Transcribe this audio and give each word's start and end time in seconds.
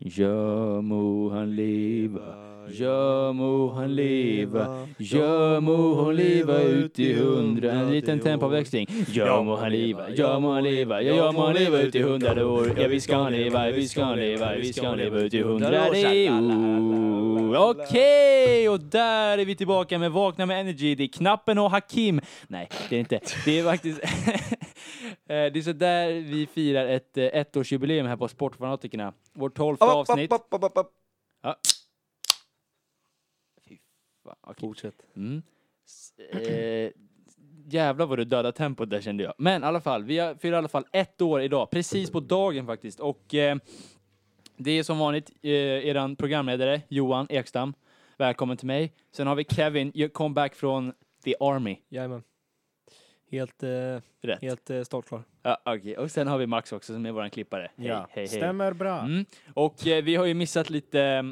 Ja 0.00 0.80
må 0.80 1.28
han 1.28 1.50
leva, 1.52 2.30
ja 2.72 3.32
må 3.36 3.68
han 3.76 3.90
leva, 3.92 4.62
ja 4.96 5.58
må 5.60 5.74
hon 5.98 6.14
leva 6.16 6.56
ut 6.64 6.98
i 7.04 7.10
hundra... 7.18 7.74
En 7.82 7.90
liten 7.92 8.22
tempoväxling. 8.24 8.88
Ja 9.12 9.42
må 9.44 9.58
han 9.60 9.68
leva, 9.74 10.06
ja 10.16 10.30
må 10.40 10.54
han 10.54 10.64
leva, 10.64 11.02
ja, 11.04 11.18
ja 11.18 11.26
må 11.36 11.50
han 11.50 11.58
leva 11.58 11.82
ut 11.84 11.94
i 12.00 12.02
hundrade 12.06 12.44
år. 12.48 12.72
Ja 12.80 12.88
visst 12.88 13.10
ska 13.10 13.20
han 13.26 13.36
leva, 13.36 13.66
visst 13.76 13.92
ska 13.92 14.04
han 14.08 14.16
leva, 14.18 14.54
visst 14.56 14.78
ska 14.78 14.88
han 14.88 14.98
leva 14.98 15.20
ut 15.20 15.34
i 15.34 15.42
hundrade 15.42 15.80
år. 15.84 17.56
Okej, 17.70 18.68
och 18.68 18.80
där 18.80 19.38
är 19.38 19.44
vi 19.44 19.54
tillbaka 19.54 19.98
med 19.98 20.12
Vakna 20.12 20.46
med 20.46 20.60
Energy. 20.60 20.94
Det 20.94 21.04
är 21.04 21.08
Knappen 21.08 21.58
och 21.58 21.70
Hakim. 21.70 22.20
Nej, 22.48 22.68
det 22.88 22.96
är 22.96 23.00
inte. 23.00 23.20
Det 23.44 23.58
är 23.58 23.64
faktiskt... 23.64 24.00
Eh, 25.30 25.52
det 25.52 25.56
är 25.58 25.62
så 25.62 25.72
där 25.72 26.10
vi 26.12 26.46
firar 26.46 26.86
ett 26.86 27.16
eh, 27.16 27.24
ettårsjubileum 27.24 28.06
här 28.06 28.16
på 28.16 28.28
Sportfanatikerna. 28.28 29.12
Vårt 29.32 29.54
tolfte 29.56 29.84
avsnitt. 29.84 30.32
Upp, 30.32 30.46
upp, 30.50 30.64
upp, 30.64 30.72
upp. 30.78 30.92
Ja. 31.42 31.56
Fy 33.68 33.78
fan, 34.24 34.36
okej. 34.40 34.54
Fortsätt. 34.60 34.94
Mm. 35.16 35.42
S- 35.86 36.12
Eh, 36.32 36.90
jävlar 37.66 38.06
vad 38.06 38.18
du 38.18 38.24
dödade 38.24 38.52
tempot 38.52 38.90
där 38.90 39.00
kände 39.00 39.24
jag. 39.24 39.34
Men 39.38 39.62
i 39.62 39.66
alla 39.66 39.80
fall, 39.80 40.04
vi 40.04 40.18
har- 40.18 40.34
firar 40.34 40.52
i 40.54 40.58
alla 40.58 40.68
fall 40.68 40.84
ett 40.92 41.22
år 41.22 41.42
idag, 41.42 41.70
precis 41.70 42.10
på 42.10 42.20
dagen 42.20 42.66
faktiskt. 42.66 43.00
Och 43.00 43.34
eh, 43.34 43.56
det 44.56 44.70
är 44.70 44.82
som 44.82 44.98
vanligt 44.98 45.30
eh, 45.42 45.50
eran 45.86 46.16
programledare 46.16 46.82
Johan 46.88 47.26
Ekstam. 47.30 47.74
Välkommen 48.18 48.56
till 48.56 48.66
mig. 48.66 48.92
Sen 49.12 49.26
har 49.26 49.34
vi 49.34 49.44
Kevin, 49.44 49.92
you 49.94 50.08
come 50.08 50.34
back 50.34 50.54
från 50.54 50.92
the 51.24 51.34
army. 51.40 51.78
Jajamän. 51.88 52.22
Helt, 53.30 53.62
eh, 53.62 53.68
Rätt. 54.20 54.42
helt 54.42 54.70
eh, 54.70 54.82
startklar. 54.82 55.22
Ja, 55.42 55.58
okej. 55.64 55.96
Och 55.98 56.10
sen 56.10 56.26
har 56.28 56.38
vi 56.38 56.46
Max 56.46 56.72
också 56.72 56.92
som 56.92 57.06
är 57.06 57.12
våran 57.12 57.30
klippare. 57.30 57.70
Hej, 57.76 57.86
Ja, 57.86 57.94
hej, 57.98 58.06
hej. 58.14 58.28
stämmer 58.28 58.72
bra. 58.72 59.00
Mm. 59.00 59.24
Och 59.54 59.86
eh, 59.86 60.04
vi 60.04 60.16
har 60.16 60.26
ju 60.26 60.34
missat 60.34 60.70
lite, 60.70 61.00
eh, 61.02 61.22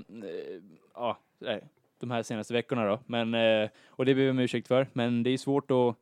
ja, 0.94 1.18
eh, 1.46 1.56
de 2.00 2.10
här 2.10 2.22
senaste 2.22 2.52
veckorna 2.54 2.84
då. 2.86 3.00
Men, 3.06 3.34
eh, 3.34 3.68
och 3.88 4.04
det 4.06 4.14
ber 4.14 4.22
vi 4.22 4.30
om 4.30 4.38
ursäkt 4.38 4.68
för. 4.68 4.86
Men 4.92 5.22
det 5.22 5.30
är 5.30 5.38
svårt 5.38 5.70
att 5.70 5.96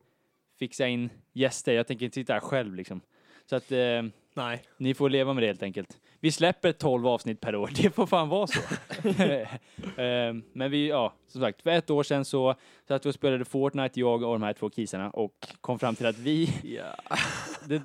fixa 0.59 0.87
in 0.87 1.09
gäster. 1.33 1.73
Jag 1.73 1.87
tänker 1.87 2.05
inte 2.05 2.15
sitta 2.15 2.33
här 2.33 2.39
själv 2.39 2.75
liksom. 2.75 3.01
Så 3.45 3.55
att 3.55 3.71
eh, 3.71 4.03
Nej. 4.37 4.63
ni 4.77 4.93
får 4.93 5.09
leva 5.09 5.33
med 5.33 5.43
det 5.43 5.47
helt 5.47 5.63
enkelt. 5.63 5.97
Vi 6.19 6.31
släpper 6.31 6.71
12 6.71 7.07
avsnitt 7.07 7.41
per 7.41 7.55
år. 7.55 7.69
Det 7.75 7.89
får 7.95 8.05
fan 8.07 8.29
vara 8.29 8.47
så. 8.47 8.59
eh, 10.01 10.33
men 10.53 10.71
vi, 10.71 10.87
ja, 10.89 11.13
som 11.27 11.41
sagt, 11.41 11.61
för 11.61 11.69
ett 11.69 11.89
år 11.89 12.03
sedan 12.03 12.25
så 12.25 12.55
satt 12.87 13.05
vi 13.05 13.09
och 13.09 13.13
spelade 13.13 13.45
Fortnite, 13.45 13.99
jag 13.99 14.23
och 14.23 14.33
de 14.33 14.43
här 14.43 14.53
två 14.53 14.69
kisarna 14.69 15.09
och 15.09 15.47
kom 15.61 15.79
fram 15.79 15.95
till 15.95 16.05
att 16.05 16.17
vi 16.17 16.53
det, 17.65 17.81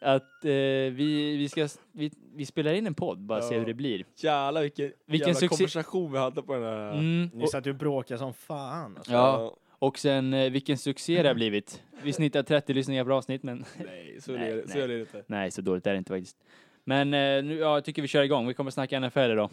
att 0.00 0.44
eh, 0.44 0.50
vi, 0.50 1.36
vi 1.36 1.48
ska, 1.48 1.68
vi, 1.92 2.10
vi 2.34 2.46
spelar 2.46 2.72
in 2.72 2.86
en 2.86 2.94
podd, 2.94 3.18
bara 3.18 3.42
se 3.42 3.54
Ja. 3.54 3.58
hur 3.60 3.66
det 3.66 3.74
blir. 3.74 4.04
Jävlar 4.16 4.62
vilken, 4.62 4.92
Vilken 5.06 5.32
jävla 5.32 5.48
konversation 5.48 6.12
vi 6.12 6.18
hade 6.18 6.42
på 6.42 6.54
den 6.54 6.62
här. 6.62 6.92
Mm, 6.92 7.30
Ni 7.34 7.44
och, 7.44 7.50
satt 7.50 7.66
ju 7.66 7.70
och 7.70 7.76
bråkade 7.76 8.18
som 8.18 8.34
fan. 8.34 8.96
Alltså. 8.96 9.12
ja, 9.12 9.56
och 9.80 9.98
sen 9.98 10.34
eh, 10.34 10.50
vilken 10.50 10.78
succé 10.78 11.22
det 11.22 11.28
har 11.28 11.34
blivit. 11.34 11.82
Vi 12.02 12.12
snittar 12.12 12.42
30 12.42 12.74
lyssningar 12.74 13.04
per 13.04 13.10
avsnitt, 13.10 13.42
men 13.42 13.64
Nej, 13.86 14.16
så 14.20 14.32
Nej, 14.32 14.50
är 14.50 14.56
det, 14.56 14.68
så 14.68 14.74
nej. 14.74 14.82
är 14.84 14.88
det 14.88 15.00
inte. 15.00 15.24
nej, 15.26 15.50
så 15.50 15.62
dåligt 15.62 15.86
är 15.86 15.92
det 15.92 15.98
inte 15.98 16.12
faktiskt. 16.12 16.36
Men 16.84 17.14
eh, 17.14 17.44
nu, 17.44 17.58
ja, 17.58 17.74
jag 17.74 17.84
tycker 17.84 18.02
vi 18.02 18.08
kör 18.08 18.22
igång. 18.22 18.46
Vi 18.48 18.54
kommer 18.54 18.70
snacka 18.70 19.00
NFL 19.00 19.18
idag. 19.18 19.50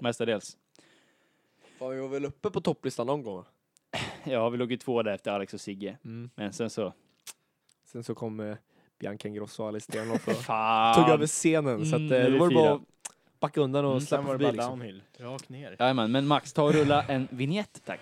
Mestadels. 0.00 0.56
Fan, 1.78 1.90
vi 1.90 2.00
var 2.00 2.08
väl 2.08 2.24
uppe 2.24 2.50
på 2.50 2.60
topplistan 2.60 3.06
någon 3.06 3.22
gång? 3.22 3.36
va? 3.36 3.44
Ja, 4.24 4.48
vi 4.48 4.58
låg 4.58 4.70
ju 4.70 4.76
två 4.76 5.02
där 5.02 5.12
efter 5.14 5.30
Alex 5.30 5.54
och 5.54 5.60
Sigge. 5.60 5.98
Mm. 6.04 6.30
Men 6.34 6.52
sen 6.52 6.70
så... 6.70 6.92
Sen 7.92 8.04
så 8.04 8.14
kom 8.14 8.40
eh, 8.40 8.56
Bianca 8.98 9.28
Ingrosso 9.28 9.62
och 9.62 9.68
Alice 9.68 9.84
Stenhoff 9.92 10.28
och 10.28 10.34
Fan! 10.44 10.94
tog 10.94 11.08
över 11.14 11.26
scenen. 11.26 11.86
så 11.86 11.96
att, 11.96 12.00
Mm, 12.00 12.12
eh, 12.12 12.18
nu 12.18 12.24
är 12.26 12.30
då 12.30 12.32
vi 12.32 12.38
var 12.38 12.48
det 12.48 12.54
bara 12.54 12.64
fyra. 12.64 12.74
att 12.74 13.40
backa 13.40 13.60
undan 13.60 13.84
och 13.84 13.90
Mm, 13.90 14.00
Sen 14.00 14.06
släppa 14.06 14.22
var 14.22 14.32
det 14.32 14.38
förbi 14.38 14.44
bara 14.44 14.52
liksom. 14.52 14.70
downhill. 14.78 15.02
Rakt 15.18 15.48
ner. 15.48 15.76
Jajamän, 15.78 16.12
men 16.12 16.26
Max, 16.26 16.52
ta 16.52 16.62
och 16.62 16.74
rulla 16.74 17.02
en 17.04 17.28
vignett, 17.30 17.82
tack. 17.84 18.00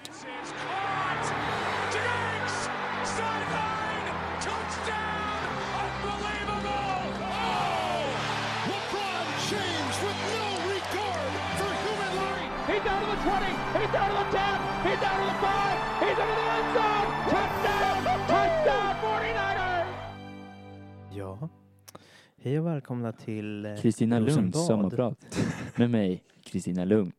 Hej 22.46 22.60
och 22.60 22.66
välkomna 22.66 23.12
till 23.12 23.66
eh, 23.66 23.76
Kristina 23.76 24.18
Lunds 24.18 24.66
sommarprat. 24.66 25.38
Med 25.76 25.90
mig, 25.90 26.22
Kristina 26.44 26.84
Lund. 26.84 27.12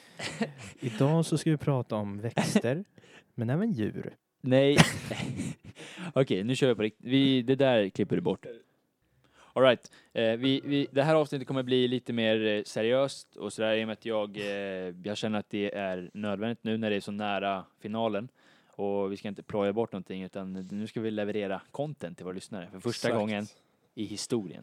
Idag 0.80 1.24
så 1.26 1.38
ska 1.38 1.50
vi 1.50 1.56
prata 1.56 1.96
om 1.96 2.20
växter, 2.20 2.84
men 3.34 3.50
även 3.50 3.72
djur. 3.72 4.14
Nej. 4.40 4.76
Okej, 6.14 6.44
nu 6.44 6.56
kör 6.56 6.68
vi 6.68 6.74
på 6.74 6.82
riktigt. 6.82 7.06
Vi, 7.06 7.42
det 7.42 7.54
där 7.54 7.88
klipper 7.88 8.16
du 8.16 8.22
bort. 8.22 8.46
All 9.52 9.62
right. 9.62 9.92
Eh, 10.12 10.32
vi, 10.32 10.60
vi, 10.64 10.86
det 10.90 11.02
här 11.02 11.14
avsnittet 11.14 11.48
kommer 11.48 11.62
bli 11.62 11.88
lite 11.88 12.12
mer 12.12 12.46
eh, 12.46 12.62
seriöst 12.62 13.36
och 13.36 13.52
sådär 13.52 13.76
i 13.76 13.84
och 13.84 13.86
med 13.86 13.92
att 13.92 14.06
jag, 14.06 14.36
eh, 14.36 14.94
jag 15.04 15.16
känner 15.16 15.38
att 15.38 15.50
det 15.50 15.74
är 15.74 16.10
nödvändigt 16.14 16.64
nu 16.64 16.78
när 16.78 16.90
det 16.90 16.96
är 16.96 17.00
så 17.00 17.12
nära 17.12 17.64
finalen. 17.80 18.28
Och 18.66 19.12
vi 19.12 19.16
ska 19.16 19.28
inte 19.28 19.42
ploja 19.42 19.72
bort 19.72 19.92
någonting 19.92 20.22
utan 20.22 20.52
nu 20.52 20.86
ska 20.86 21.00
vi 21.00 21.10
leverera 21.10 21.60
content 21.70 22.16
till 22.16 22.24
våra 22.24 22.34
lyssnare 22.34 22.68
för 22.70 22.80
första 22.80 23.08
Exakt. 23.08 23.20
gången 23.20 23.46
i 23.94 24.04
historien. 24.04 24.62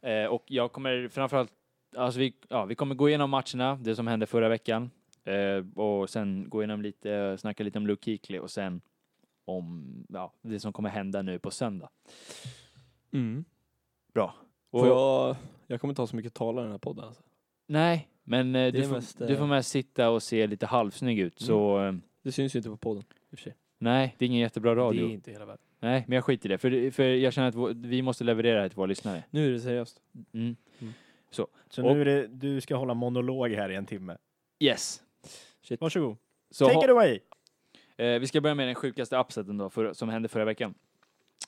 Eh, 0.00 0.24
och 0.24 0.44
jag 0.46 0.72
kommer 0.72 1.08
framförallt, 1.08 1.52
alltså 1.96 2.20
vi, 2.20 2.34
ja, 2.48 2.64
vi 2.64 2.74
kommer 2.74 2.94
gå 2.94 3.08
igenom 3.08 3.30
matcherna, 3.30 3.78
det 3.82 3.96
som 3.96 4.06
hände 4.06 4.26
förra 4.26 4.48
veckan. 4.48 4.90
Eh, 5.24 5.80
och 5.82 6.10
sen 6.10 6.48
gå 6.48 6.62
igenom 6.62 6.82
lite, 6.82 7.36
snacka 7.38 7.64
lite 7.64 7.78
om 7.78 7.86
Luke 7.86 8.04
Kuechly 8.04 8.38
och 8.38 8.50
sen 8.50 8.80
om 9.44 9.86
ja, 10.08 10.32
det 10.42 10.60
som 10.60 10.72
kommer 10.72 10.88
hända 10.88 11.22
nu 11.22 11.38
på 11.38 11.50
söndag. 11.50 11.88
Mm. 13.12 13.44
Bra. 14.14 14.34
Och, 14.70 14.86
jag, 14.86 15.36
jag 15.66 15.80
kommer 15.80 15.92
inte 15.92 16.02
ha 16.02 16.06
så 16.06 16.16
mycket 16.16 16.34
talare 16.34 16.62
i 16.62 16.66
den 16.66 16.72
här 16.72 16.78
podden. 16.78 17.04
Alltså. 17.04 17.22
Nej, 17.66 18.08
men 18.22 18.56
eh, 18.56 18.72
du, 18.72 18.78
är 18.78 18.82
får, 18.82 18.94
mest, 18.94 19.18
du 19.18 19.36
får 19.36 19.44
eh, 19.44 19.48
mest 19.48 19.70
sitta 19.70 20.10
och 20.10 20.22
se 20.22 20.46
lite 20.46 20.66
halvsnygg 20.66 21.18
ut. 21.18 21.40
Så 21.40 21.84
eh, 21.84 21.92
Det 22.22 22.32
syns 22.32 22.54
ju 22.54 22.58
inte 22.58 22.70
på 22.70 22.76
podden. 22.76 23.04
I 23.30 23.34
och 23.34 23.38
för 23.38 23.42
sig. 23.42 23.54
Nej, 23.80 24.14
det 24.18 24.24
är 24.24 24.26
ingen 24.26 24.40
jättebra 24.40 24.74
radio. 24.76 25.06
Det 25.06 25.12
är 25.12 25.14
inte 25.14 25.30
hela 25.30 25.44
världen. 25.44 25.62
Nej, 25.80 26.04
men 26.08 26.14
jag 26.16 26.24
skiter 26.24 26.48
i 26.48 26.52
det. 26.52 26.58
För, 26.58 26.90
för 26.90 27.02
jag 27.04 27.32
känner 27.32 27.48
att 27.48 27.54
vår, 27.54 27.70
vi 27.74 28.02
måste 28.02 28.24
leverera 28.24 28.54
det 28.56 28.60
här 28.62 28.68
till 28.68 28.76
våra 28.76 28.86
lyssnare. 28.86 29.24
Nu 29.30 29.46
är 29.48 29.50
det 29.52 29.60
seriöst. 29.60 30.00
Mm. 30.32 30.56
Så 31.30 31.42
Och- 31.42 31.94
nu 31.96 32.00
är 32.00 32.04
det, 32.04 32.26
du 32.26 32.60
ska 32.60 32.76
hålla 32.76 32.94
monolog 32.94 33.50
här 33.50 33.70
i 33.70 33.74
en 33.76 33.86
timme. 33.86 34.16
Yes. 34.58 35.02
Shit. 35.62 35.80
Varsågod. 35.80 36.16
Så 36.50 36.66
Take 36.68 36.84
it 36.84 36.90
away! 36.90 37.20
Eh, 37.96 38.18
vi 38.20 38.26
ska 38.26 38.40
börja 38.40 38.54
med 38.54 38.68
den 38.68 38.74
sjukaste 38.74 39.16
upseten 39.16 39.58
då, 39.58 39.70
för, 39.70 39.92
som 39.92 40.08
hände 40.08 40.28
förra 40.28 40.44
veckan. 40.44 40.74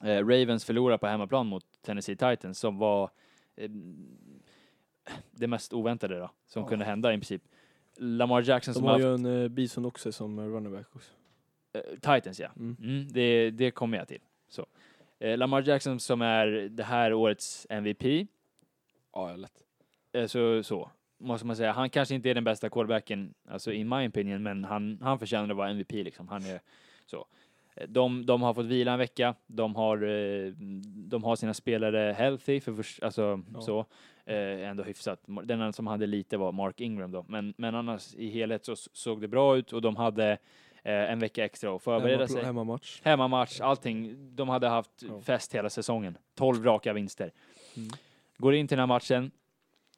Eh, 0.04 0.18
Ravens 0.18 0.64
förlorar 0.64 0.98
på 0.98 1.06
hemmaplan 1.06 1.46
mot 1.46 1.64
Tennessee 1.82 2.16
Titans 2.16 2.58
som 2.58 2.78
var 2.78 3.10
eh, 3.56 3.70
det 5.30 5.46
mest 5.46 5.72
oväntade 5.72 6.18
då, 6.18 6.30
som 6.46 6.62
Ja. 6.62 6.68
kunde 6.68 6.84
hända 6.84 7.12
i 7.12 7.16
princip. 7.16 7.42
Lamar 7.96 8.42
Jackson 8.42 8.72
De 8.72 8.78
som 8.78 8.84
har 8.84 8.92
har 8.92 8.98
ju 9.00 9.06
haft, 9.10 9.24
en 9.24 9.42
eh, 9.42 9.48
bison 9.48 9.84
också 9.84 10.12
som 10.12 10.38
eh, 10.38 10.44
running 10.44 10.72
back 10.72 10.86
också. 10.96 11.12
Eh, 11.72 11.80
Titans 11.94 12.40
ja. 12.40 12.48
Mm. 12.56 12.76
Mm, 12.82 13.08
det, 13.12 13.50
det 13.50 13.70
kommer 13.70 13.98
jag 13.98 14.08
till. 14.08 14.20
Så. 14.48 14.66
Eh, 15.18 15.38
Lamar 15.38 15.62
Jackson 15.62 16.00
som 16.00 16.22
är 16.22 16.46
det 16.70 16.84
här 16.84 17.12
årets 17.12 17.66
MVP, 17.70 18.26
Ja, 19.12 19.36
lätt. 19.36 19.62
eh, 20.12 20.26
så, 20.26 20.62
så 20.62 20.90
måste 21.18 21.46
man 21.46 21.56
säga. 21.56 21.72
Han 21.72 21.90
kanske 21.90 22.14
inte 22.14 22.30
är 22.30 22.34
den 22.34 22.44
bästa 22.44 22.68
quarterbacken, 22.70 23.34
alltså 23.48 23.72
in 23.72 23.88
my 23.88 24.08
opinion, 24.08 24.42
men 24.42 24.64
han, 24.64 24.98
han 25.02 25.18
förtjänar 25.18 25.50
att 25.50 25.56
vara 25.56 25.70
MVP 25.70 25.92
liksom. 25.92 26.28
Han 26.28 26.42
är 26.44 26.60
så. 27.06 27.26
Eh, 27.76 27.88
De, 27.88 28.26
de 28.26 28.42
har 28.42 28.54
fått 28.54 28.66
vila 28.66 28.92
en 28.92 28.98
vecka. 28.98 29.34
De 29.46 29.76
har, 29.76 30.02
eh, 30.02 30.52
de 31.08 31.24
har 31.24 31.36
sina 31.36 31.54
spelare 31.54 32.12
healthy, 32.12 32.60
för 32.60 32.72
först, 32.74 33.02
alltså 33.02 33.42
Ja. 33.54 33.60
så. 33.60 33.86
Eh, 34.26 34.68
ändå 34.68 34.82
hyfsat. 34.82 35.20
Den 35.26 35.60
enda 35.60 35.72
som 35.72 35.86
hade 35.86 36.06
lite 36.06 36.36
var 36.36 36.52
Mark 36.52 36.80
Ingram 36.80 37.10
då. 37.10 37.24
Men, 37.28 37.54
men 37.56 37.74
annars 37.74 38.14
i 38.14 38.28
helhet 38.30 38.64
så 38.64 38.76
såg 38.76 39.20
det 39.20 39.28
bra 39.28 39.56
ut 39.56 39.72
och 39.72 39.82
de 39.82 39.96
hade 39.96 40.38
en 40.90 41.18
vecka 41.18 41.44
extra 41.44 41.76
att 41.76 41.82
förbereda 41.82 42.24
Hemma- 42.24 42.28
sig. 42.28 42.44
Hemmamatch. 42.44 43.00
Hemmamatch, 43.04 43.60
allting. 43.60 44.16
De 44.36 44.48
hade 44.48 44.68
haft 44.68 44.90
Ja. 45.08 45.20
fest 45.20 45.54
hela 45.54 45.70
säsongen. 45.70 46.18
12 46.34 46.64
raka 46.64 46.92
vinster. 46.92 47.32
Mm. 47.76 47.90
Går 48.38 48.54
in 48.54 48.68
till 48.68 48.76
den 48.78 48.88
här 48.90 48.94
matchen. 48.94 49.30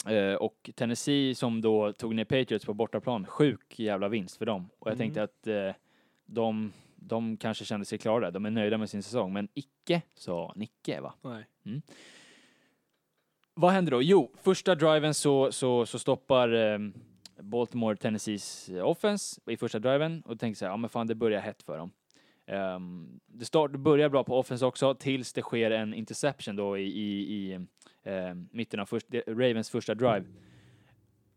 Eh, 0.08 0.34
och 0.34 0.70
Tennessee 0.74 1.34
som 1.34 1.60
då 1.60 1.92
tog 1.92 2.14
ner 2.14 2.24
Patriots 2.24 2.64
på 2.64 2.74
bortaplan, 2.74 3.26
sjuk 3.26 3.78
jävla 3.78 4.08
vinst 4.08 4.36
för 4.36 4.46
dem. 4.46 4.68
Och 4.78 4.86
jag 4.90 4.94
Mm. 4.94 4.98
tänkte 4.98 5.22
att 5.22 5.46
eh, 5.46 5.80
de, 6.26 6.72
de 6.96 7.36
kanske 7.36 7.64
kände 7.64 7.86
sig 7.86 7.98
klara. 7.98 8.30
De 8.30 8.46
är 8.46 8.50
nöjda 8.50 8.78
med 8.78 8.90
sin 8.90 9.02
säsong. 9.02 9.32
Men 9.32 9.48
icke, 9.54 10.02
sa 10.14 10.52
Nicke 10.56 11.00
va? 11.00 11.14
Nej. 11.22 11.44
Vad 13.54 13.72
händer 13.72 13.90
då? 13.92 14.02
Jo, 14.02 14.30
första 14.42 14.74
driven 14.74 15.14
så, 15.14 15.52
så, 15.52 15.86
så 15.86 15.98
stoppar 15.98 16.52
eh, 16.72 16.78
Baltimore 17.40 17.96
Tennessees 17.96 18.68
eh, 18.68 18.88
offense 18.88 19.40
i 19.50 19.56
första 19.56 19.78
driven 19.78 20.22
och 20.22 20.40
tänkte 20.40 20.58
så 20.58 20.64
här, 20.64 20.72
ja 20.72 20.76
men 20.76 20.90
fan 20.90 21.06
det 21.06 21.14
börjar 21.14 21.40
hett 21.40 21.62
för 21.62 21.78
dem. 21.78 21.92
Ehm, 22.46 23.20
det, 23.26 23.44
start, 23.44 23.72
det 23.72 23.78
börjar 23.78 24.08
bra 24.08 24.24
på 24.24 24.38
offense 24.38 24.66
också 24.66 24.94
tills 24.94 25.32
det 25.32 25.42
sker 25.42 25.70
en 25.70 25.94
interception 25.94 26.56
då 26.56 26.78
i, 26.78 26.82
i, 26.82 27.22
i 27.32 27.52
eh, 28.02 28.34
mitten 28.50 28.80
av 28.80 28.86
först, 28.86 29.06
Ravens 29.26 29.70
första 29.70 29.94
drive. 29.94 30.24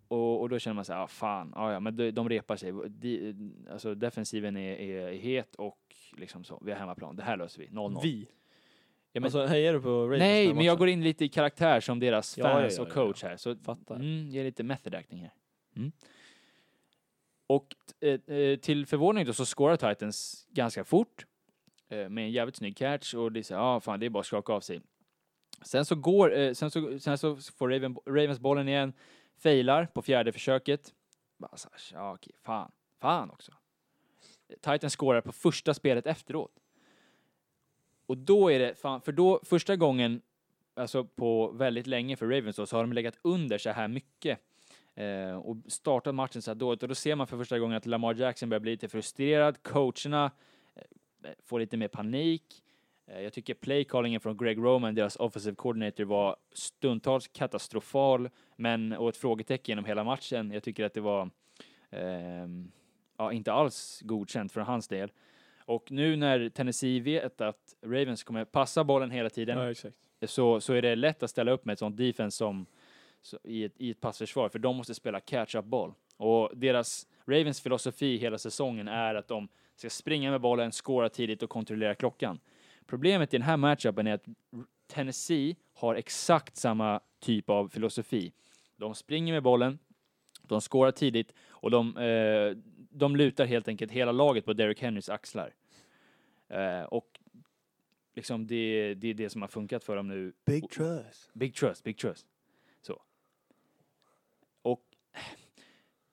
och, 0.08 0.42
och 0.42 0.50
då 0.50 0.60
känner 0.60 0.76
man 0.76 0.86
så 0.86 0.94
här, 0.94 1.04
ah, 1.04 1.08
fan, 1.08 1.54
ah, 1.56 1.72
ja, 1.72 1.80
men 1.80 1.96
de, 1.96 2.12
de 2.12 2.30
repar 2.30 2.56
sig. 2.56 2.74
De, 2.90 3.34
alltså 3.72 3.96
defensiven 3.96 4.58
är, 4.58 4.76
är, 4.76 5.08
är 5.08 5.18
het 5.18 5.56
och 5.56 5.80
liksom 6.18 6.44
så, 6.44 6.62
vi 6.66 6.72
har 6.72 6.80
hemmaplan, 6.80 7.16
det 7.16 7.24
här 7.24 7.38
löser 7.38 7.60
vi, 7.60 7.68
0-0. 7.68 8.00
Vi. 8.04 8.28
Ja, 9.12 9.20
men, 9.20 9.24
Alltså 9.24 9.46
hejar 9.46 9.74
du 9.74 9.82
på 9.82 10.04
Ravens 10.04 10.20
nej, 10.20 10.54
men 10.54 10.66
jag 10.66 10.78
går 10.78 10.90
in 10.90 11.04
lite 11.04 11.26
i 11.26 11.30
karaktär 11.30 11.80
som 11.80 12.00
deras 12.00 12.36
fans 12.36 12.78
ja, 12.78 12.84
ja, 12.84 12.88
och 12.88 12.94
coach 12.94 13.24
här. 13.24 13.38
Så 13.38 13.56
Fattar. 13.56 13.96
Mm, 13.96 14.30
ge 14.30 14.44
lite 14.44 14.64
method 14.64 14.96
acting 14.96 15.20
här. 15.20 15.32
Mm. 15.78 15.92
Och 17.48 17.76
eh, 18.00 18.36
eh, 18.36 18.60
till 18.60 18.86
förvåning 18.86 19.26
då 19.26 19.34
så 19.34 19.46
scorar 19.46 19.76
Titans 19.76 20.48
ganska 20.50 20.84
fort 20.84 21.26
eh, 21.90 22.10
med 22.10 22.24
en 22.24 22.32
jävligt 22.32 22.56
snygg 22.56 22.78
catch 22.78 23.14
och 23.14 23.32
det 23.32 23.40
är 23.40 23.44
så 23.44 23.54
ja 23.54 23.60
ah, 23.60 23.80
fan 23.80 24.00
det 24.00 24.06
är 24.06 24.10
bara 24.10 24.20
att 24.20 24.26
skaka 24.26 24.54
av 24.54 24.62
sig. 24.62 24.82
Sen 25.62 25.86
så 25.86 25.96
går, 25.96 26.38
eh, 26.38 26.54
sen 26.54 26.72
så, 26.72 27.00
sen 27.00 27.18
så 27.18 27.36
får 27.36 27.70
Raven, 27.70 27.98
Ravens 28.06 28.40
bollen 28.40 28.68
igen, 28.68 28.94
failar 29.38 29.86
på 29.86 30.02
fjärde 30.02 30.32
försöket. 30.32 30.94
Bara 31.38 31.58
så 31.58 31.70
här, 31.72 31.82
ja 31.94 32.14
okej, 32.14 32.34
fan, 32.44 32.72
fan 33.00 33.30
också. 33.30 33.52
Titans 34.62 34.94
scorar 34.94 35.22
på 35.22 35.32
första 35.32 35.74
spelet 35.74 36.08
efteråt. 36.08 36.60
Och 38.06 38.18
då 38.18 38.52
är 38.52 38.60
det, 38.60 38.76
fan, 38.76 39.02
för 39.02 39.12
då, 39.12 39.42
första 39.44 39.76
gången, 39.76 40.22
alltså 40.74 41.04
på 41.04 41.52
väldigt 41.52 41.88
länge 41.88 42.16
för 42.16 42.26
Ravens 42.26 42.56
då, 42.56 42.66
så 42.66 42.76
har 42.76 42.84
de 42.84 42.94
legat 42.94 43.18
under 43.22 43.58
så 43.58 43.70
här 43.70 43.88
mycket. 43.88 44.40
Eh, 44.98 45.38
och 45.38 45.58
startat 45.68 46.16
matchen 46.16 46.42
så 46.42 46.52
här 46.52 46.56
dåligt. 46.56 46.84
Och 46.84 46.90
då 46.90 46.96
ser 46.96 47.16
man 47.16 47.28
för 47.28 47.38
första 47.38 47.60
gången 47.60 47.78
att 47.78 47.86
Lamar 47.86 48.14
Jackson 48.14 48.50
börjar 48.50 48.60
bli 48.60 48.72
lite 48.72 48.90
frustrerad. 48.90 49.64
Coacherna 49.64 50.32
eh, 50.76 51.32
får 51.44 51.60
lite 51.60 51.78
mer 51.78 51.88
panik. 51.88 52.64
Eh, 53.08 53.22
jag 53.22 53.34
tycker 53.34 53.54
playcallingen 53.54 54.22
från 54.22 54.38
Greg 54.38 54.58
Roman, 54.58 54.96
deras 54.96 55.16
offensive 55.16 55.56
coordinator, 55.56 56.04
var 56.04 56.36
stundtals 56.54 57.28
katastrofal, 57.28 58.30
men 58.56 58.94
och 58.94 59.10
ett 59.10 59.18
frågetecken 59.18 59.72
genom 59.72 59.86
hela 59.86 60.04
matchen. 60.04 60.52
Jag 60.52 60.64
tycker 60.64 60.86
att 60.86 60.94
det 60.94 61.02
var 61.02 61.30
ehm, 61.90 62.72
ja, 63.18 63.32
inte 63.32 63.54
alls 63.54 64.02
godkänt 64.04 64.52
från 64.52 64.66
hans 64.66 64.88
del. 64.88 65.12
Och 65.66 65.92
nu 65.92 66.16
när 66.16 66.50
Tennessee 66.50 67.00
vet 67.00 67.42
att 67.42 67.76
Ravens 67.82 68.24
kommer 68.24 68.46
passa 68.46 68.84
bollen 68.84 69.12
hela 69.12 69.30
tiden 69.30 69.76
Ja, 70.20 70.28
så, 70.28 70.62
så 70.62 70.74
är 70.74 70.82
det 70.82 70.96
lätt 70.96 71.24
att 71.24 71.30
ställa 71.30 71.52
upp 71.52 71.66
med 71.66 71.74
ett 71.74 71.80
sånt 71.80 71.98
defense 71.98 72.38
som 72.38 72.66
så, 73.28 73.40
i, 73.44 73.64
ett, 73.64 73.74
i 73.78 73.92
ett 73.92 74.02
passförsvar, 74.02 74.50
för 74.50 74.60
de 74.60 74.76
måste 74.76 74.94
spela 74.94 75.20
catch-up 75.20 75.66
boll. 75.66 75.94
Och 76.18 76.52
deras, 76.54 77.08
Ravens 77.26 77.62
filosofi 77.62 78.18
hela 78.18 78.38
säsongen 78.38 78.88
är 78.88 79.16
att 79.16 79.28
de 79.28 79.48
ska 79.76 79.90
springa 79.90 80.32
med 80.32 80.42
bollen, 80.42 80.72
skåra 80.72 81.10
tidigt 81.10 81.44
och 81.44 81.50
kontrollera 81.50 81.96
klockan. 81.96 82.40
Problemet 82.86 83.34
i 83.34 83.38
den 83.38 83.48
här 83.48 83.58
matchupen 83.58 84.08
är 84.08 84.14
att 84.14 84.26
Tennessee 84.88 85.56
har 85.74 85.96
exakt 85.96 86.56
samma 86.56 87.00
typ 87.20 87.50
av 87.50 87.68
filosofi. 87.68 88.32
De 88.76 88.96
springer 88.96 89.34
med 89.34 89.44
bollen, 89.44 89.80
de 90.42 90.62
skårar 90.62 90.92
tidigt 90.92 91.34
och 91.50 91.72
de, 91.72 91.98
eh, 91.98 92.58
de 92.90 93.16
lutar 93.16 93.46
helt 93.46 93.68
enkelt 93.68 93.92
hela 93.92 94.12
laget 94.12 94.46
på 94.46 94.54
Derrick 94.54 94.82
Henrys 94.82 95.10
axlar. 95.10 95.54
Eh, 96.48 96.84
och 96.84 97.20
liksom 98.16 98.48
det, 98.48 98.94
det 98.94 99.08
är 99.08 99.14
det 99.14 99.30
som 99.30 99.42
har 99.42 99.50
funkat 99.50 99.84
för 99.84 99.96
dem 99.96 100.08
nu 100.08 100.34
Big 100.46 100.70
trust. 100.70 101.30
Big 101.34 101.56
trust, 101.56 101.84
big 101.84 101.98
trust. 101.98 102.28
Så. 102.82 103.02
Och 104.62 104.84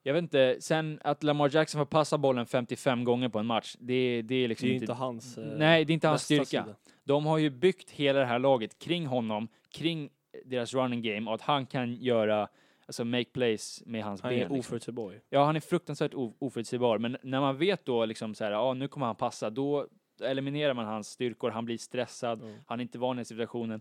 jag 0.06 0.14
vet 0.14 0.22
inte, 0.22 0.56
sen 0.60 1.00
att 1.04 1.22
Lamar 1.22 1.50
Jackson 1.54 1.78
får 1.80 1.86
passa 1.86 2.18
bollen 2.18 2.46
55 2.46 3.04
gånger 3.04 3.28
på 3.28 3.38
en 3.38 3.46
match, 3.46 3.76
det, 3.78 4.22
det 4.22 4.34
är 4.34 4.40
Det 4.42 4.48
liksom 4.48 4.66
är 4.66 4.68
ju 4.70 4.74
inte... 4.74 4.84
inte 4.84 4.92
hans 4.92 5.38
eh, 5.38 5.44
nej, 5.56 5.84
det 5.84 5.92
är 5.92 5.94
inte 5.94 6.08
hans 6.08 6.22
styrka. 6.22 6.44
sida. 6.44 6.66
De 7.04 7.26
har 7.26 7.38
ju 7.38 7.50
byggt 7.50 7.90
hela 7.90 8.18
det 8.18 8.26
här 8.26 8.38
laget 8.38 8.78
kring 8.78 9.06
honom, 9.06 9.48
kring 9.70 10.10
deras 10.44 10.74
running 10.74 11.02
game 11.02 11.28
och 11.30 11.34
att 11.34 11.40
han 11.40 11.66
kan 11.66 11.94
göra, 11.94 12.48
alltså 12.86 13.04
make 13.04 13.24
plays 13.24 13.82
med 13.86 14.04
hans 14.04 14.20
Han 14.20 14.28
ben. 14.30 14.38
är 14.38 14.42
liksom. 14.42 14.58
oförutsägbar. 14.58 15.20
Ja, 15.30 15.44
han 15.44 15.56
är 15.56 15.60
fruktansvärt 15.60 16.12
oförutsägbar, 16.38 16.98
men 16.98 17.16
när 17.22 17.40
man 17.40 17.56
vet 17.58 17.84
då 17.84 18.04
liksom 18.04 18.34
så 18.34 18.44
här, 18.44 18.50
ja 18.50 18.74
nu 18.74 18.88
kommer 18.88 19.06
han 19.06 19.16
passa, 19.16 19.50
då 19.50 19.86
eliminerar 20.22 20.74
man 20.74 20.84
hans 20.86 21.08
styrkor, 21.08 21.50
han 21.50 21.64
blir 21.64 21.78
stressad, 21.78 22.42
Mm. 22.42 22.54
han 22.66 22.80
är 22.80 22.82
inte 22.82 22.98
van 22.98 23.18
i 23.18 23.24
situationen. 23.24 23.80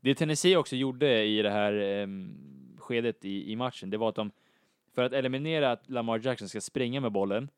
Det 0.00 0.14
Tennessee 0.14 0.56
också 0.56 0.76
gjorde 0.76 1.24
i 1.24 1.42
det 1.42 1.50
här 1.50 1.72
em, 1.72 2.34
skedet 2.78 3.24
i, 3.24 3.52
i 3.52 3.56
matchen, 3.56 3.90
det 3.90 3.96
var 3.96 4.08
att 4.08 4.14
de, 4.14 4.30
för 4.96 5.02
att 5.02 5.12
eliminera 5.12 5.72
att 5.72 5.90
Lamar 5.90 6.20
Jackson 6.24 6.48
ska 6.48 6.60
springa 6.60 7.00
med 7.00 7.12
bollen, 7.12 7.50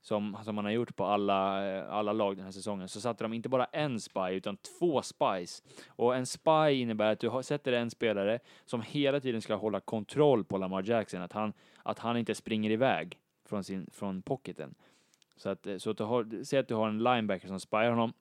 som, 0.00 0.38
som 0.44 0.56
han 0.56 0.64
har 0.64 0.72
gjort 0.72 0.96
på 0.96 1.04
alla, 1.04 1.68
eh, 1.68 1.92
alla 1.92 2.12
lag 2.12 2.36
den 2.36 2.44
här 2.44 2.52
säsongen, 2.52 2.88
så 2.88 3.00
satte 3.00 3.24
de 3.24 3.32
inte 3.32 3.48
bara 3.48 3.64
en 3.64 4.00
spy, 4.00 4.30
utan 4.30 4.56
två 4.56 5.02
spies. 5.02 5.62
Och 5.88 6.16
en 6.16 6.26
spy 6.26 6.72
innebär 6.72 7.12
att 7.12 7.20
du 7.20 7.42
sätter 7.42 7.72
en 7.72 7.90
spelare 7.90 8.38
som 8.64 8.82
hela 8.82 9.20
tiden 9.20 9.42
ska 9.42 9.54
hålla 9.54 9.80
kontroll 9.80 10.44
på 10.44 10.58
Lamar 10.58 10.82
Jackson, 10.82 11.22
att 11.22 11.32
han, 11.32 11.52
att 11.82 11.98
han 11.98 12.16
inte 12.16 12.34
springer 12.34 12.70
iväg 12.70 13.18
från, 13.48 13.64
sin, 13.64 13.86
från 13.92 14.22
pocketen. 14.22 14.74
Så 15.36 15.48
att, 15.48 15.66
eh, 15.66 15.76
så 15.76 15.90
att 15.90 15.98
du 15.98 16.04
har, 16.04 16.44
säg 16.44 16.58
att 16.58 16.68
du 16.68 16.74
har 16.74 16.88
en 16.88 17.02
linebacker 17.02 17.48
som 17.48 17.60
spyar 17.60 17.90
honom, 17.90 18.12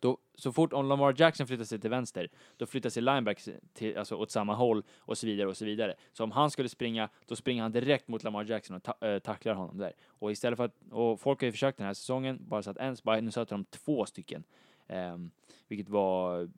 då, 0.00 0.18
så 0.34 0.52
fort 0.52 0.72
om 0.72 0.88
Lamar 0.88 1.14
Jackson 1.18 1.46
flyttar 1.46 1.64
sig 1.64 1.80
till 1.80 1.90
vänster, 1.90 2.28
då 2.56 2.66
flyttar 2.66 2.90
sig 2.90 3.02
linebacks 3.02 3.48
till, 3.72 3.98
alltså 3.98 4.16
åt 4.16 4.30
samma 4.30 4.54
håll 4.54 4.82
och 4.98 5.18
så 5.18 5.26
vidare 5.26 5.48
och 5.48 5.56
så 5.56 5.64
vidare. 5.64 5.94
Så 6.12 6.24
om 6.24 6.30
han 6.30 6.50
skulle 6.50 6.68
springa, 6.68 7.08
då 7.26 7.36
springer 7.36 7.62
han 7.62 7.72
direkt 7.72 8.08
mot 8.08 8.22
Lamar 8.22 8.44
Jackson 8.44 8.76
och 8.76 8.82
ta, 8.82 9.06
äh, 9.06 9.18
tacklar 9.18 9.54
honom 9.54 9.78
där. 9.78 9.92
Och 10.06 10.32
istället 10.32 10.56
för 10.56 10.64
att, 10.64 10.76
och 10.90 11.20
folk 11.20 11.40
har 11.40 11.46
ju 11.46 11.52
försökt 11.52 11.78
den 11.78 11.86
här 11.86 11.94
säsongen, 11.94 12.38
bara 12.48 12.62
satt 12.62 12.76
en 12.76 12.96
spy, 12.96 13.20
nu 13.20 13.30
satte 13.30 13.54
de 13.54 13.64
två 13.64 14.06
stycken. 14.06 14.44
Um, 14.88 15.30
vilket 15.68 15.88
var 15.88 16.50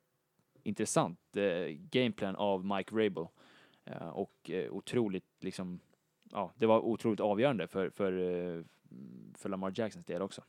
intressant 0.62 1.18
uh, 1.36 1.66
gameplan 1.68 2.36
av 2.36 2.64
Mike 2.64 2.94
Rabel. 2.94 3.26
Uh, 3.86 3.96
eh, 3.96 4.08
och 4.08 4.50
uh, 4.50 4.70
otroligt 4.70 5.24
liksom, 5.40 5.80
ja, 6.30 6.52
det 6.56 6.66
var 6.66 6.80
otroligt 6.80 7.20
avgörande 7.20 7.66
för, 7.66 7.90
för, 7.90 8.64
för 9.34 9.48
Lamar 9.48 9.72
Jacksons 9.74 10.06
del 10.06 10.22
också. 10.22 10.42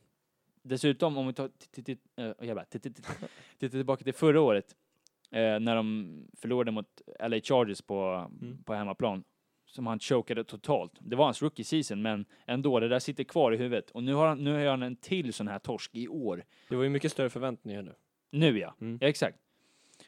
Dessutom, 0.64 1.18
om 1.18 1.28
vi 1.28 1.34
tar, 1.34 1.46
eh, 1.46 2.64
tittar 2.70 3.70
tillbaka 3.70 4.04
till 4.04 4.14
förra 4.14 4.42
året, 4.42 4.76
eh, 5.32 5.60
när 5.60 5.76
de 5.76 6.18
förlorade 6.38 6.72
mot 6.72 7.02
LA 7.20 7.40
Chargers 7.42 7.82
på, 7.82 8.30
Mm. 8.42 8.64
på 8.64 8.74
hemmaplan, 8.74 9.24
som 9.66 9.88
han 9.88 10.00
chokade 10.00 10.44
totalt. 10.44 10.92
Det 11.00 11.16
var 11.16 11.26
hans 11.26 11.42
rookie 11.42 11.66
season, 11.66 12.02
men 12.02 12.26
ändå, 12.48 12.80
det 12.80 12.88
där 12.88 13.00
sitter 13.00 13.24
kvar 13.24 13.52
i 13.52 13.58
huvudet. 13.58 13.92
Och 13.92 14.04
nu 14.04 14.14
har 14.14 14.28
han, 14.28 14.44
nu 14.44 14.54
har 14.54 14.66
han 14.66 14.84
en 14.84 14.96
till 14.96 15.34
sån 15.34 15.48
här 15.48 15.60
torsk 15.60 15.96
i 15.96 16.08
år. 16.08 16.44
Det 16.70 16.76
var 16.76 16.84
ju 16.84 16.90
mycket 16.90 17.12
större 17.12 17.30
förväntningar 17.30 17.82
nu. 17.82 17.94
Nu 18.32 18.60
ja, 18.60 18.76
Mm. 18.82 18.98
ja 19.02 19.08
exakt. 19.08 19.38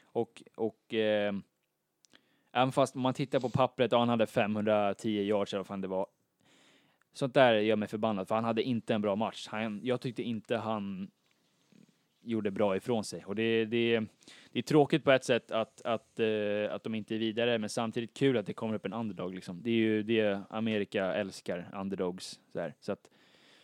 Och, 0.04 0.42
och 0.56 0.94
eh, 0.94 1.34
även 2.52 2.72
fast 2.72 2.94
man 2.94 3.14
tittar 3.14 3.40
på 3.40 3.48
pappret 3.50 3.92
och 3.92 3.98
han 3.98 4.08
hade 4.08 4.26
510 4.26 5.08
yards 5.22 5.52
eller 5.52 5.58
vad 5.58 5.66
fan 5.66 5.80
det 5.80 5.88
var. 5.88 6.06
Sånt 7.14 7.34
där 7.34 7.54
gör 7.54 7.76
mig 7.76 7.88
förbannad, 7.88 8.28
för 8.28 8.34
han 8.34 8.44
hade 8.44 8.62
inte 8.62 8.94
en 8.94 9.02
bra 9.02 9.16
match. 9.16 9.46
Han, 9.50 9.80
jag 9.82 10.00
tyckte 10.00 10.22
inte 10.22 10.56
han 10.56 11.10
gjorde 12.22 12.50
bra 12.50 12.76
ifrån 12.76 13.04
sig. 13.04 13.24
Och 13.24 13.34
det, 13.34 13.64
det, 13.64 14.00
det 14.52 14.58
är 14.58 14.62
tråkigt 14.62 15.04
på 15.04 15.12
ett 15.12 15.24
sätt 15.24 15.50
att, 15.50 15.82
att, 15.82 16.20
eh, 16.20 16.74
att 16.74 16.84
de 16.84 16.94
inte 16.94 17.14
är 17.14 17.18
vidare, 17.18 17.58
men 17.58 17.68
samtidigt 17.68 18.14
kul 18.14 18.36
att 18.36 18.46
det 18.46 18.52
kommer 18.52 18.74
upp 18.74 18.86
en 18.86 18.92
underdog. 18.92 19.34
Liksom. 19.34 19.62
Det 19.62 19.70
är 19.70 19.74
ju 19.74 20.02
det 20.02 20.40
Amerika 20.50 21.14
älskar, 21.14 21.70
underdogs. 21.74 22.40
Så, 22.52 22.60
här. 22.60 22.74
så 22.80 22.92
att, 22.92 23.08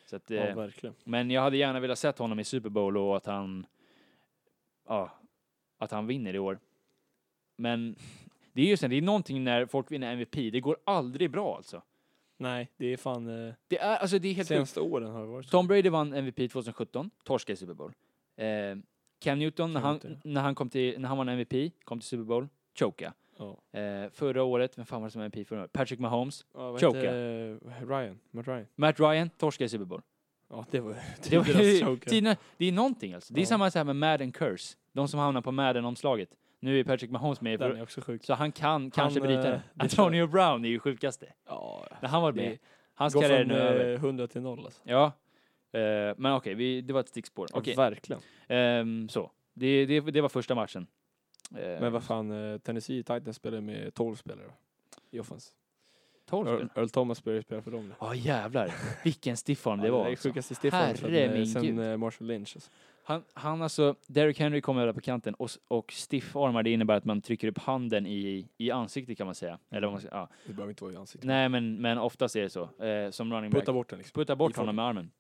så 0.06 0.16
att, 0.16 0.30
Ja, 0.30 0.36
eh, 0.36 0.56
verkligen. 0.56 0.94
men 1.04 1.30
jag 1.30 1.42
hade 1.42 1.56
gärna 1.56 1.80
velat 1.80 1.98
sett 1.98 2.18
honom 2.18 2.40
i 2.40 2.44
Super 2.44 2.68
Bowl 2.68 2.96
och 2.96 3.16
att 3.16 3.26
han, 3.26 3.66
ja, 4.88 5.10
att 5.78 5.90
han 5.90 6.06
vinner 6.06 6.34
i 6.34 6.38
år. 6.38 6.58
Men 7.56 7.96
det 8.52 8.62
är 8.62 8.66
ju 8.66 8.76
så, 8.76 8.86
det 8.88 8.96
är 8.96 9.02
någonting 9.02 9.44
när 9.44 9.66
folk 9.66 9.92
vinner 9.92 10.12
MVP, 10.12 10.34
det 10.52 10.60
går 10.60 10.76
aldrig 10.84 11.30
bra 11.30 11.56
alltså. 11.56 11.82
Nej, 12.40 12.68
det 12.76 12.86
är 12.92 12.96
fan... 12.96 13.46
Eh, 13.48 13.54
Det 13.68 13.78
är, 13.78 13.96
alltså 13.96 14.18
det 14.18 14.28
är 14.28 14.34
helt 14.34 14.48
sjukt. 14.48 14.56
senaste 14.56 14.80
åren 14.80 15.10
har 15.10 15.20
det 15.20 15.26
varit 15.26 15.46
så. 15.46 15.50
Tom 15.50 15.66
Brady 15.66 15.88
vann 15.88 16.12
MVP 16.14 16.36
2017, 16.52 17.10
torskade 17.24 17.52
i 17.52 17.56
Super 17.56 17.74
Bowl. 17.74 17.92
Eh, 18.36 18.46
Cam 19.20 19.38
Newton, 19.38 19.72
när 19.72 19.80
han, 19.80 19.92
Newton. 19.94 20.20
när, 20.24 20.40
han 20.40 20.54
kom 20.54 20.68
till, 20.70 21.00
när 21.00 21.08
han 21.08 21.18
vann 21.18 21.28
MVP, 21.28 21.72
kom 21.84 22.00
till 22.00 22.08
Super 22.08 22.24
Bowl, 22.24 22.48
choka. 22.78 23.12
Ja. 23.38 23.78
Eh, 23.80 24.10
förra 24.10 24.42
året, 24.42 24.78
vem 24.78 24.86
fan 24.86 25.00
var 25.00 25.08
det 25.08 25.12
som 25.12 25.18
var 25.20 25.26
MVP 25.26 25.48
förra 25.48 25.60
året? 25.60 25.72
Patrick 25.72 26.00
Mahomes. 26.00 26.46
Ja, 26.54 26.70
vad 26.70 26.80
Choka. 26.80 26.98
hette, 26.98 27.58
eh, 27.80 27.88
Ryan, 27.88 28.18
Matt 28.30 28.48
Ryan. 28.48 28.66
Matt 28.76 29.00
Ryan, 29.00 29.30
torskade 29.30 29.66
i 29.66 29.68
Super 29.68 29.84
Bowl. 29.84 30.02
Ja, 30.50 30.66
det 30.70 30.80
var 30.80 30.90
Det, 31.30 31.38
var, 31.38 31.44
tidernas 31.44 31.80
choker. 31.80 32.10
tiderna, 32.10 32.36
det 32.56 32.64
är 32.66 32.72
någonting 32.72 33.14
alltså. 33.14 33.34
Det 33.34 33.40
är 33.40 33.42
Ja. 33.42 33.46
samma 33.46 33.70
så 33.70 33.78
här 33.78 33.84
med 33.84 33.96
Madden 33.96 34.32
Curse. 34.32 34.76
De 34.92 35.08
som 35.08 35.20
hamnar 35.20 35.40
på 35.40 35.52
Madden-omslaget. 35.52 36.28
Nu 36.62 36.80
är 36.80 36.84
Patrick 36.84 37.10
Mahomes 37.10 37.40
med, 37.40 37.58
Den 37.60 37.70
för, 37.70 37.78
är 37.78 37.82
också 37.82 38.00
sjuk. 38.00 38.24
så 38.24 38.34
han 38.34 38.52
kan 38.52 38.90
kanske 38.90 39.20
bryta 39.20 39.54
eh, 39.54 39.60
det 39.74 39.82
Antonio 39.82 40.26
Brown 40.26 40.64
är 40.64 40.68
ju 40.68 40.78
sjukaste. 40.78 41.32
Ja, 41.46 41.86
han 42.08 42.22
var 42.22 42.32
det 42.32 42.42
med. 42.42 42.58
Hans 42.94 43.14
går 43.14 43.22
karriär 43.22 43.36
är 43.40 43.44
från 43.44 43.48
nu 43.56 43.62
över. 43.62 43.90
eh, 43.92 43.98
100 44.00 44.26
till 44.26 44.40
0 44.42 44.64
alltså. 44.64 44.80
Ja. 44.84 45.04
Eh, 45.72 46.14
men 46.16 46.32
okej, 46.34 46.54
vi- 46.54 46.80
det 46.80 46.92
var 46.92 47.00
ett 47.00 47.08
stickspår. 47.08 47.46
Okej, 47.52 47.74
Verkligen. 47.76 48.22
ehm, 48.48 49.08
så. 49.08 49.30
Det, 49.54 49.86
det, 49.86 50.00
det 50.00 50.20
var 50.20 50.28
första 50.28 50.54
matchen. 50.54 50.86
Eh, 51.56 51.80
Men 51.80 51.92
vad 51.92 52.02
fan, 52.04 52.52
eh, 52.52 52.58
Tennessee 52.58 53.02
Titans 53.02 53.36
spelar 53.36 53.60
med 53.60 53.94
12 53.94 54.14
spelare 54.16 54.46
i 55.10 55.20
offens. 55.20 55.52
12 56.26 56.48
Earl, 56.48 56.56
spel. 56.58 56.68
Earl 56.76 56.88
Thomas 56.88 57.24
började 57.24 57.42
spela 57.42 57.62
för 57.62 57.70
dem. 57.70 57.88
nu. 57.88 57.94
Ja 58.00 58.14
jävlar, 58.14 58.74
vilken 59.04 59.36
stiffarm 59.36 59.80
det 59.80 59.86
Ja, 59.86 59.92
var. 59.92 60.06
är 60.06 60.10
Alltså. 60.10 60.28
sjukaste 60.28 60.54
Stefan 60.54 60.80
Herre 60.80 60.96
sen, 60.96 61.32
min 61.32 61.46
sen 61.46 61.62
gud. 61.62 61.78
eh, 61.90 61.96
Marshall 61.96 62.26
Lynch. 62.28 62.52
Alltså. 62.56 62.70
Han, 63.04 63.24
han 63.34 63.62
alltså, 63.62 63.94
Derrick 64.06 64.38
Henry 64.40 64.60
kommer 64.60 64.82
över 64.82 64.92
på 64.92 65.00
kanten 65.00 65.34
och, 65.34 65.50
och 65.68 65.92
stiffarmar 65.92 66.62
det 66.62 66.70
innebär 66.70 66.94
att 66.94 67.04
man 67.04 67.22
trycker 67.22 67.48
upp 67.48 67.58
handen 67.58 68.06
i, 68.06 68.48
i 68.58 68.70
ansiktet 68.70 69.18
kan 69.18 69.26
man 69.26 69.34
säga. 69.34 69.58
Eller 69.70 69.86
vad 69.86 69.92
man 69.92 70.00
ska, 70.00 70.10
ja. 70.10 70.28
Det 70.46 70.52
behöver 70.52 70.70
inte 70.70 70.84
vara 70.84 70.94
i 70.94 70.96
ansiktet. 70.96 71.26
Nej 71.26 71.48
men, 71.48 71.80
men 71.80 71.98
oftast 71.98 72.36
är 72.36 72.42
det 72.42 72.50
så. 72.50 72.84
Eh, 72.84 73.10
som 73.10 73.32
running 73.32 73.50
back. 73.50 73.60
Putta 73.60 73.72
bort 73.72 73.88
den 73.88 73.98
liksom. 73.98 74.20
Puttar 74.20 74.36
bort 74.36 74.56
honom 74.56 74.76
med 74.76 74.84
armen. 74.84 75.10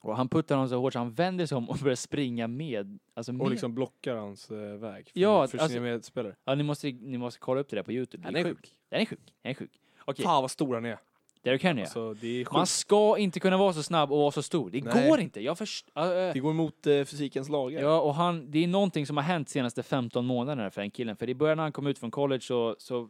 Och 0.00 0.16
han 0.16 0.28
puttar 0.28 0.54
honom 0.54 0.68
så 0.68 0.76
hårt 0.76 0.92
så 0.92 0.98
han 0.98 1.12
vänder 1.12 1.46
sig 1.46 1.56
om 1.56 1.70
och 1.70 1.76
börjar 1.76 1.96
springa 1.96 2.48
med. 2.48 2.98
Alltså 3.14 3.32
med. 3.32 3.42
Och 3.42 3.50
liksom 3.50 3.74
blockar 3.74 4.16
hans 4.16 4.50
eh, 4.50 4.56
väg 4.58 5.10
för, 5.10 5.20
Ja, 5.20 5.46
för 5.46 5.58
alltså- 5.58 5.68
sina 5.68 5.82
medspelare. 5.82 6.36
Ja, 6.44 6.54
ni 6.54 6.62
måste, 6.62 6.92
ni 6.92 7.18
måste 7.18 7.40
kolla 7.40 7.60
upp 7.60 7.68
det 7.68 7.76
där 7.76 7.82
på 7.82 7.92
Youtube. 7.92 8.24
Han 8.24 8.32
Det 8.34 8.40
är 8.40 8.44
sjukt. 8.44 8.74
Den 8.88 9.00
är 9.00 9.04
sjuk. 9.04 9.34
Den 9.42 9.50
är 9.50 9.54
sjuk. 9.54 9.80
Okej, 10.04 10.24
Fan 10.24 10.42
vad 10.42 10.50
stor 10.50 10.74
han 10.74 10.84
är. 10.84 10.98
Derrick 11.42 11.64
Henry. 11.64 11.82
Alltså. 11.82 12.14
Man 12.52 12.66
ska 12.66 13.18
inte 13.18 13.40
kunna 13.40 13.56
vara 13.56 13.72
så 13.72 13.82
snabb 13.82 14.12
och 14.12 14.18
vara 14.18 14.30
så 14.30 14.42
stor. 14.42 14.70
Det 14.70 14.84
Nej. 14.84 15.08
går 15.08 15.20
inte. 15.20 15.40
Jag 15.40 15.58
först... 15.58 15.86
äh, 15.96 16.02
äh. 16.02 16.32
Det 16.32 16.40
går 16.40 16.50
emot 16.50 16.86
eh, 16.86 17.04
fysikens 17.04 17.48
lagar. 17.48 17.82
Ja, 17.82 18.00
och 18.00 18.14
han, 18.14 18.50
det 18.50 18.64
är 18.64 18.68
någonting 18.68 19.06
som 19.06 19.16
har 19.16 19.24
hänt 19.24 19.48
senaste 19.48 19.82
15 19.82 20.26
månaderna 20.26 20.70
för 20.70 20.80
den 20.80 20.90
killen. 20.90 21.16
För 21.16 21.28
i 21.28 21.34
början 21.34 21.56
när 21.56 21.62
han 21.62 21.72
kom 21.72 21.86
ut 21.86 21.98
från 21.98 22.10
college 22.10 22.40
så, 22.40 22.76
så 22.78 23.08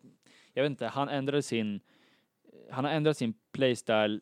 jag 0.52 0.62
vet 0.62 0.70
inte, 0.70 0.86
han 0.86 1.08
ändrade 1.08 1.42
sin, 1.42 1.80
han 2.70 2.84
har 2.84 2.92
ändrat 2.92 3.16
sin 3.16 3.34
playstyle 3.52 4.20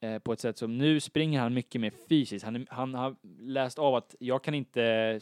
eh, 0.00 0.18
på 0.18 0.32
ett 0.32 0.40
sätt 0.40 0.58
som 0.58 0.78
nu 0.78 1.00
springer 1.00 1.40
han 1.40 1.54
mycket 1.54 1.80
mer 1.80 1.92
fysiskt. 2.08 2.44
Han, 2.44 2.66
han 2.70 2.94
har 2.94 3.16
läst 3.38 3.78
av 3.78 3.94
att 3.94 4.14
jag 4.18 4.44
kan 4.44 4.54
inte 4.54 5.20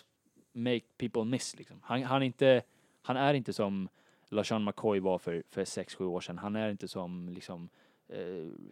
make 0.52 0.84
people 0.99 1.25
miss 1.25 1.56
liksom. 1.58 1.80
Han, 1.82 2.02
han, 2.02 2.23
inte, 2.23 2.62
han 3.02 3.16
är 3.16 3.34
inte 3.34 3.52
som 3.52 3.88
LaShawn 4.28 4.64
McCoy 4.64 5.00
var 5.00 5.18
för, 5.18 5.42
för 5.50 5.64
6-7 5.64 6.04
år 6.04 6.20
sedan. 6.20 6.38
Han 6.38 6.56
är 6.56 6.70
inte 6.70 6.88
som 6.88 7.28
liksom 7.28 7.68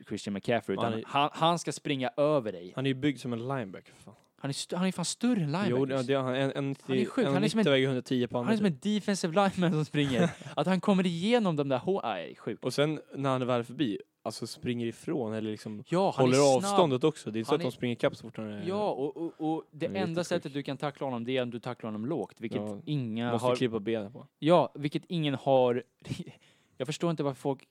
Christian 0.08 0.34
McCaffrey, 0.34 0.74
utan 0.74 0.84
Han 0.92 0.98
är- 1.00 1.04
han, 1.06 1.30
han 1.32 1.58
ska 1.58 1.72
springa 1.72 2.10
över 2.16 2.52
dig. 2.52 2.72
Han 2.76 2.86
är 2.86 2.90
ju 2.90 2.94
byggd 2.94 3.18
som 3.20 3.32
en 3.32 3.38
linebacker 3.48 3.92
fan. 3.94 4.14
Han 4.36 4.50
är, 4.50 4.76
han 4.76 4.86
är 4.86 4.92
fan 4.92 5.04
större 5.04 5.32
än 5.40 5.52
linebackers. 5.52 5.68
Jo, 5.70 5.84
det, 5.84 6.02
det, 6.02 6.14
han, 6.14 6.34
en, 6.34 6.52
en, 6.52 6.76
Han 6.82 6.96
är 6.96 7.04
sjuk. 7.04 7.26
Han 7.26 7.44
är 7.44 7.48
som 7.48 7.60
en- 7.60 7.64
väger 7.64 7.86
110 7.86 8.26
på 8.26 8.38
Han 8.42 8.52
är 8.52 8.56
som 8.56 8.66
en 8.66 8.78
defensive 8.82 9.32
lineman 9.34 9.72
som 9.72 9.84
springer. 9.84 10.30
att 10.56 10.66
han 10.66 10.80
kommer 10.80 11.06
igenom 11.06 11.56
de 11.56 11.68
där 11.68 11.78
hå... 11.78 12.00
Nej, 12.04 12.36
sjukt. 12.36 12.64
Och 12.64 12.74
sen 12.74 13.00
när 13.14 13.30
han 13.30 13.42
är 13.42 13.46
väl 13.46 13.64
förbi, 13.64 13.98
alltså 14.22 14.46
springer 14.46 14.86
ifrån 14.86 15.34
eller 15.34 15.50
liksom 15.50 15.84
Ja, 15.88 16.10
håller 16.10 16.56
avståndet 16.56 17.04
också. 17.04 17.30
Det 17.30 17.36
är 17.36 17.40
inte 17.40 17.48
så 17.48 17.54
att 17.54 17.60
de 17.62 17.72
springer 17.72 17.96
ikapp 17.96 18.16
så 18.16 18.22
fort 18.22 18.36
han 18.36 18.46
är... 18.52 18.64
Ja, 18.68 18.90
och, 18.90 19.16
och, 19.16 19.32
och 19.38 19.64
det 19.70 19.86
enda 19.86 19.98
jättesjuk. 20.00 20.26
sättet 20.26 20.52
du 20.52 20.62
kan 20.62 20.76
tackla 20.76 21.06
honom 21.06 21.24
det 21.24 21.36
är 21.36 21.42
om 21.42 21.50
du 21.50 21.60
tacklar 21.60 21.88
honom 21.88 22.06
lågt, 22.06 22.40
vilket 22.40 22.60
Ja, 22.60 22.80
inga 22.84 23.32
Måste 23.32 23.46
har... 23.48 23.56
klippa 23.56 23.80
benen 23.80 24.12
på. 24.12 24.26
Ja, 24.38 24.72
vilket 24.74 25.02
ingen 25.08 25.34
har... 25.34 25.82
Jag 26.76 26.86
förstår 26.86 27.10
inte 27.10 27.22
varför 27.22 27.40
folk, 27.40 27.64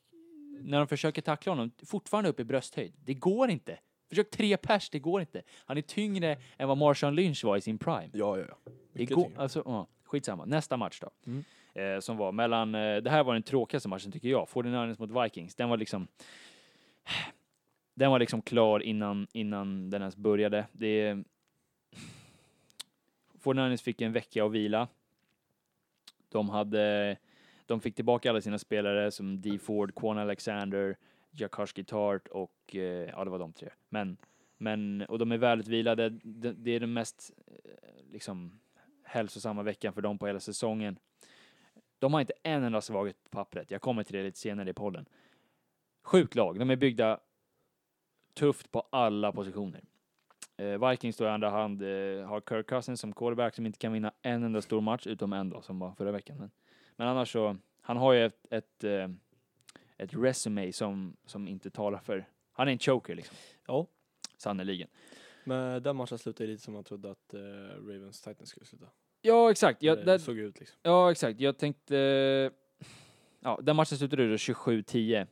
när 0.64 0.78
de 0.78 0.88
försöker 0.88 1.22
tackla 1.22 1.52
honom, 1.52 1.72
fortfarande 1.86 2.30
upp 2.30 2.40
i 2.40 2.44
brösthöjd. 2.44 2.94
Det 3.06 3.14
går 3.14 3.50
inte. 3.50 3.80
Försök 4.10 4.32
tre 4.32 4.58
pers, 4.58 4.90
det 4.90 5.00
går 5.00 5.22
inte. 5.22 5.42
Han 5.66 5.78
är 5.78 5.82
tyngre 5.82 6.38
än 6.58 6.68
vad 6.68 6.78
Marshawn 6.78 7.16
Lynch 7.16 7.44
var 7.44 7.58
i 7.58 7.62
sin 7.62 7.78
prime. 7.78 8.10
Ja, 8.14 8.38
ja, 8.38 8.46
ja. 8.50 8.58
Det 8.94 9.00
Mycket 9.00 9.16
går, 9.16 9.24
tyngre. 9.24 9.42
alltså, 9.42 9.64
ja, 9.66 9.88
skitsamma. 10.04 10.46
Nästa 10.46 10.78
match 10.78 11.00
då. 11.00 11.10
Mm. 11.26 11.44
Eh, 11.74 12.00
som 12.00 12.18
var 12.18 12.32
mellan, 12.32 12.76
eh, 12.76 12.98
det 12.98 13.10
här 13.10 13.24
var 13.24 13.34
den 13.34 13.44
tråkigaste 13.44 13.90
matchen 13.90 14.12
tycker 14.12 14.30
jag, 14.30 14.48
49ers 14.48 15.00
mot 15.00 15.26
Vikings. 15.26 15.56
Den 15.56 15.70
var 15.70 15.78
liksom, 15.78 16.08
den 17.94 18.12
var 18.12 18.20
liksom 18.20 18.42
klar 18.42 18.80
innan, 18.80 19.28
innan 19.34 19.90
den 19.90 20.02
ens 20.02 20.16
började. 20.16 20.66
Det, 20.72 21.24
49ers 23.44 23.84
fick 23.84 24.02
en 24.02 24.14
vecka 24.14 24.46
att 24.46 24.52
vila. 24.52 24.88
De 26.30 26.50
hade, 26.50 27.18
de 27.72 27.82
fick 27.82 27.96
tillbaka 27.96 28.30
alla 28.30 28.42
sina 28.42 28.58
spelare 28.58 29.12
som 29.12 29.42
D. 29.42 29.58
Ford, 29.58 29.96
Quan 29.96 30.18
Alexander, 30.18 30.98
Jakarski 31.32 31.84
Tart 31.84 32.28
och, 32.28 32.76
eh, 32.76 33.10
ja 33.10 33.24
det 33.24 33.32
var 33.32 33.40
de 33.40 33.54
tre. 33.54 33.70
Men, 33.90 34.18
men, 34.58 35.02
och 35.02 35.20
de 35.20 35.32
är 35.32 35.38
välutvilade. 35.38 36.10
Det, 36.10 36.54
det 36.54 36.72
är 36.72 36.80
den 36.80 36.94
mest, 36.94 37.32
eh, 37.48 38.12
liksom, 38.12 38.60
hälsosamma 39.04 39.64
veckan 39.64 39.94
för 39.94 40.02
dem 40.02 40.18
på 40.18 40.28
hela 40.28 40.40
säsongen. 40.40 41.00
De 42.00 42.14
har 42.14 42.22
inte 42.22 42.34
en 42.44 42.64
enda 42.64 42.82
svaghet 42.82 43.24
på 43.24 43.30
pappret. 43.30 43.72
Jag 43.72 43.82
kommer 43.82 44.04
till 44.04 44.16
det 44.16 44.24
lite 44.24 44.40
senare 44.40 44.70
i 44.70 44.74
podden. 44.74 45.06
Sjukt 46.04 46.36
lag. 46.36 46.60
De 46.60 46.70
är 46.70 46.76
byggda 46.76 47.20
tufft 48.34 48.72
på 48.72 48.88
alla 48.90 49.32
positioner. 49.32 49.82
Eh, 50.58 50.90
Vikings 50.90 51.18
då 51.18 51.26
i 51.26 51.28
andra 51.28 51.50
hand 51.50 51.82
eh, 51.82 52.28
har 52.28 52.42
Kirk 52.50 52.68
Cousins 52.68 53.00
som 53.00 53.14
quarterback 53.14 53.56
som 53.56 53.66
inte 53.66 53.80
kan 53.80 53.94
vinna 53.94 54.12
en 54.22 54.44
enda 54.44 54.62
stor 54.62 54.82
match, 54.82 55.08
utom 55.08 55.34
en 55.34 55.50
då 55.50 55.62
som 55.62 55.80
var 55.80 55.94
förra 55.96 56.12
veckan. 56.12 56.38
Men, 56.38 56.52
men 57.02 57.08
annars 57.10 57.32
så, 57.32 57.58
han 57.82 57.98
har 57.98 58.14
ju 58.14 58.26
ett, 58.26 58.46
ett, 58.50 58.84
eh, 58.84 59.10
ett 59.98 60.14
resume 60.14 60.74
som, 60.74 61.18
som 61.26 61.48
inte 61.48 61.70
talar 61.70 62.00
för, 62.00 62.28
han 62.52 62.68
är 62.68 62.72
en 62.72 62.80
choker 62.80 63.16
liksom. 63.16 63.36
Ja. 63.68 63.88
Sannerligen. 64.38 64.88
Men 65.44 65.84
den 65.84 65.96
matchen 65.96 66.18
slutade 66.18 66.50
lite 66.50 66.64
som 66.64 66.74
man 66.74 66.84
trodde 66.84 67.12
att 67.12 67.34
eh, 67.34 67.40
Ravens 67.88 68.22
Titans 68.22 68.50
skulle 68.50 68.66
sluta. 68.66 68.86
Ja, 69.22 69.52
exakt. 69.52 69.84
Ja, 69.84 69.96
det 69.96 70.20
såg 70.20 70.38
ut 70.38 70.60
liksom. 70.60 70.80
Ja, 70.84 71.12
exakt. 71.12 71.40
Jag 71.40 71.58
tänkte... 71.58 71.96
Ja, 73.40 73.60
den 73.64 73.76
matchen 73.76 73.98
slutade 73.98 74.30
då 74.30 74.36
27-10. 74.36 75.28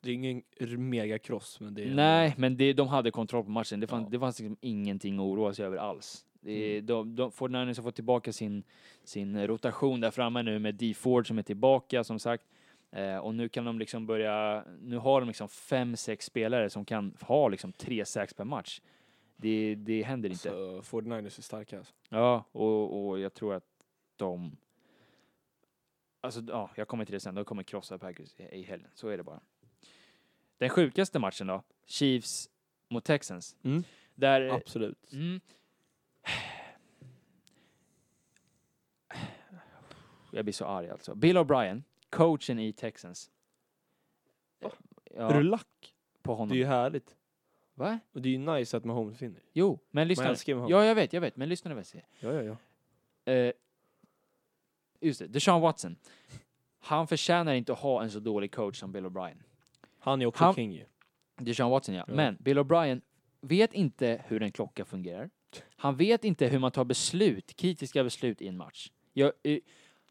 Det 0.00 0.10
är 0.10 0.14
ingen 0.14 0.42
megakross, 0.88 1.60
men 1.60 1.74
det 1.74 1.82
är... 1.82 1.94
Nej, 1.94 2.34
men 2.38 2.56
det, 2.56 2.72
de 2.72 2.88
hade 2.88 3.10
kontroll 3.10 3.44
på 3.44 3.50
matchen. 3.50 3.80
Det, 3.80 3.86
fann, 3.86 4.02
Ja. 4.02 4.08
det 4.10 4.18
fanns 4.18 4.38
liksom 4.38 4.56
ingenting 4.60 5.14
att 5.14 5.20
oroa 5.20 5.54
sig 5.54 5.64
över 5.66 5.76
alls. 5.76 6.26
Är- 6.46 6.72
Mm. 6.72 6.86
de, 6.86 7.16
de, 7.16 7.30
49ers 7.30 7.76
har 7.76 7.82
fått 7.82 7.94
tillbaka 7.94 8.32
sin, 8.32 8.62
sin 9.04 9.46
rotation 9.46 10.00
där 10.00 10.10
framme 10.10 10.42
nu 10.42 10.58
med 10.58 10.74
D. 10.74 10.94
Ford 10.94 11.26
som 11.28 11.38
är 11.38 11.42
tillbaka 11.42 12.04
som 12.04 12.18
sagt. 12.18 12.44
Eh, 12.90 13.16
och 13.18 13.34
nu 13.34 13.48
kan 13.48 13.64
de 13.64 13.78
liksom 13.78 14.06
börja, 14.06 14.64
nu 14.80 14.96
har 14.98 15.20
de 15.20 15.26
liksom 15.26 15.48
fem, 15.48 15.96
sex 15.96 16.26
spelare 16.26 16.70
som 16.70 16.84
kan 16.84 17.16
ha 17.20 17.48
liksom 17.48 17.72
tre 17.72 18.04
sax 18.04 18.34
per 18.34 18.44
match. 18.44 18.80
Det, 19.36 19.74
det 19.74 20.02
händer 20.02 20.28
inte. 20.30 20.42
Så 20.82 20.82
49ers 20.82 21.38
är 21.38 21.42
starka 21.42 21.78
alltså. 21.78 21.92
Ja, 22.08 22.44
och, 22.52 23.06
och 23.08 23.18
jag 23.20 23.34
tror 23.34 23.54
att 23.54 23.64
de... 24.16 24.56
Alltså, 26.20 26.40
ja, 26.48 26.70
jag 26.76 26.88
kommer 26.88 27.04
till 27.04 27.12
det 27.12 27.20
sen. 27.20 27.34
De 27.34 27.44
kommer 27.44 27.62
krossa 27.62 27.98
Packers 27.98 28.34
i, 28.40 28.42
i 28.42 28.62
helgen. 28.62 28.90
Så 28.94 29.08
är 29.08 29.16
det 29.16 29.22
bara. 29.22 29.40
Den 30.58 30.68
sjukaste 30.68 31.18
matchen 31.18 31.46
då? 31.46 31.62
Chiefs 31.86 32.50
mot 32.90 33.04
Texans. 33.04 33.56
Mm. 33.62 33.82
Där... 34.14 34.48
Absolut. 34.48 35.12
Mm, 35.12 35.40
jag 40.32 40.44
blir 40.44 40.52
så 40.52 40.64
arg 40.64 40.90
alltså. 40.90 41.14
Bill 41.14 41.36
O'Brien, 41.38 41.82
coachen 42.10 42.58
i 42.58 42.72
Texans. 42.72 43.30
Va? 44.60 44.70
Ja, 45.16 45.30
Är 45.30 45.34
du 45.34 45.42
lack? 45.42 45.94
på 46.22 46.32
Det 46.32 46.36
honom. 46.36 46.52
är 46.52 46.58
ju 46.58 46.64
härligt. 46.64 47.16
Va? 47.74 47.98
Och 48.12 48.22
det 48.22 48.28
är 48.28 48.30
ju 48.30 48.38
nice 48.38 48.76
att 48.76 48.84
Mahomes 48.84 49.22
vinner. 49.22 49.40
Jo, 49.52 49.78
men 49.90 50.08
lyssna. 50.08 50.24
Man 50.24 50.30
älskar 50.30 50.54
Mahomes. 50.54 50.70
Ja, 50.70 50.84
jag 50.84 50.94
vet, 50.94 51.12
jag 51.12 51.20
vet. 51.20 51.36
Men 51.36 51.48
lyssna 51.48 51.68
nu 51.68 51.74
vad 51.74 51.80
jag 51.80 51.86
säger. 51.86 52.06
Ja, 52.20 52.32
ja, 52.32 52.42
ja. 53.24 53.32
Eh, 53.32 53.52
just 55.00 55.18
det, 55.18 55.26
Deshaun 55.26 55.60
Watson. 55.62 55.96
Han 56.78 57.06
förtjänar 57.06 57.54
inte 57.54 57.72
att 57.72 57.78
ha 57.78 58.02
en 58.02 58.10
så 58.10 58.20
dålig 58.20 58.52
coach 58.54 58.76
som 58.80 58.92
Bill 58.92 59.04
O'Brien. 59.06 59.36
Han 59.98 60.22
är 60.22 60.26
också 60.26 60.44
Han- 60.44 60.54
king 60.54 60.72
ju. 60.72 60.84
Deshaun 61.36 61.70
Watson 61.70 61.94
ja. 61.94 62.04
Ja. 62.08 62.14
Men 62.14 62.36
Bill 62.40 62.58
O'Brien 62.58 63.00
vet 63.40 63.72
inte 63.74 64.22
hur 64.26 64.42
en 64.42 64.52
klocka 64.52 64.84
fungerar. 64.84 65.30
Han 65.76 65.96
vet 65.96 66.24
inte 66.24 66.46
hur 66.46 66.58
man 66.58 66.70
tar 66.72 66.84
beslut, 66.84 67.56
kritiska 67.56 68.04
beslut 68.04 68.42
i 68.42 68.48
en 68.48 68.56
match. 68.56 68.90
Jag, 69.12 69.32
eh, 69.42 69.58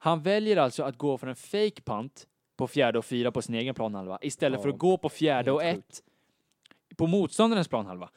han 0.05 0.21
väljer 0.21 0.57
alltså 0.57 0.83
att 0.83 0.97
gå 0.97 1.17
för 1.17 1.27
en 1.27 1.35
fake 1.35 1.81
punt 1.85 2.27
på 2.57 2.67
fjärde 2.67 2.99
och 2.99 3.05
fyra 3.05 3.31
på 3.31 3.41
sin 3.41 3.55
egen 3.55 3.75
planhalva 3.75 4.19
istället 4.21 4.57
Ja, 4.57 4.61
för 4.61 4.69
att 4.69 4.77
gå 4.77 4.97
på 4.97 5.09
fjärde 5.09 5.51
och 5.51 5.63
ett 5.63 6.01
på 6.97 7.07
motståndarens 7.07 7.67
planhalva. 7.67 8.09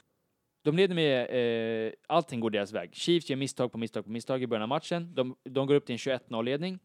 De 0.63 0.77
leder 0.77 0.95
med, 0.95 1.87
eh, 1.87 1.93
allting 2.07 2.41
går 2.41 2.51
deras 2.51 2.73
väg. 2.73 2.95
Chiefs 2.95 3.31
gör 3.31 3.37
misstag 3.37 3.73
på 3.73 3.79
misstag 3.79 4.05
på 4.05 4.11
misstag 4.11 4.43
i 4.43 4.47
början 4.47 4.63
av 4.63 4.69
matchen. 4.69 5.15
De, 5.15 5.37
de 5.45 5.67
går 5.67 5.75
upp 5.75 5.87
till 5.87 5.93
en 5.93 5.99
21-0-ledning. 5.99 6.79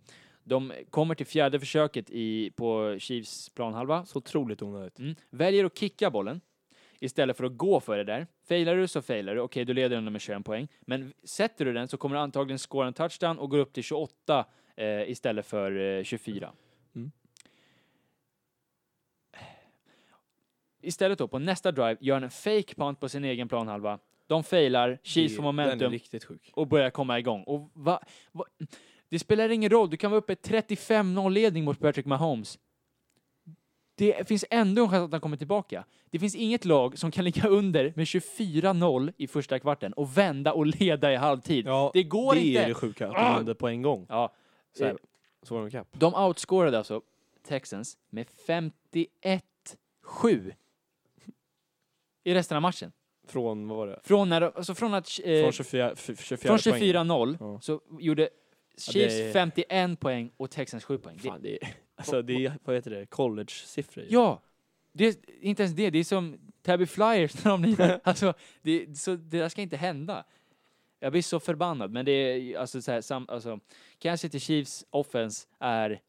De 0.43 0.73
kommer 0.89 1.15
till 1.15 1.25
fjärde 1.25 1.59
försöket 1.59 2.09
i, 2.09 2.51
på 2.55 2.95
Chiefs 2.99 3.49
planhalva. 3.49 4.05
Så 4.05 4.17
otroligt 4.17 4.61
onödigt. 4.61 4.99
Mm. 4.99 5.15
Väljer 5.29 5.65
att 5.65 5.77
kicka 5.77 6.11
bollen 6.11 6.41
istället 6.99 7.37
för 7.37 7.43
att 7.43 7.57
gå 7.57 7.79
för 7.79 7.97
det 7.97 8.03
där. 8.03 8.27
Failar 8.47 8.75
du 8.75 8.87
så 8.87 9.01
failar 9.01 9.35
du. 9.35 9.41
Okej, 9.41 9.65
då 9.65 9.73
leder 9.73 10.01
du 10.01 10.09
med 10.09 10.21
21 10.21 10.45
poäng. 10.45 10.67
Men 10.81 11.13
sätter 11.23 11.65
du 11.65 11.73
den 11.73 11.87
så 11.87 11.97
kommer 11.97 12.15
du 12.15 12.21
antagligen 12.21 12.59
scora 12.59 12.87
en 12.87 12.93
touchdown 12.93 13.39
och 13.39 13.49
går 13.49 13.57
upp 13.57 13.73
till 13.73 13.83
28 13.83 14.45
eh, 14.75 15.09
istället 15.09 15.45
för 15.45 15.97
eh, 15.97 16.03
24. 16.03 16.51
Mm. 16.95 17.11
Istället 20.81 21.17
då, 21.19 21.27
på 21.27 21.39
nästa 21.39 21.71
drive, 21.71 21.97
gör 21.99 22.15
han 22.15 22.23
en 22.23 22.29
fake 22.29 22.75
punt 22.75 22.99
på 22.99 23.09
sin 23.09 23.23
egen 23.25 23.47
planhalva. 23.47 23.99
De 24.27 24.43
failar, 24.43 24.99
Chiefs 25.03 25.31
Det- 25.33 25.35
får 25.35 25.43
momentum 25.43 25.99
och 26.53 26.67
börjar 26.67 26.89
komma 26.89 27.19
igång. 27.19 27.43
Och 27.43 27.69
va, 27.73 27.99
va, 28.31 28.45
det 29.09 29.19
spelar 29.19 29.49
ingen 29.49 29.69
roll, 29.69 29.89
du 29.89 29.97
kan 29.97 30.11
vara 30.11 30.19
uppe 30.19 30.33
35-0-ledning 30.33 31.63
mot 31.63 31.79
Patrick 31.79 32.05
Mahomes. 32.05 32.59
Det 33.95 34.27
finns 34.27 34.45
ändå 34.49 34.83
en 34.83 34.89
chans 34.89 35.05
att 35.05 35.11
han 35.11 35.21
kommer 35.21 35.37
tillbaka. 35.37 35.85
Det 36.09 36.19
finns 36.19 36.35
inget 36.35 36.65
lag 36.65 36.97
som 36.97 37.11
kan 37.11 37.23
ligga 37.25 37.47
under 37.47 37.93
med 37.95 38.05
24-0 38.05 39.13
i 39.17 39.27
första 39.27 39.59
kvarten 39.59 39.93
och 39.93 40.17
vända 40.17 40.53
och 40.53 40.65
leda 40.65 41.13
i 41.13 41.15
halvtid. 41.15 41.67
Ja, 41.67 41.91
det 41.93 42.03
går 42.03 42.33
det 42.35 42.41
inte. 42.41 42.63
är 42.63 42.67
det 42.67 42.73
sjuka, 42.73 43.07
att 43.07 43.13
de 43.13 43.19
Ah! 43.19 43.35
vänder 43.35 43.53
på 43.53 43.67
en 43.67 43.81
gång. 43.81 44.05
Ja, 44.09 44.33
Så, 44.73 44.83
här, 44.85 44.91
Eh, 44.91 44.97
så 45.43 45.55
var 45.55 45.85
de 45.91 46.13
outscorade 46.15 46.77
alltså 46.77 47.01
Texans 47.43 47.97
med 48.09 48.27
51-7 48.47 50.53
i 52.23 52.33
resten 52.33 52.55
av 52.55 52.61
matchen. 52.61 52.91
Från, 53.27 53.67
vad 53.67 53.77
var 53.77 53.87
det? 53.87 53.99
Från, 54.03 54.29
när, 54.29 54.41
de- 54.41 54.51
alltså 54.55 54.75
från 54.75 54.93
att 54.93 55.09
eh, 55.23 55.41
Från 55.41 55.51
24, 55.51 55.91
f- 55.91 56.09
24 56.19 56.57
från 56.57 56.73
poäng. 56.73 56.83
24-0 56.83 57.37
Ja. 57.39 57.59
så 57.61 57.81
gjorde 57.99 58.29
Chiefs 58.77 58.93
det 59.15 59.29
är- 59.29 59.33
51 59.33 59.99
poäng 59.99 60.31
och 60.37 60.51
Texans 60.51 60.83
7 60.83 60.97
poäng. 60.97 61.19
Det, 61.23 61.29
Fan, 61.29 61.41
det 61.41 61.63
är, 61.63 61.73
alltså 61.95 62.21
det 62.21 62.45
är, 62.45 62.53
vad 62.63 62.75
heter 62.75 62.91
det, 62.91 63.05
college-siffror. 63.05 64.03
ju. 64.03 64.09
ja, 64.09 64.41
det 64.91 65.05
är 65.07 65.15
inte 65.41 65.63
ens 65.63 65.75
det. 65.75 65.89
Det 65.89 65.99
är 65.99 66.03
som 66.03 66.37
Tabby 66.61 66.85
Flyers 66.85 67.43
när 67.43 67.51
de 67.51 67.63
lirar. 67.63 68.01
alltså, 68.03 68.33
det, 68.61 68.97
så, 68.97 69.15
det 69.15 69.39
där 69.39 69.49
ska 69.49 69.61
inte 69.61 69.77
hända. 69.77 70.23
Jag 71.03 71.11
blir 71.11 71.21
så 71.21 71.39
förbannad, 71.39 71.91
men 71.91 72.05
det 72.05 72.11
är 72.11 72.57
alltså 72.57 72.81
så 72.81 72.91
här, 72.91 73.01
sam, 73.01 73.25
alltså, 73.29 73.59
Kansas 73.99 74.21
City 74.21 74.39
Chiefs 74.39 74.85
offense 74.89 75.47
är 75.59 76.01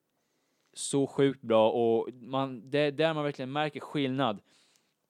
så 0.73 1.07
sjukt 1.07 1.43
bra 1.43 1.71
och 1.71 2.09
man, 2.15 2.71
det 2.71 2.79
är 2.79 2.93
där 2.93 3.15
man 3.15 3.25
verkligen 3.25 3.53
märker 3.53 3.81
skillnad 3.81 4.41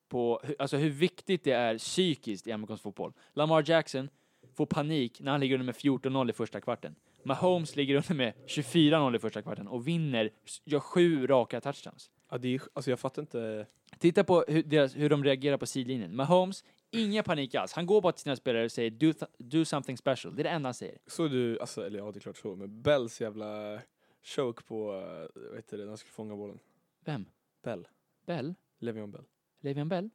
på 0.09 0.41
alltså 0.59 0.77
hur 0.77 0.91
viktigt 0.91 1.45
det 1.45 1.53
är 1.53 1.79
psykiskt 1.79 2.47
i 2.47 2.53
amerikansk 2.53 2.83
fotboll. 2.83 3.13
Lamar 3.33 3.65
Jackson 3.67 4.09
får 4.55 4.67
panik 4.67 5.21
när 5.21 5.33
han 5.33 5.41
ligger 5.41 5.55
under 5.55 5.67
med 5.67 5.75
14-0 5.75 6.31
i 6.31 6.33
första 6.33 6.61
kvarten. 6.61 6.95
Mahomes 7.23 7.77
ligger 7.77 7.95
under 7.95 8.15
med 8.15 8.33
24-0 8.47 9.17
i 9.17 9.19
första 9.19 9.43
kvarten 9.43 9.69
och 9.69 9.89
vinner, 9.89 10.31
gör 10.65 10.81
sju 10.81 11.27
raka 11.27 11.61
touchdowns. 11.61 12.11
Ja, 12.31 12.39
det 12.39 12.55
är, 12.55 12.61
alltså 12.73 12.91
jag 12.91 13.01
fattar 13.01 13.23
inte. 13.23 13.67
Titta 13.99 14.25
på 14.25 14.45
hur, 14.49 14.63
deras, 14.63 14.97
hur 14.97 15.11
de 15.11 15.25
reagerar 15.25 15.57
på 15.57 15.67
sidlinjen. 15.67 16.17
Mahomes, 16.17 16.65
ingen 16.95 17.25
panik 17.25 17.55
alls. 17.55 17.73
Han 17.73 17.87
går 17.87 18.01
bara 18.01 18.13
till 18.13 18.23
sina 18.23 18.37
spelare 18.37 18.65
och 18.65 18.73
säger 18.73 18.91
do, 18.91 19.13
do 19.39 19.65
something 19.65 19.97
special. 19.99 20.37
Det 20.37 20.43
är 20.43 20.45
det 20.45 20.51
enda 20.51 20.67
han 20.67 20.75
säger. 20.75 20.99
Såg 21.07 21.31
du, 21.31 21.61
alltså, 21.61 21.87
eller 21.87 21.99
ja 21.99 22.11
det 22.13 22.19
är 22.19 22.21
klart 22.21 22.37
så, 22.37 22.57
men 22.57 22.83
Bells 22.83 23.21
jävla 23.21 23.79
choke 24.23 24.63
på, 24.65 24.93
eh, 24.93 25.41
vad 25.49 25.57
heter 25.57 25.77
det, 25.77 25.83
när 25.83 25.89
han 25.91 25.99
skulle 25.99 26.13
fånga 26.13 26.37
bollen. 26.37 26.59
Vem? 27.05 27.27
Bell. 27.63 27.89
Bell? 28.27 28.55
Le'Veon 28.81 29.11
Bell. 29.13 29.25
Le'Veon 29.61 29.89
Bell? 29.89 30.11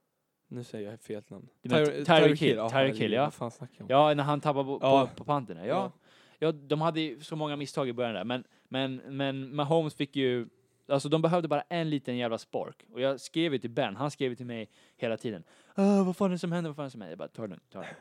Nu 0.48 0.64
säger 0.64 0.90
jag 0.92 1.00
fel 1.00 1.24
namn. 1.28 1.50
Tyre- 1.64 2.06
Tyreek 2.06 2.42
Hill, 2.42 2.56
Ja, 2.58 2.70
Tyreek 2.70 2.96
Hill, 2.98 3.12
ja. 3.14 3.32
Vad 3.40 3.54
fan? 3.54 3.68
Ja, 3.88 4.14
när 4.14 4.24
han 4.24 4.42
tappar 4.42 4.64
på, 4.64 4.80
Ja. 4.82 5.08
på, 5.08 5.16
på 5.16 5.24
panterna. 5.24 5.66
Ja. 5.68 5.92
ja, 6.40 6.52
de 6.52 6.82
hade 6.82 7.02
ju 7.02 7.22
så 7.22 7.36
många 7.36 7.56
misstag 7.56 7.90
i 7.90 7.94
början 7.94 8.14
där, 8.16 8.24
men, 8.24 8.44
men, 8.68 8.96
men 8.96 9.56
Mahomes 9.56 9.94
fick 9.96 10.16
ju, 10.16 10.48
alltså 10.90 11.10
de 11.10 11.22
behövde 11.22 11.48
bara 11.48 11.62
en 11.62 11.90
liten 11.90 12.18
jävla 12.18 12.38
spark. 12.38 12.84
Och 12.92 13.02
jag 13.02 13.20
skrev 13.20 13.54
ju 13.54 13.60
till 13.60 13.70
Ben, 13.70 13.96
han 13.96 14.12
skrev 14.12 14.30
ju 14.30 14.36
till 14.36 14.46
mig 14.46 14.70
hela 14.98 15.18
tiden. 15.18 15.44
"Åh, 15.78 16.06
vad 16.06 16.18
fan 16.18 16.28
är 16.28 16.32
det 16.32 16.40
som 16.40 16.52
händer, 16.52 16.70
vad 16.70 16.76
fan 16.76 16.84
är 16.84 16.88
det 16.88 16.92
som 16.92 17.02
händer? 17.02 17.12
Jag 17.12 17.18
bara, 17.18 17.28
ta 17.28 17.42
det 17.42 17.48
lugnt, 17.48 17.64
ta 17.70 17.80
det 17.80 17.86
lugnt. 17.86 17.98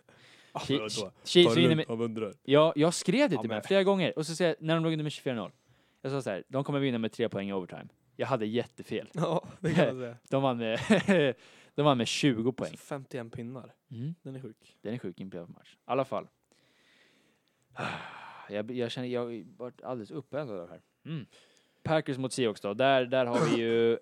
Ta 1.48 1.54
det 1.54 1.68
lugnt, 1.68 1.88
han 1.88 2.00
undrar. 2.00 2.34
ja, 2.42 2.72
jag 2.76 2.94
skrev 2.94 3.30
det 3.30 3.36
till 3.40 3.48
Ben 3.48 3.62
flera 3.62 3.82
gånger, 3.84 4.18
och 4.18 4.26
så 4.26 4.34
säger 4.34 4.48
jag, 4.58 4.66
när 4.66 4.74
de 4.74 4.84
låg 4.84 4.92
under 4.92 5.02
med 5.02 5.10
24-0. 5.12 5.50
Jag 6.02 6.12
sa 6.12 6.22
så 6.22 6.30
här, 6.30 6.44
de 6.48 6.64
kommer 6.64 6.80
vinna 6.80 6.98
med 6.98 7.12
tre 7.12 7.28
poäng 7.28 7.48
i 7.48 7.52
overtime. 7.52 7.88
Jag 8.16 8.26
hade 8.26 8.46
jättefel. 8.46 9.08
Ja, 9.12 9.44
det 9.60 9.74
kan 9.74 9.86
man 9.86 9.98
säga. 9.98 10.16
De 10.30 10.42
vann 10.42 10.58
med, 10.58 10.78
de 11.74 11.82
vann 11.84 11.98
med 11.98 12.08
20 12.08 12.52
poäng. 12.52 12.70
Alltså, 12.70 12.86
51 12.86 13.32
pinnar. 13.32 13.74
Mm. 13.90 14.14
Den 14.22 14.36
är 14.36 14.40
sjuk. 14.40 14.76
Den 14.82 14.94
är 14.94 14.98
sjuk 14.98 15.20
i 15.20 15.22
en 15.22 15.30
playoff-match. 15.30 15.74
I 15.74 15.78
alla 15.84 16.04
fall. 16.04 16.28
Jag, 18.50 18.70
jag 18.70 18.90
känner, 18.90 19.08
jag 19.08 19.20
har 19.20 19.44
varit 19.58 19.82
alldeles 19.82 20.10
uppeldad 20.10 20.60
av 20.60 20.66
det 20.66 20.72
här. 20.72 20.82
Mm. 21.04 21.26
Packers 21.82 22.18
mot 22.18 22.32
Seahawks 22.32 22.60
då. 22.60 22.74
Där, 22.74 23.04
där 23.04 23.26
har 23.26 23.40
vi 23.50 23.56
ju 23.62 23.98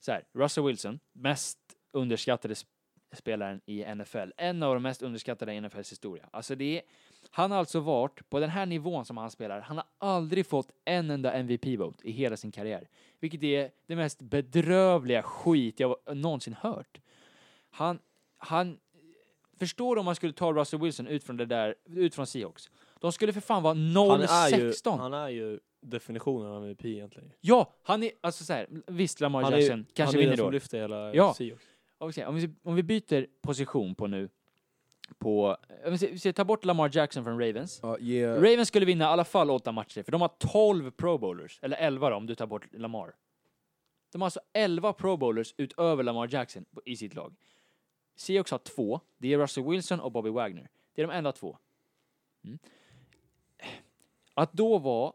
så 0.00 0.12
här, 0.12 0.24
Russell 0.32 0.64
Wilson, 0.64 1.00
mest 1.12 1.58
underskattade 1.92 2.54
sp- 2.54 2.66
spelaren 3.12 3.60
i 3.66 3.94
NFL. 3.94 4.30
En 4.36 4.62
av 4.62 4.74
de 4.74 4.82
mest 4.82 5.02
underskattade 5.02 5.54
i 5.54 5.60
NFLs 5.60 5.92
historia. 5.92 6.28
Alltså 6.30 6.54
det 6.54 6.78
är, 6.78 6.82
han 7.30 7.50
har 7.50 7.58
alltså 7.58 7.80
varit, 7.80 8.30
på 8.30 8.40
den 8.40 8.50
här 8.50 8.66
nivån 8.66 9.04
som 9.04 9.16
han 9.16 9.30
spelar, 9.30 9.60
han 9.60 9.76
har 9.76 9.86
aldrig 9.98 10.46
fått 10.46 10.70
en 10.84 11.10
enda 11.10 11.32
MVP-vote 11.32 12.08
i 12.08 12.10
hela 12.10 12.36
sin 12.36 12.52
karriär. 12.52 12.88
Vilket 13.20 13.42
är 13.42 13.70
det 13.86 13.96
mest 13.96 14.22
bedrövliga 14.22 15.22
skit 15.22 15.80
jag 15.80 15.96
någonsin 16.16 16.54
hört. 16.60 17.00
Han, 17.70 17.98
han, 18.38 18.78
förstår 19.58 19.94
du 19.94 19.98
om 19.98 20.04
man 20.04 20.14
skulle 20.16 20.32
ta 20.32 20.52
Russell 20.52 20.80
Wilson 20.80 21.06
ut 21.06 21.24
från 21.24 21.36
det 21.36 21.46
där, 21.46 21.74
ut 21.84 22.14
från 22.14 22.26
Seahawks? 22.26 22.70
De 23.00 23.12
skulle 23.12 23.32
för 23.32 23.40
fan 23.40 23.62
vara 23.62 23.74
Han 23.74 24.20
är, 24.22 24.58
ju, 24.58 24.70
0-16. 24.70 24.98
han 24.98 25.14
är 25.14 25.28
ju 25.28 25.60
definitionen 25.82 26.52
av 26.52 26.64
MVP 26.64 26.84
egentligen. 26.84 27.32
Ja, 27.40 27.72
han 27.82 28.02
är, 28.02 28.10
alltså 28.20 28.44
såhär, 28.44 28.66
visst 28.86 29.20
Lamar 29.20 29.42
Han 29.42 29.52
är, 29.52 29.58
Jackson 29.58 29.86
kanske 29.92 30.02
han 30.02 30.14
är 30.14 30.18
vinner 30.18 30.30
den 30.30 30.36
som 30.36 30.46
då. 30.46 30.50
lyfter 30.50 30.80
hela 30.80 31.14
Ja. 31.14 31.34
Seahawks. 31.34 31.64
Om 31.98 32.10
vi, 32.16 32.24
om, 32.24 32.34
vi, 32.34 32.50
om 32.62 32.74
vi 32.74 32.82
byter 32.82 33.26
position 33.40 33.94
på 33.94 34.06
nu, 34.06 34.28
på, 35.18 35.56
om 35.84 35.92
vi, 35.96 36.06
vi 36.06 36.18
säger, 36.18 36.32
ta 36.32 36.44
bort 36.44 36.64
Lamar 36.64 36.90
Jackson 36.92 37.24
från 37.24 37.40
Ravens. 37.40 37.80
Ja, 37.82 37.98
ge... 37.98 38.26
Ravens 38.26 38.68
skulle 38.68 38.86
vinna 38.86 39.04
i 39.04 39.08
alla 39.08 39.24
fall 39.24 39.50
åtta 39.50 39.72
matcher, 39.72 40.02
för 40.02 40.12
de 40.12 40.20
har 40.20 40.30
12 40.38 40.90
pro 40.90 41.18
bowlers, 41.18 41.58
eller 41.62 41.76
11 41.76 42.10
då, 42.10 42.16
om 42.16 42.26
du 42.26 42.34
tar 42.34 42.46
bort 42.46 42.66
Lamar. 42.72 43.14
De 44.12 44.20
har 44.20 44.26
alltså 44.26 44.40
11 44.52 44.92
pro 44.92 45.16
bowlers 45.16 45.54
utöver 45.56 46.02
Lamar 46.02 46.28
Jackson 46.34 46.64
i 46.84 46.96
sitt 46.96 47.14
lag. 47.14 47.34
Seahawks 48.16 48.50
har 48.50 48.58
två, 48.58 49.00
det 49.18 49.32
är 49.32 49.38
Russell 49.38 49.64
Wilson 49.64 50.00
och 50.00 50.12
Bobby 50.12 50.30
Wagner. 50.30 50.68
Det 50.94 51.02
är 51.02 51.06
de 51.06 51.12
enda 51.14 51.32
två. 51.32 51.58
Mm. 52.44 52.58
Att 54.34 54.52
då 54.52 54.78
vara, 54.78 55.12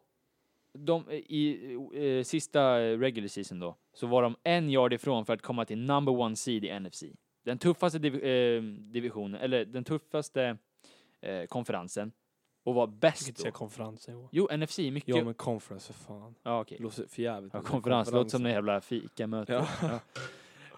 de, 0.86 1.12
i 1.12 1.74
eh, 1.94 2.24
sista 2.24 2.80
regular 2.80 3.28
season 3.28 3.60
då, 3.60 3.76
så 3.94 4.08
var 4.08 4.24
de 4.24 4.36
en 4.44 4.70
yard 4.70 4.94
ifrån 4.94 5.26
för 5.26 5.34
att 5.34 5.42
komma 5.42 5.66
till 5.66 5.78
number 5.78 6.20
one 6.20 6.36
seed 6.36 6.66
i 6.66 6.80
NFC. 6.80 7.04
Den 7.46 7.58
tuffaste 7.58 8.00
div, 8.00 8.16
eh, 8.24 8.62
divisionen, 8.64 9.42
eller 9.42 9.66
den 9.66 9.84
tuffaste 9.84 10.58
eh, 11.22 11.46
konferensen 11.46 12.12
och 12.64 12.76
var 12.76 12.88
bäst 12.88 13.28
inte 13.28 13.42
säga 13.42 13.52
då. 13.52 13.58
konferens. 13.58 14.06
Jo, 14.12 14.30
Jo, 14.32 14.48
NFC, 14.58 14.78
mycket. 14.80 15.16
ja 15.16 15.24
men 15.24 15.34
conference 15.34 15.94
för 15.94 16.00
fan. 16.04 16.36
ja, 16.44 16.62
okej. 16.62 16.78
Det 16.78 16.84
låter 16.84 17.08
för 17.08 17.22
jävligt. 17.22 17.54
Ja, 17.54 17.62
konferens, 17.62 18.08
låter 18.12 18.30
som 18.30 18.40
konferensen. 18.40 18.46
en 18.46 18.52
jävla 18.54 18.82
fikamöte. 18.82 19.54
Ja. 19.54 19.68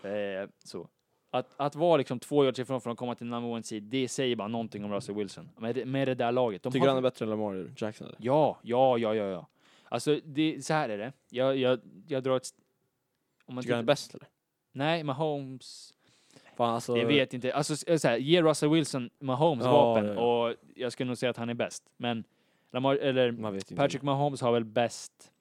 Ja. 0.03 0.09
Eh, 0.09 0.49
så. 0.63 0.87
Att, 1.31 1.53
att 1.57 1.75
vara 1.75 1.97
liksom 1.97 2.19
två 2.19 2.43
yards 2.45 2.59
ifrån 2.59 2.81
från 2.81 2.91
att 2.91 2.97
komma 2.99 3.15
till 3.15 3.27
number 3.27 3.49
one 3.49 3.63
seed, 3.63 3.83
det 3.83 4.07
säger 4.07 4.35
bara 4.35 4.47
någonting 4.47 4.83
om 4.85 4.93
Russell 4.93 5.15
Wilson. 5.15 5.49
Med, 5.57 5.87
med 5.87 6.07
det 6.07 6.15
där 6.15 6.31
laget. 6.31 6.63
De 6.63 6.71
Tycker 6.73 6.79
har- 6.79 6.87
han 6.87 6.97
är 6.97 7.01
bättre 7.01 7.25
än 7.25 7.29
Lamar 7.29 7.71
Jackson 7.77 8.07
eller? 8.07 8.17
Ja, 8.21 8.59
ja, 8.63 8.97
ja, 8.97 9.15
ja, 9.15 9.23
ja. 9.25 9.47
Alltså, 9.89 10.19
det, 10.25 10.65
så 10.65 10.73
här 10.73 10.89
är 10.89 10.97
det. 10.97 11.13
Jag, 11.29 11.57
jag, 11.57 11.79
jag 12.07 12.23
drar 12.23 12.37
ett... 12.37 12.49
Om 13.45 13.55
man 13.55 13.61
Tycker 13.63 13.73
han 13.75 13.83
är 13.83 13.87
bäst 13.87 14.15
eller? 14.15 14.27
Nej, 14.71 15.03
Mahomes... 15.03 15.93
Fan, 16.57 16.69
alltså, 16.75 16.97
Jag 16.97 17.05
vet 17.05 17.33
inte. 17.33 17.53
Alltså, 17.53 17.75
så 17.99 18.07
här, 18.07 18.17
ge 18.17 18.41
Russell 18.41 18.69
Wilson 18.69 19.09
Mahomes 19.19 19.65
Ja, 19.65 19.71
vapen 19.71 20.05
ja, 20.05 20.47
och 20.47 20.55
jag 20.75 20.91
skulle 20.91 21.07
nog 21.07 21.17
säga 21.17 21.29
att 21.29 21.37
han 21.37 21.49
är 21.49 21.53
bäst. 21.53 21.83
Men 21.97 22.23
Lamar, 22.71 22.95
eller 22.95 23.31
Man 23.31 23.53
vet 23.53 23.71
inte. 23.71 23.75
Patrick 23.81 24.01
Mahomes 24.01 24.41
har 24.41 24.51
väl 24.51 24.65
bäst, 24.65 25.31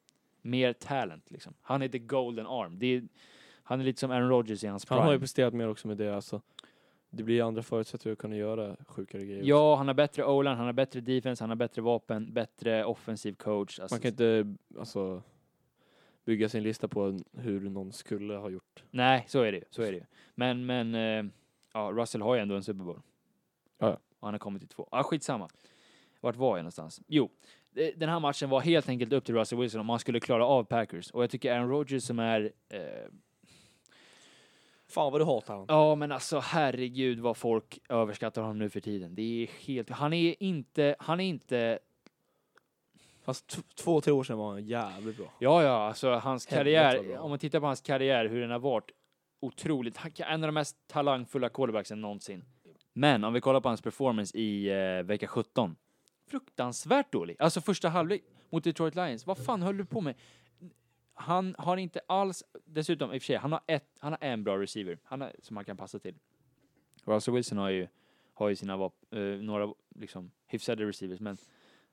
mer 0.42 0.72
talent 0.72 1.30
liksom. 1.30 1.54
Han 1.62 1.82
är 1.82 1.88
the 1.88 1.98
golden 1.98 2.46
arm. 2.46 2.78
Det 2.78 2.86
är, 2.86 3.08
han 3.62 3.80
är 3.80 3.84
lite 3.84 4.00
som 4.00 4.10
Aaron 4.10 4.28
Rodgers 4.28 4.64
i 4.64 4.66
hans 4.66 4.88
Han 4.88 4.98
har 4.98 5.04
ju 5.06 5.10
prime. 5.10 5.20
presterat 5.20 5.54
mer 5.54 5.68
också 5.68 5.88
med 5.88 5.96
det 5.96 6.14
alltså. 6.16 6.42
Det 7.10 7.22
blir 7.22 7.42
andra 7.42 7.62
förutsättningar 7.62 8.12
att 8.12 8.18
kunna 8.18 8.36
göra 8.36 8.76
sjukare 8.86 9.24
grejer. 9.24 9.42
Ja, 9.44 9.76
han 9.76 9.86
har 9.86 9.94
bättre 9.94 10.24
o 10.24 10.44
han 10.44 10.58
har 10.58 10.72
bättre 10.72 11.00
defense, 11.00 11.42
han 11.42 11.50
har 11.50 11.56
bättre 11.56 11.82
vapen, 11.82 12.32
bättre 12.32 12.84
offensiv 12.84 13.32
coach. 13.32 13.80
Alltså, 13.80 13.94
Man 13.94 14.00
kan 14.00 14.10
inte 14.10 14.54
alltså, 14.78 15.22
bygga 16.24 16.48
sin 16.48 16.62
lista 16.62 16.88
på 16.88 17.20
hur 17.32 17.60
någon 17.60 17.92
skulle 17.92 18.34
ha 18.34 18.50
gjort. 18.50 18.84
Nej, 18.90 19.24
så 19.28 19.42
är 19.42 19.52
det 19.52 19.58
ju. 19.58 19.64
Så 19.70 19.82
är 19.82 19.92
det 19.92 19.98
ju. 19.98 20.04
Men, 20.34 20.66
men 20.66 20.94
eh, 20.94 21.32
ja, 21.72 21.92
Russell 21.94 22.22
har 22.22 22.34
ju 22.34 22.40
ändå 22.40 22.54
en 22.54 22.62
Super 22.62 22.84
Bowl. 22.84 23.00
Ja. 23.78 23.98
Och 24.18 24.26
han 24.26 24.34
har 24.34 24.38
kommit 24.38 24.62
till 24.62 24.68
två. 24.68 24.88
Ja, 24.90 25.02
skitsamma. 25.02 25.48
Vart 26.20 26.36
var 26.36 26.56
jag 26.56 26.62
någonstans? 26.62 27.00
Jo, 27.06 27.30
den 27.96 28.08
här 28.08 28.20
matchen 28.20 28.50
var 28.50 28.60
helt 28.60 28.88
enkelt 28.88 29.12
upp 29.12 29.24
till 29.24 29.34
Russell 29.34 29.58
Wilson 29.58 29.80
om 29.80 29.88
han 29.88 29.98
skulle 29.98 30.20
klara 30.20 30.46
av 30.46 30.64
Packers. 30.64 31.10
Och 31.10 31.22
jag 31.22 31.30
tycker 31.30 31.52
Aaron 31.52 31.70
Rodgers 31.70 32.02
som 32.02 32.18
är... 32.18 32.52
Eh, 32.68 32.80
Fan 34.90 35.12
vad 35.12 35.20
du 35.20 35.24
hatar 35.24 35.54
honom. 35.54 35.66
ja, 35.68 35.94
men 35.94 36.12
alltså 36.12 36.38
herregud 36.38 37.20
vad 37.20 37.36
folk 37.36 37.78
överskattar 37.88 38.42
honom 38.42 38.58
nu 38.58 38.70
för 38.70 38.80
tiden. 38.80 39.14
Det 39.14 39.22
är 39.42 39.46
helt... 39.66 39.90
Han 39.90 40.12
är 40.12 40.42
inte... 40.42 40.96
Han 40.98 41.20
är 41.20 41.24
inte... 41.24 41.78
Fast 43.24 43.58
två, 43.74 44.00
tre 44.00 44.12
år 44.12 44.24
sedan 44.24 44.38
var 44.38 44.50
han 44.50 44.66
jävligt 44.66 45.16
bra. 45.16 45.26
Ja, 45.38 45.62
ja, 45.62 45.86
alltså 45.88 46.10
hans 46.14 46.46
karriär, 46.46 47.18
om 47.18 47.30
man 47.30 47.38
tittar 47.38 47.60
på 47.60 47.66
hans 47.66 47.80
karriär, 47.80 48.28
hur 48.28 48.40
den 48.40 48.50
har 48.50 48.58
varit, 48.58 48.90
otroligt. 49.40 49.96
Han- 49.96 50.10
En 50.18 50.44
av 50.44 50.48
de 50.48 50.52
mest 50.52 50.76
talangfulla 50.86 51.48
quarterbacksen 51.48 52.00
någonsin. 52.00 52.44
Men 52.92 53.24
om 53.24 53.32
vi 53.32 53.40
kollar 53.40 53.60
på 53.60 53.68
hans 53.68 53.82
performance 53.82 54.38
i 54.38 54.68
eh, 54.98 55.02
vecka 55.06 55.26
17. 55.26 55.76
Fruktansvärt 56.30 57.12
dålig. 57.12 57.36
Alltså 57.38 57.60
första 57.60 57.88
halvlek 57.88 58.22
mot 58.50 58.64
Detroit 58.64 58.94
Lions. 58.94 59.26
Vad 59.26 59.38
fan 59.38 59.62
höll 59.62 59.76
du 59.76 59.84
på 59.84 60.00
med? 60.00 60.14
Han 61.20 61.54
har 61.58 61.76
inte 61.76 62.00
alls, 62.06 62.44
dessutom 62.64 63.12
i 63.12 63.18
och 63.18 63.22
för 63.22 63.26
sig, 63.26 63.36
han 63.36 63.52
har, 63.52 63.60
ett, 63.66 63.96
han 63.98 64.12
har 64.12 64.18
en 64.20 64.44
bra 64.44 64.58
receiver 64.58 64.98
han 65.04 65.20
har, 65.20 65.32
som 65.42 65.56
han 65.56 65.64
kan 65.64 65.76
passa 65.76 65.98
till. 65.98 66.14
Russell 67.04 67.34
Wilson 67.34 67.58
har 67.58 67.70
ju, 67.70 67.88
har 68.34 68.48
ju 68.48 68.56
sina 68.56 68.76
vap, 68.76 68.94
eh, 69.10 69.20
några 69.20 69.74
liksom 69.94 70.30
hyfsade 70.46 70.84
receivers, 70.84 71.20
men, 71.20 71.36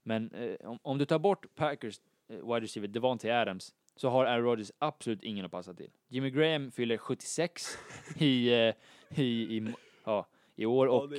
men 0.04 0.32
eh, 0.32 0.70
om, 0.70 0.80
om 0.82 0.98
du 0.98 1.06
tar 1.06 1.20
bort 1.20 1.56
Packers 1.56 2.02
eh, 2.28 2.36
wide 2.36 2.62
receiver 2.62 2.88
Devontae 2.88 3.42
Adams 3.42 3.74
så 3.96 4.10
har 4.10 4.26
Aaron 4.26 4.46
Rodgers 4.46 4.72
absolut 4.80 5.24
ingen 5.24 5.46
att 5.46 5.52
passa 5.52 5.74
till. 5.74 5.90
Jimmy 6.08 6.30
Graham 6.30 6.72
fyller 6.72 6.98
76 6.98 7.78
i, 8.18 8.54
eh, 8.54 8.74
i, 9.10 9.58
i, 9.58 9.74
ja, 10.04 10.28
i 10.56 10.66
år 10.66 10.88
och 10.88 11.14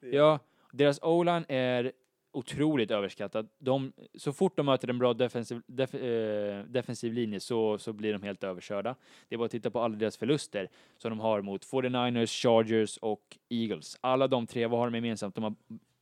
ja, 0.00 0.38
deras 0.72 1.02
O-line 1.02 1.44
är 1.48 1.92
otroligt 2.32 2.90
överskattad. 2.90 3.48
De, 3.58 3.92
så 4.14 4.32
fort 4.32 4.56
de 4.56 4.66
möter 4.66 4.88
en 4.90 4.98
bra 4.98 5.14
defensiv, 5.14 5.62
def, 5.66 5.94
eh, 5.94 6.64
defensiv 6.64 7.12
linje 7.12 7.40
så, 7.40 7.78
så 7.78 7.92
blir 7.92 8.12
de 8.12 8.22
helt 8.22 8.44
överkörda. 8.44 8.94
Det 9.28 9.34
är 9.34 9.38
bara 9.38 9.44
att 9.44 9.50
titta 9.50 9.70
på 9.70 9.80
alla 9.80 9.96
deras 9.96 10.16
förluster 10.16 10.68
som 10.98 11.10
de 11.10 11.20
har 11.20 11.42
mot 11.42 11.64
49ers, 11.66 12.42
Chargers 12.42 12.96
och 12.96 13.38
Eagles. 13.48 13.98
Alla 14.00 14.28
de 14.28 14.46
tre, 14.46 14.66
vad 14.66 14.78
har 14.80 14.86
de 14.90 14.94
gemensamt? 14.94 15.34
De 15.34 15.44
har, 15.44 15.54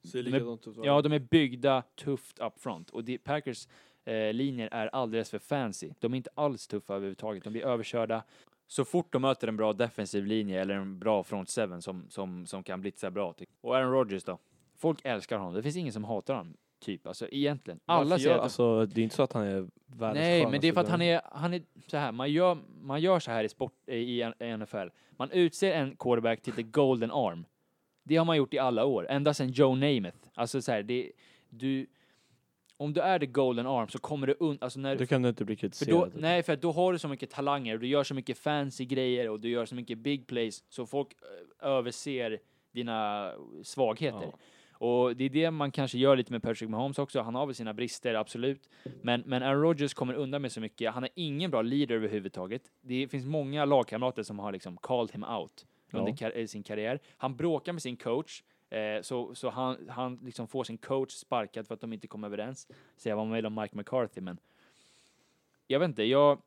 Ser 0.05 0.23
ut. 0.37 0.67
va? 0.67 0.83
ja, 0.85 1.03
de 1.03 1.13
är 1.13 1.19
byggda 1.19 1.83
tufft 1.95 2.39
up 2.39 2.61
front 2.61 2.91
och 2.91 3.05
det, 3.05 3.19
Packers 3.19 3.69
eh, 4.05 4.33
linjer 4.33 4.69
är 4.73 4.87
alldeles 4.87 5.31
för 5.31 5.39
fancy. 5.39 5.91
De 5.99 6.13
är 6.13 6.17
inte 6.17 6.31
alls 6.35 6.67
tuffa 6.67 6.95
överhuvudtaget. 6.95 7.45
De 7.45 7.53
blir 7.53 7.65
överkörda. 7.67 8.23
Så 8.67 8.85
fort 8.85 9.13
de 9.13 9.23
möter 9.23 9.49
en 9.49 9.57
bra 9.57 9.73
defensiv 9.73 10.27
linje 10.27 10.61
eller 10.61 10.75
en 10.75 10.99
bra 10.99 11.23
front 11.23 11.49
seven 11.49 11.83
som, 11.83 12.07
som, 12.09 12.47
som 12.47 12.63
kan 12.63 12.81
blitza 12.81 13.11
bra. 13.11 13.33
typ. 13.33 13.49
Och 13.61 13.77
Aaron 13.77 13.93
Rodgers 13.93 14.25
då? 14.25 14.39
Folk 14.79 15.01
älskar 15.05 15.39
honom. 15.39 15.55
Det 15.55 15.63
finns 15.63 15.77
ingen 15.77 15.93
som 15.93 16.05
hatar 16.05 16.35
honom. 16.35 16.57
Typ, 16.81 17.07
alltså 17.07 17.29
egentligen. 17.31 17.81
Alla 17.87 18.05
Varför 18.05 18.17
säger 18.19 18.31
gör- 18.31 18.37
att 18.37 18.43
alltså, 18.43 18.87
det 18.87 19.01
är 19.01 19.03
inte 19.03 19.17
så 19.17 19.23
att 19.23 19.33
han 19.33 19.43
är 19.47 19.69
världens 19.87 20.15
Nej, 20.25 20.47
men 20.47 20.61
det 20.61 20.69
är 20.69 20.73
för 20.73 20.81
att 20.81 20.89
han 20.89 21.03
är, 21.03 21.21
han 21.25 21.55
är 21.55 21.63
så 21.87 21.97
här, 21.97 22.13
man 22.13 22.33
gör, 22.33 22.59
man 22.81 23.01
gör 23.01 23.19
så 23.21 23.31
här 23.31 23.45
i 23.45 23.49
sport, 23.49 23.89
i 23.89 24.33
NFL. 24.41 24.89
Man 25.11 25.31
utser 25.31 25.73
en 25.73 25.97
quarterback 25.97 26.43
till 26.43 26.53
the 26.53 26.63
golden 26.63 27.11
arm. 27.11 27.45
Det 28.05 28.17
har 28.17 28.25
man 28.25 28.37
gjort 28.37 28.55
i 28.55 28.59
alla 28.59 28.85
år, 28.85 29.07
ända 29.11 29.35
sedan 29.35 29.49
Joe 29.51 29.75
Namath. 29.75 30.17
Alltså 30.35 30.63
så 30.63 30.73
här, 30.73 30.83
det, 30.83 31.13
du, 31.51 31.87
om 32.77 32.93
du 32.93 33.01
är 33.01 33.19
the 33.19 33.27
golden 33.27 33.67
arm 33.67 33.89
så 33.89 33.99
kommer 33.99 34.27
du 34.27 34.37
un, 34.41 34.59
alltså 34.61 34.81
när, 34.81 34.97
Då 34.97 35.07
kan 35.07 35.23
du 35.23 35.29
inte 35.29 35.45
bli 35.45 35.57
kritiserad. 35.57 36.01
då, 36.01 36.07
typ. 36.07 36.21
nej, 36.21 36.43
för 36.43 36.57
då 36.57 36.73
har 36.73 36.93
du 36.93 36.99
så 36.99 37.09
mycket 37.09 37.31
talanger, 37.31 37.75
och 37.75 37.81
du 37.81 37.87
gör 37.87 38.05
så 38.05 38.15
mycket 38.15 38.39
fancy 38.39 38.85
grejer 38.85 39.29
och 39.29 39.41
du 39.41 39.49
gör 39.49 39.67
så 39.67 39.75
mycket 39.75 39.99
big 39.99 40.27
plays 40.27 40.65
så 40.69 40.87
folk 40.87 41.09
överser 41.63 42.39
dina 42.73 43.33
svagheter. 43.63 44.23
Ja. 44.33 44.39
Och 44.79 45.17
det 45.17 45.25
är 45.25 45.29
det 45.31 45.51
man 45.51 45.71
kanske 45.71 45.99
gör 45.99 46.17
lite 46.17 46.33
med 46.33 46.43
Patrick 46.43 46.71
Mahomes 46.71 46.99
också. 46.99 47.21
Han 47.21 47.35
har 47.35 47.47
väl 47.47 47.55
sina 47.55 47.75
brister, 47.75 48.15
absolut. 48.15 48.69
Men, 49.03 49.23
men 49.27 49.43
Aaron 49.43 49.63
Rodgers 49.63 49.95
kommer 49.95 50.15
undan 50.15 50.43
med 50.43 50.53
så 50.53 50.61
mycket. 50.61 50.93
Han 50.95 51.05
är 51.05 51.11
ingen 51.15 51.51
bra 51.51 51.63
leader 51.63 51.95
överhuvudtaget. 51.95 52.63
Det 52.81 53.09
finns 53.09 53.27
många 53.27 53.65
lagkamrater 53.65 54.23
som 54.23 54.39
har 54.39 54.53
liksom 54.53 54.77
called 54.77 55.13
him 55.13 55.25
out 55.25 55.67
under 55.93 56.11
Ja. 56.11 56.17
kar- 56.17 56.39
eh, 56.39 56.47
sin 56.47 56.63
karriär. 56.63 57.01
Han 57.17 57.37
bråkar 57.37 57.73
med 57.73 57.83
sin 57.83 57.97
coach, 57.97 58.43
eh, 58.71 59.03
så, 59.03 59.35
så 59.35 59.51
han, 59.51 59.89
han 59.89 60.19
liksom 60.25 60.49
får 60.49 60.65
sin 60.65 60.79
coach 60.79 61.11
sparkad 61.13 61.67
för 61.67 61.75
att 61.75 61.81
de 61.81 61.93
inte 61.93 62.07
kom 62.07 62.25
överens. 62.25 62.69
Säga 62.97 63.17
vad 63.17 63.27
man 63.27 63.35
vill 63.37 63.47
om 63.47 63.55
Mike 63.55 63.77
McCarthy, 63.77 64.21
men 64.21 64.39
jag 65.67 65.79
vet 65.81 65.89
inte, 65.89 66.03
jag... 66.03 66.43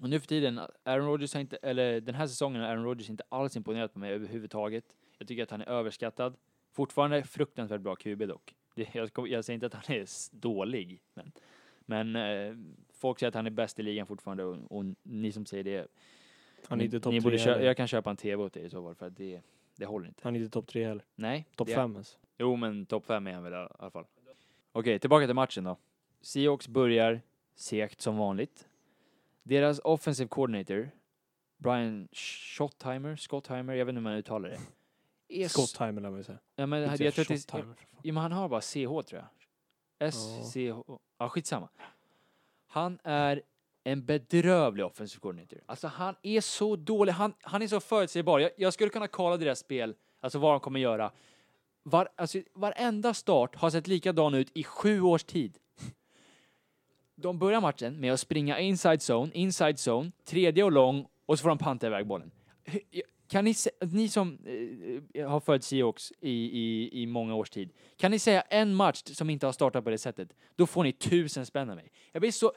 Och 0.00 0.10
nu 0.10 0.20
för 0.20 0.26
tiden, 0.26 0.60
Aaron 0.84 1.06
Rodgers 1.06 1.34
har 1.34 1.40
inte, 1.40 1.56
eller 1.56 2.00
den 2.00 2.14
här 2.14 2.26
säsongen 2.26 2.62
har 2.62 2.68
Aaron 2.68 2.84
Rodgers 2.84 3.10
inte 3.10 3.24
alls 3.28 3.56
imponerat 3.56 3.92
på 3.92 3.98
mig 3.98 4.12
överhuvudtaget. 4.12 4.84
Jag 5.18 5.28
tycker 5.28 5.42
att 5.42 5.50
han 5.50 5.60
är 5.60 5.66
överskattad. 5.66 6.36
Fortfarande 6.74 7.22
fruktansvärt 7.22 7.80
bra 7.80 7.96
QB 7.96 8.22
dock. 8.28 8.54
Det, 8.74 8.94
jag, 8.94 9.10
jag 9.28 9.44
säger 9.44 9.54
inte 9.54 9.66
att 9.66 9.74
han 9.74 9.96
är 9.96 10.06
dålig, 10.36 11.00
men, 11.14 11.32
men 11.80 12.16
eh, 12.16 12.54
folk 12.92 13.18
säger 13.18 13.28
att 13.28 13.34
han 13.34 13.46
är 13.46 13.50
bäst 13.50 13.78
i 13.78 13.82
ligan 13.82 14.06
fortfarande 14.06 14.44
och, 14.44 14.72
och 14.78 14.84
ni 15.02 15.32
som 15.32 15.46
säger 15.46 15.64
det, 15.64 15.86
Han 16.68 16.80
är 16.80 16.84
inte 16.84 17.00
topp 17.00 17.12
tre 17.12 17.20
borde 17.20 17.38
kö- 17.38 17.50
heller. 17.50 17.66
Jag 17.66 17.76
kan 17.76 17.88
köpa 17.88 18.10
en 18.10 18.16
TV 18.16 18.42
åt 18.42 18.56
er 18.56 18.64
i 18.64 18.70
så 18.70 18.82
fall, 18.82 18.94
för 18.94 19.06
att 19.06 19.16
det, 19.16 19.40
det 19.76 19.84
håller 19.86 20.06
inte. 20.08 20.20
Han 20.24 20.36
är 20.36 20.40
inte 20.40 20.52
topp 20.52 20.66
tre 20.66 20.84
heller. 20.86 21.04
Nej. 21.14 21.46
Topp 21.56 21.68
fem 21.70 21.92
ens. 21.92 22.18
Jo, 22.38 22.56
men 22.56 22.86
topp 22.86 23.06
fem 23.06 23.26
är 23.26 23.32
han 23.32 23.42
väl 23.42 23.52
i 23.52 23.56
alla 23.78 23.90
fall. 23.90 24.04
Okej, 24.72 24.98
tillbaka 24.98 25.26
till 25.26 25.34
matchen 25.34 25.64
då. 25.64 25.76
Seahawks 26.20 26.68
börjar 26.68 27.20
segt 27.54 28.00
som 28.00 28.16
vanligt. 28.16 28.68
Deras 29.42 29.80
offensive 29.84 30.28
coordinator, 30.28 30.90
Brian 31.56 32.08
Schottheimer, 32.12 33.16
Scottheimer, 33.16 33.74
jag 33.74 33.84
vet 33.84 33.92
inte 33.92 33.98
hur 33.98 34.02
man 34.02 34.12
uttalar 34.14 34.48
det. 34.48 34.58
Är 35.28 35.44
s- 35.46 35.52
Scott-timer 35.52 36.00
lär 36.02 36.10
man 36.10 36.18
ju 36.18 36.24
säga. 36.24 36.38
Ja, 36.56 36.66
men 36.66 36.90
Inte 36.90 37.04
jag 37.04 37.14
tror 37.14 37.22
att 37.22 37.28
det, 37.28 37.64
ja, 38.02 38.12
men 38.12 38.16
han 38.22 38.32
har 38.32 38.48
bara 38.48 38.60
CH 38.60 38.72
tror 38.86 39.04
jag. 39.12 39.24
S-C-H. 39.98 40.98
Ja, 41.18 41.28
skitsamma. 41.28 41.68
Han 42.66 42.98
är 43.04 43.42
en 43.84 44.04
bedrövlig 44.04 44.84
offensive 44.86 45.20
coordinator. 45.20 45.58
Alltså 45.66 45.88
han 45.88 46.14
är 46.22 46.40
så 46.40 46.76
dålig, 46.76 47.12
han, 47.12 47.34
han 47.40 47.62
är 47.62 47.66
så 47.68 47.80
förutsägbar. 47.80 48.38
Jag, 48.38 48.50
jag 48.56 48.72
skulle 48.74 48.90
kunna 48.90 49.08
kolla 49.08 49.36
deras 49.36 49.58
spel, 49.58 49.94
alltså 50.20 50.38
vad 50.38 50.52
de 50.54 50.60
kommer 50.60 50.80
göra. 50.80 51.12
Var, 51.82 52.08
alltså, 52.16 52.38
varenda 52.54 53.14
start 53.14 53.56
har 53.56 53.70
sett 53.70 53.86
likadan 53.86 54.34
ut 54.34 54.50
i 54.54 54.64
sju 54.64 55.00
års 55.00 55.24
tid. 55.24 55.58
De 57.16 57.38
börjar 57.38 57.60
matchen 57.60 58.00
med 58.00 58.12
att 58.12 58.20
springa 58.20 58.58
inside 58.58 59.00
zone, 59.10 59.32
inside 59.34 59.76
zone, 59.88 60.12
tredje 60.24 60.64
och 60.64 60.72
lång 60.72 61.06
och 61.26 61.38
så 61.38 61.42
får 61.42 61.48
de 61.48 61.58
panta 61.58 61.86
iväg 61.86 62.06
bollen. 62.06 62.30
Kan 63.28 63.44
ni, 63.44 63.54
ni 63.80 64.08
som 64.08 64.38
eh, 65.14 65.28
har 65.28 65.40
följt 65.40 65.64
Seahawks 65.64 66.12
i, 66.20 66.30
i, 66.30 67.02
i 67.02 67.06
många 67.06 67.34
års 67.34 67.50
tid, 67.50 67.72
kan 67.96 68.10
ni 68.10 68.18
säga 68.18 68.40
en 68.40 68.74
match 68.74 69.02
som 69.04 69.30
inte 69.30 69.46
har 69.46 69.52
startat 69.52 69.84
på 69.84 69.90
det 69.90 69.98
sättet? 69.98 70.36
Då 70.56 70.66
får 70.66 70.84
ni 70.84 70.92
tusen 70.92 71.46
spänn 71.46 71.70
av 71.70 71.76
mig. 71.76 71.92
Jag 72.12 72.20
blir 72.20 72.30
så... 72.30 72.52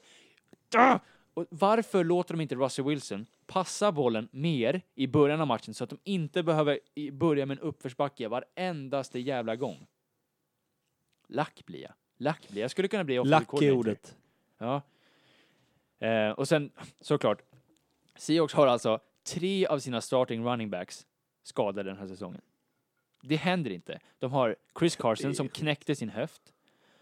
Ah! 0.75 0.99
Och 1.33 1.45
varför 1.49 2.03
låter 2.03 2.33
de 2.33 2.41
inte 2.41 2.55
Russell 2.55 2.85
Wilson 2.85 3.25
passa 3.45 3.91
bollen 3.91 4.29
mer 4.31 4.81
i 4.95 5.07
början 5.07 5.41
av 5.41 5.47
matchen 5.47 5.73
så 5.73 5.83
att 5.83 5.89
de 5.89 5.99
inte 6.03 6.43
behöver 6.43 6.79
börja 7.11 7.45
med 7.45 7.57
en 7.57 7.63
uppförsbacke 7.63 8.27
varendaste 8.27 9.19
jävla 9.19 9.55
gång? 9.55 9.87
Lack 11.27 11.65
blir 11.65 11.81
jag. 11.81 11.93
Lack 12.17 12.47
blir 12.47 12.57
jag. 12.57 12.63
Jag 12.63 12.71
skulle 12.71 12.87
kunna 12.87 13.03
bli 13.03 13.23
Lack 13.23 13.61
är 13.61 13.71
ordet. 13.71 14.17
Ja. 14.57 14.81
Eh, 15.99 16.29
och 16.29 16.47
sen 16.47 16.71
såklart, 17.01 17.41
Seahawks 18.15 18.53
har 18.53 18.67
alltså 18.67 18.99
tre 19.27 19.67
av 19.67 19.79
sina 19.79 20.01
starting 20.01 20.43
running 20.45 20.69
backs 20.69 21.05
skadade 21.43 21.89
den 21.89 21.97
här 21.97 22.07
säsongen. 22.07 22.41
Det 23.21 23.35
händer 23.35 23.71
inte. 23.71 23.99
De 24.19 24.31
har 24.31 24.55
Chris 24.79 24.95
Carson 24.95 25.35
som 25.35 25.49
knäckte 25.49 25.95
sin 25.95 26.09
höft. 26.09 26.53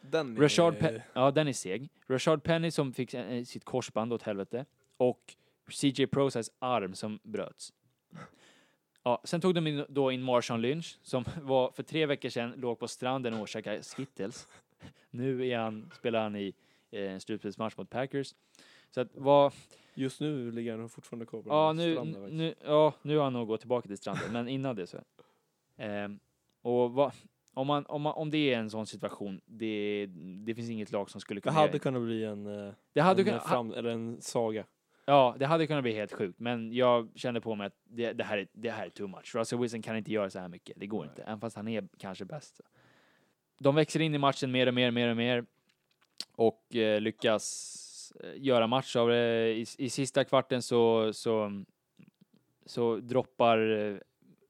Den 0.01 0.37
Rashard 0.37 0.73
Pe- 0.75 1.01
ja, 1.13 1.31
den 1.31 1.47
är 1.47 1.53
seg. 1.53 1.89
Rashard 2.07 2.43
Penny 2.43 2.71
som 2.71 2.93
fick 2.93 3.13
eh, 3.13 3.43
sitt 3.43 3.65
korsband 3.65 4.13
åt 4.13 4.21
helvete. 4.21 4.65
Och 4.97 5.35
CJ 5.69 6.07
Prosas 6.07 6.51
arm 6.59 6.95
som 6.95 7.19
bröts. 7.23 7.73
Ja, 9.03 9.21
sen 9.23 9.41
tog 9.41 9.55
de 9.55 9.67
in, 9.67 9.85
då 9.89 10.11
in 10.11 10.21
Marshawn 10.21 10.61
Lynch 10.61 10.97
som 11.03 11.25
var 11.41 11.71
för 11.71 11.83
tre 11.83 12.05
veckor 12.05 12.29
sedan 12.29 12.53
låg 12.57 12.79
på 12.79 12.87
stranden 12.87 13.33
och 13.33 13.47
käkade 13.47 13.81
Skittles. 13.83 14.47
Nu 15.09 15.47
är 15.47 15.57
han, 15.57 15.91
spelar 15.95 16.23
han 16.23 16.35
i 16.35 16.53
eh, 16.91 17.11
en 17.13 17.21
slutspelsmatch 17.21 17.77
mot 17.77 17.89
Packers. 17.89 18.35
Så 18.91 19.01
att 19.01 19.09
vad, 19.13 19.53
Just 19.95 20.21
nu 20.21 20.51
ligger 20.51 20.77
han 20.77 20.89
fortfarande 20.89 21.25
kvar 21.25 21.41
på 21.41 21.49
ja 21.49 21.67
den 21.67 21.79
här 21.79 21.85
nu, 21.87 21.93
stranden 21.93 22.21
faktiskt. 22.21 22.37
nu, 22.37 22.55
ja 22.65 22.93
nu 23.01 23.17
har 23.17 23.23
han 23.23 23.33
nog 23.33 23.47
gått 23.47 23.59
tillbaka 23.59 23.87
till 23.87 23.97
stranden, 23.97 24.31
men 24.33 24.47
innan 24.47 24.75
det 24.75 24.87
så. 24.87 24.97
Ehm, 25.77 26.19
och 26.61 26.91
vad, 26.93 27.11
om, 27.53 27.67
man, 27.67 27.85
om, 27.85 28.01
man, 28.01 28.13
om 28.13 28.29
det 28.31 28.53
är 28.53 28.57
en 28.59 28.69
sån 28.69 28.85
situation, 28.85 29.41
det, 29.45 30.05
det 30.45 30.55
finns 30.55 30.69
inget 30.69 30.91
lag 30.91 31.09
som 31.09 31.21
skulle 31.21 31.37
Det 31.37 31.41
kunna 31.41 31.53
hade 31.53 31.67
göra- 31.67 31.79
kunnat 31.79 32.01
bli 32.01 32.23
en, 32.25 32.47
eh, 32.67 32.73
det 32.93 33.01
hade 33.01 33.21
en, 33.21 33.25
kunnat, 33.25 33.47
fram, 33.49 33.71
eller 33.73 33.89
en 33.89 34.21
saga. 34.21 34.65
Ja, 35.05 35.35
det 35.39 35.45
hade 35.45 35.67
kunnat 35.67 35.83
bli 35.83 35.93
helt 35.93 36.13
sjukt, 36.13 36.39
men 36.39 36.73
jag 36.73 37.09
kände 37.15 37.41
på 37.41 37.55
mig 37.55 37.67
att 37.67 37.75
det, 37.83 38.13
det, 38.13 38.23
här, 38.23 38.37
är, 38.37 38.47
det 38.53 38.69
här 38.71 38.85
är 38.85 38.89
too 38.89 39.07
much. 39.07 39.35
Russell 39.35 39.59
Wilson 39.59 39.81
kan 39.81 39.97
inte 39.97 40.11
göra 40.11 40.29
så 40.29 40.39
här 40.39 40.47
mycket, 40.47 40.79
det 40.79 40.87
går 40.87 41.05
inte, 41.05 41.23
även 41.23 41.39
fast 41.39 41.55
han 41.55 41.67
är 41.67 41.87
kanske 41.97 42.25
bäst. 42.25 42.61
De 43.59 43.75
växer 43.75 43.99
in 43.99 44.15
i 44.15 44.17
matchen 44.17 44.51
mer 44.51 44.67
och 44.67 44.73
mer, 44.73 44.91
mer 44.91 45.09
och 45.09 45.17
mer 45.17 45.45
och 46.35 46.75
eh, 46.75 47.01
lyckas 47.01 47.75
eh, 47.81 47.84
göra 48.35 48.67
match 48.67 48.95
av 48.95 49.09
det. 49.09 49.53
I, 49.53 49.65
I 49.77 49.89
sista 49.89 50.23
kvarten 50.23 50.61
så, 50.61 51.13
så, 51.13 51.63
så 52.65 52.95
droppar 52.95 53.57
eh, 53.57 53.97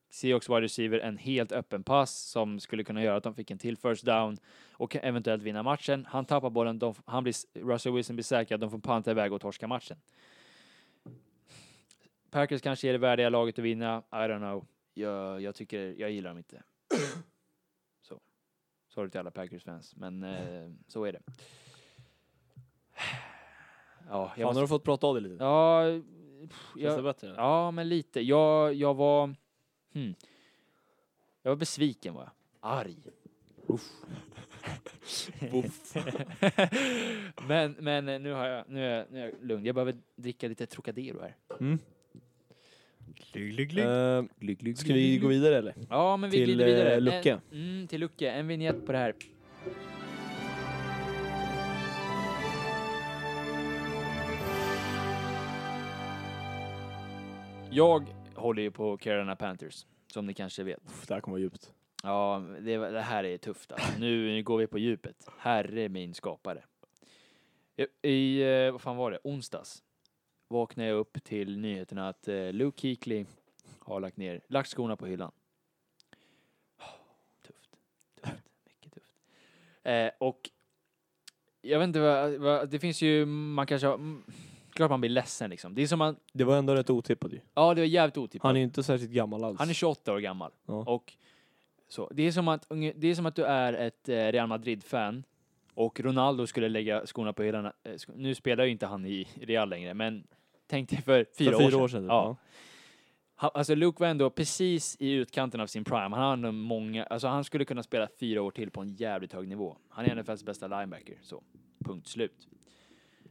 Seahawks 0.10 0.50
wide 0.50 0.62
receiver 0.62 1.00
en 1.00 1.18
helt 1.18 1.52
öppen 1.52 1.84
pass 1.84 2.16
som 2.16 2.60
skulle 2.60 2.84
kunna 2.84 3.04
göra 3.04 3.18
att 3.18 3.24
de 3.24 3.36
fick 3.36 3.52
en 3.52 3.58
till 3.58 3.78
first 3.78 4.06
down 4.06 4.38
och 4.72 4.96
eventuellt 4.96 5.44
vinna 5.44 5.64
matchen. 5.64 6.06
Han 6.06 6.26
tappar 6.26 6.50
bollen, 6.50 6.80
de, 6.80 6.94
han 7.06 7.24
blir, 7.24 7.36
Russell 7.66 7.94
Wilson 7.94 8.16
blir 8.16 8.24
säkrad, 8.24 8.60
de 8.60 8.72
får 8.72 8.80
panta 8.80 9.12
iväg 9.12 9.34
och 9.34 9.42
torska 9.42 9.68
matchen. 9.68 9.98
Packers 12.30 12.62
kanske 12.62 12.88
är 12.88 12.92
det 12.92 12.98
värdiga 12.98 13.30
laget 13.30 13.60
att 13.60 13.66
vinna, 13.66 14.04
I 14.12 14.16
don't 14.16 14.38
know. 14.38 14.68
Jag, 14.94 15.42
jag 15.42 15.56
tycker, 15.56 15.96
jag 15.98 16.12
gillar 16.12 16.30
dem 16.30 16.38
inte. 16.38 16.64
Så. 18.02 18.20
Sorry 18.88 19.10
till 19.10 19.20
alla 19.20 19.32
Packers-fans, 19.32 19.96
men 19.96 20.24
eh, 20.24 20.72
så 20.88 21.04
är 21.04 21.12
det. 21.12 21.22
Ja, 24.10 24.22
jag 24.22 24.36
Fan, 24.36 24.44
har 24.44 24.46
måste, 24.46 24.62
du 24.62 24.68
fått 24.68 24.84
prata 24.84 25.08
av 25.08 25.16
dig 25.16 25.24
lite? 25.24 25.44
ja, 25.44 25.84
pff, 26.50 26.72
Känns 26.74 26.84
jag, 26.84 26.98
det 26.98 27.04
bättre? 27.04 27.34
Ja, 27.38 27.72
men 27.72 27.90
lite. 27.90 28.22
Jag, 28.22 28.74
jag 28.74 28.94
var... 28.94 29.36
Hmm. 29.94 30.16
Jag 31.42 31.52
var 31.52 31.56
besviken 31.56 32.14
var 32.14 32.22
jag. 32.22 32.32
Arg. 32.60 32.98
Uff. 33.68 33.92
men, 37.48 37.76
men 37.80 38.10
eh, 38.10 38.20
nu, 38.20 38.32
har 38.32 38.48
jag, 38.48 38.70
nu, 38.70 38.86
är 38.86 38.98
jag, 38.98 39.06
nu 39.12 39.20
är 39.20 39.26
jag 39.26 39.34
lugn. 39.42 39.66
Jag 39.66 39.76
behöver 39.76 39.96
dricka 40.16 40.48
lite 40.48 40.66
Trocadero 40.66 41.22
här. 41.22 41.36
Mm. 41.60 41.80
Eh, 43.36 44.76
ska 44.76 44.94
vi 44.94 45.18
gå 45.18 45.28
vidare 45.28 45.58
eller? 45.58 45.76
Ja, 45.90 46.18
men 46.18 46.30
vi 46.30 46.38
Till, 46.38 46.46
glider 46.46 46.66
vidare. 46.66 46.94
eh, 46.94 47.02
Lucke. 47.02 47.40
En, 47.52 47.76
mm, 47.76 47.88
till 47.88 48.00
Lucke. 48.00 48.32
En 48.32 48.48
vignett 48.48 48.86
på 48.86 48.92
det 48.92 48.98
här. 48.98 49.14
Jag 57.76 58.16
håller 58.36 58.62
ju 58.62 58.72
på 58.72 58.98
Carolina 58.98 59.36
Panthers, 59.36 59.86
som 60.08 60.26
ni 60.26 60.34
kanske 60.34 60.64
vet. 60.64 60.80
Uff, 60.86 61.08
det 61.08 61.14
här 61.14 61.22
kommer 61.22 61.34
vara 61.34 61.42
djupt. 61.42 61.74
Ja, 62.04 62.44
det, 62.62 62.78
det 62.78 63.02
här 63.02 63.24
är 63.24 63.38
tufft 63.38 63.72
alltså. 63.72 64.00
Nu 64.00 64.44
går 64.44 64.58
vi 64.58 64.68
på 64.68 64.78
djupet. 64.80 65.30
Herre 65.38 65.90
min 65.90 66.14
skapare. 66.14 66.64
I, 68.02 68.10
i 68.10 68.42
eh, 68.66 68.72
vad 68.72 68.82
fan 68.82 68.98
var 68.98 69.12
det, 69.12 69.20
onsdags 69.24 69.84
vaknade 70.48 70.90
jag 70.90 70.98
upp 70.98 71.24
till 71.24 71.58
nyheterna 71.60 72.10
att 72.10 72.28
eh, 72.28 72.54
Luke 72.54 72.82
Kuechly 72.82 73.26
har 73.80 74.00
lagt 74.00 74.18
ner, 74.18 74.42
lagt 74.48 74.70
skorna 74.70 74.96
på 74.96 75.06
hyllan. 75.06 75.32
Tufft, 77.48 77.78
tufft, 78.22 78.44
mycket 78.66 78.94
tufft. 78.94 79.12
Eh, 79.84 80.10
och 80.20 80.50
jag 81.62 81.80
vet 81.80 81.88
inte 81.88 82.00
vad, 82.00 82.34
vad, 82.34 82.70
det 82.70 82.80
finns 82.80 83.02
ju, 83.02 83.26
man 83.26 83.68
kanske, 83.68 83.88
har- 83.88 83.96
mm, 83.96 84.24
klart 84.76 84.90
man 84.90 85.02
blir 85.02 85.10
ledsen 85.10 85.50
liksom. 85.50 85.76
Det 85.76 85.82
är 85.82 85.88
som 85.88 86.00
man, 86.00 86.16
Det 86.34 86.44
var 86.44 86.58
ändå 86.58 86.76
rätt 86.76 86.90
otippat 86.90 87.34
ju. 87.34 87.40
ja 87.54 87.74
det 87.74 87.82
var 87.82 87.86
jävligt 87.88 88.18
otippat. 88.18 88.48
Han 88.50 88.58
är 88.58 88.62
inte 88.62 88.84
särskilt 88.84 89.12
gammal 89.12 89.44
alls. 89.44 89.60
Han 89.60 89.70
är 89.70 89.74
28 89.74 90.14
år 90.14 90.20
gammal. 90.20 90.52
Ja. 90.66 90.74
Och 90.74 91.14
så, 91.88 92.10
det, 92.14 92.24
är 92.24 92.32
som 92.32 92.48
att, 92.48 92.66
det 92.96 93.08
är 93.08 93.16
som 93.16 93.26
att 93.26 93.36
du 93.36 93.44
är 93.46 93.74
ett 93.74 94.10
eh, 94.10 94.14
Real 94.16 94.48
Madrid-fan 94.48 95.24
och 95.74 96.00
Ronaldo 96.00 96.48
skulle 96.48 96.70
lägga 96.70 97.06
skorna 97.06 97.34
på 97.34 97.44
hyllan. 97.44 97.66
Eh, 97.66 97.72
Nu 98.16 98.36
spelar 98.36 98.64
ju 98.66 98.72
inte 98.72 98.86
han 98.86 99.06
i 99.06 99.28
Real 99.42 99.70
längre, 99.70 99.94
men 99.94 100.28
tänk 100.68 100.90
dig 100.90 101.02
för 101.02 101.26
fyra, 101.38 101.52
För 101.52 101.60
fyra 101.60 101.78
år 101.78 101.84
år 101.84 101.88
sedan. 101.88 102.00
sedan. 102.02 102.06
Ja. 102.16 102.36
Han, 103.38 103.52
alltså 103.54 103.76
Luke 103.76 104.04
var 104.04 104.08
ändå 104.08 104.30
precis 104.30 104.96
i 105.00 105.12
utkanten 105.12 105.62
av 105.62 105.68
sin 105.68 105.84
prime. 105.84 106.16
Han 106.16 106.34
ändå 106.34 106.52
många, 106.52 107.04
alltså 107.06 107.28
han 107.28 107.44
skulle 107.44 107.66
kunna 107.66 107.84
spela 107.84 108.08
fyra 108.20 108.42
år 108.42 108.52
till 108.52 108.72
på 108.72 108.82
en 108.82 108.90
jävligt 108.96 109.34
hög 109.34 109.48
nivå. 109.48 109.78
Han 109.90 110.06
är 110.06 110.16
NFLs 110.16 110.44
bästa 110.44 110.68
linebacker, 110.68 111.16
så. 111.22 111.44
Punkt 111.86 112.08
slut. 112.08 112.48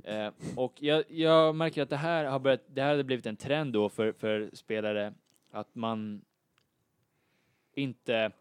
Eh, 0.05 0.31
och 0.57 0.73
jag, 0.83 1.05
jag 1.09 1.55
märker 1.55 1.83
att 1.83 1.91
det 1.91 1.97
här 1.97 2.25
har 2.25 2.39
börjat, 2.39 2.63
det 2.67 2.83
här 2.83 2.97
har 2.97 3.03
blivit 3.03 3.27
en 3.27 3.37
trend 3.37 3.73
då 3.73 3.89
för, 3.89 4.13
för 4.13 4.51
spelare 4.53 5.15
att 5.51 5.75
man 5.75 6.25
inte 7.75 8.33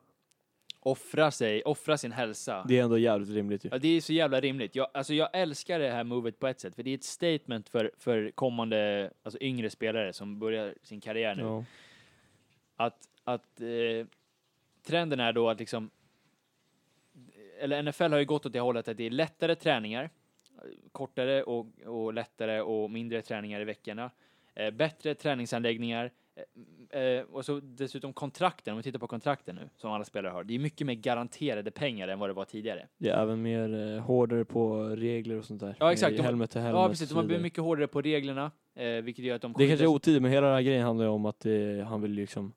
offrar 0.80 1.32
sig, 1.32 1.64
offrar 1.64 1.98
sin 1.98 2.12
hälsa. 2.12 2.66
Det 2.68 2.80
är 2.80 2.84
ändå 2.84 2.98
jävligt 2.98 3.30
rimligt 3.30 3.66
ju. 3.66 3.70
Ja, 3.72 3.78
det 3.78 3.88
är 3.88 4.02
så 4.02 4.14
jävla 4.14 4.42
rimligt. 4.42 4.76
Jag, 4.76 4.88
alltså 4.94 5.14
jag 5.14 5.30
älskar 5.34 5.80
det 5.80 5.92
här 5.92 6.04
movet 6.04 6.40
på 6.40 6.48
ett 6.48 6.60
sätt, 6.60 6.76
för 6.76 6.84
det 6.84 6.90
är 6.90 6.96
ett 6.96 7.04
statement 7.04 7.70
för, 7.70 7.92
för 7.98 8.32
kommande, 8.32 9.12
alltså 9.24 9.40
yngre 9.42 9.70
spelare 9.70 10.14
som 10.14 10.40
börjar 10.40 10.76
sin 10.82 11.02
karriär 11.02 11.36
nu. 11.36 11.42
Ja. 11.42 11.66
Att, 12.76 13.10
att 13.24 13.62
eh, 13.62 14.08
trenden 14.86 15.20
är 15.20 15.34
då 15.34 15.50
att 15.50 15.60
liksom, 15.60 15.90
eller 17.60 17.84
NFL 17.84 18.12
har 18.12 18.20
ju 18.20 18.26
gått 18.26 18.46
åt 18.46 18.54
det 18.54 18.60
hållet 18.60 18.88
att 18.88 18.98
det 18.98 19.04
är 19.04 19.10
lättare 19.10 19.56
träningar, 19.56 20.10
kortare 20.92 21.44
och, 21.44 21.68
och 21.86 22.14
lättare 22.14 22.62
och 22.62 22.92
mindre 22.92 23.22
träningar 23.22 23.62
i 23.62 23.64
veckorna, 23.64 24.12
eh, 24.56 24.72
bättre 24.72 25.16
träningsanläggningar, 25.16 26.12
eh, 26.92 27.02
eh, 27.02 27.24
och 27.24 27.46
så 27.46 27.60
dessutom 27.64 28.14
kontrakten, 28.14 28.72
om 28.74 28.78
vi 28.78 28.84
tittar 28.84 29.00
på 29.00 29.08
kontrakten 29.08 29.56
nu, 29.56 29.70
som 29.76 29.92
alla 29.92 30.04
spelare 30.04 30.32
har, 30.32 30.44
det 30.44 30.56
är 30.56 30.60
mycket 30.60 30.88
mer 30.88 30.94
garanterade 30.94 31.72
pengar 31.72 32.08
än 32.08 32.20
vad 32.20 32.30
det 32.30 32.34
var 32.34 32.46
tidigare. 32.46 32.88
Det 32.98 33.10
är 33.10 33.22
även 33.22 33.42
mer 33.42 33.96
eh, 33.96 34.02
hårdare 34.04 34.46
på 34.46 34.84
regler 34.84 35.38
och 35.38 35.46
sånt 35.46 35.62
där. 35.62 35.76
Ja, 35.80 35.92
exakt. 35.92 36.18
De- 36.18 36.24
helmet 36.24 36.52
till 36.52 36.62
helmet. 36.62 36.82
Ja, 36.82 36.90
precis. 36.90 37.10
De 37.10 37.16
har 37.16 37.24
blivit 37.24 37.44
mycket 37.44 37.64
hårdare 37.64 37.88
på 37.88 38.02
reglerna, 38.02 38.52
eh, 38.76 38.88
vilket 38.88 39.26
gör 39.26 39.36
att 39.36 39.42
de 39.42 39.54
Det 39.58 39.68
kanske 39.68 39.86
är 39.86 39.88
otidigt, 39.88 40.22
men 40.22 40.32
hela 40.32 40.48
den 40.48 40.56
här 40.56 40.62
grejen 40.62 40.84
handlar 40.84 41.06
ju 41.06 41.12
om 41.12 41.26
att 41.26 41.46
eh, 41.46 41.54
han 41.88 42.02
vill 42.02 42.12
liksom 42.12 42.54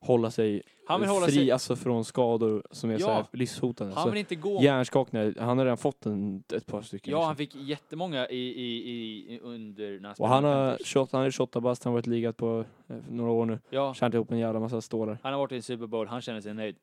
hålla 0.00 0.30
sig 0.30 0.62
Han 0.86 1.00
vill 1.00 1.10
hålla 1.10 1.26
fri 1.26 1.34
sig... 1.34 1.50
alltså 1.50 1.76
från 1.76 2.04
skador 2.04 2.62
som 2.70 2.90
är 2.90 2.94
Ja. 2.94 2.98
så 3.00 3.10
här 3.12 3.26
livshotande. 3.32 3.94
Han 3.94 4.10
vill 4.10 4.18
inte 4.18 4.34
gå... 4.34 4.62
Hjärnskakningar, 4.62 5.34
han 5.38 5.58
har 5.58 5.64
redan 5.64 5.76
fått 5.78 6.06
en, 6.06 6.42
ett 6.54 6.66
par 6.66 6.82
stycken. 6.82 7.10
Ja, 7.10 7.16
liksom. 7.18 7.26
han 7.26 7.36
fick 7.36 7.54
jättemånga 7.54 8.28
i, 8.28 8.36
i, 8.38 9.34
i, 9.34 9.40
under 9.42 10.00
när 10.00 10.14
och 10.20 10.28
han 10.28 10.44
har 10.44 10.68
Panthers. 10.70 10.86
28, 10.86 11.16
han 11.16 11.26
är 11.26 11.30
28 11.30 11.60
bast, 11.60 11.84
han 11.84 11.90
har 11.92 11.96
varit 11.98 12.06
ligat 12.06 12.36
på 12.36 12.64
eh, 12.88 12.96
några 13.08 13.30
år 13.30 13.46
nu. 13.46 13.58
Ja, 13.70 13.94
Tjänat 13.94 14.14
ihop 14.14 14.30
en 14.32 14.38
jävla 14.38 14.60
massa 14.60 14.80
stålar. 14.80 15.18
han 15.22 15.32
har 15.32 15.40
varit 15.40 15.52
i 15.52 15.56
en 15.56 15.62
Super 15.62 15.86
Bowl, 15.86 16.06
han 16.06 16.20
känner 16.20 16.40
sig 16.40 16.54
nöjd. 16.54 16.76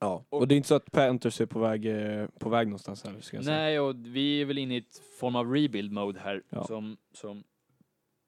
Ja. 0.00 0.24
Och- 0.28 0.40
Och, 0.40 0.48
det 0.48 0.54
är 0.54 0.56
inte 0.56 0.68
så 0.68 0.74
att 0.74 0.92
Panthers 0.92 1.40
är 1.40 1.46
på 1.46 1.58
väg, 1.58 1.86
eh, 1.86 2.26
på 2.38 2.48
väg 2.48 2.66
någonstans 2.66 3.04
heller, 3.04 3.20
ska 3.20 3.36
jag 3.36 3.44
säga. 3.44 3.56
Nej, 3.56 3.80
och 3.80 3.94
vi 3.98 4.40
är 4.40 4.44
väl 4.44 4.58
inne 4.58 4.74
i 4.74 4.78
ett 4.78 5.02
form 5.20 5.36
av 5.36 5.52
rebuild 5.52 5.92
mode 5.92 6.20
här 6.20 6.42
Ja. 6.50 6.64
som, 6.64 6.96
som... 7.14 7.44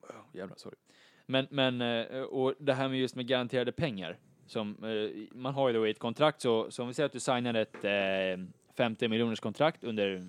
Oh, 0.03 0.37
jävlar, 0.37 0.57
sorry. 0.57 0.77
Men, 1.31 1.47
men, 1.51 1.81
eh, 1.81 2.23
och 2.23 2.55
det 2.59 2.73
här 2.73 2.88
med 2.88 2.99
just 2.99 3.16
med 3.16 3.27
garanterade 3.27 3.73
pengar. 3.73 4.16
Som, 4.47 4.85
eh, 4.85 5.37
man 5.37 5.55
har 5.55 5.69
ju 5.69 5.75
då 5.75 5.87
i 5.87 5.90
ett 5.90 5.99
kontrakt 5.99 6.40
så, 6.40 6.71
så 6.71 6.83
om 6.83 6.88
vi 6.88 6.95
säger 6.95 7.07
att 7.07 7.12
du 7.12 7.21
signar 7.21 7.55
ett 7.55 7.85
eh, 7.85 8.47
50 8.77 9.09
miljoners 9.09 9.40
kontrakt 9.40 9.85
under 9.85 10.27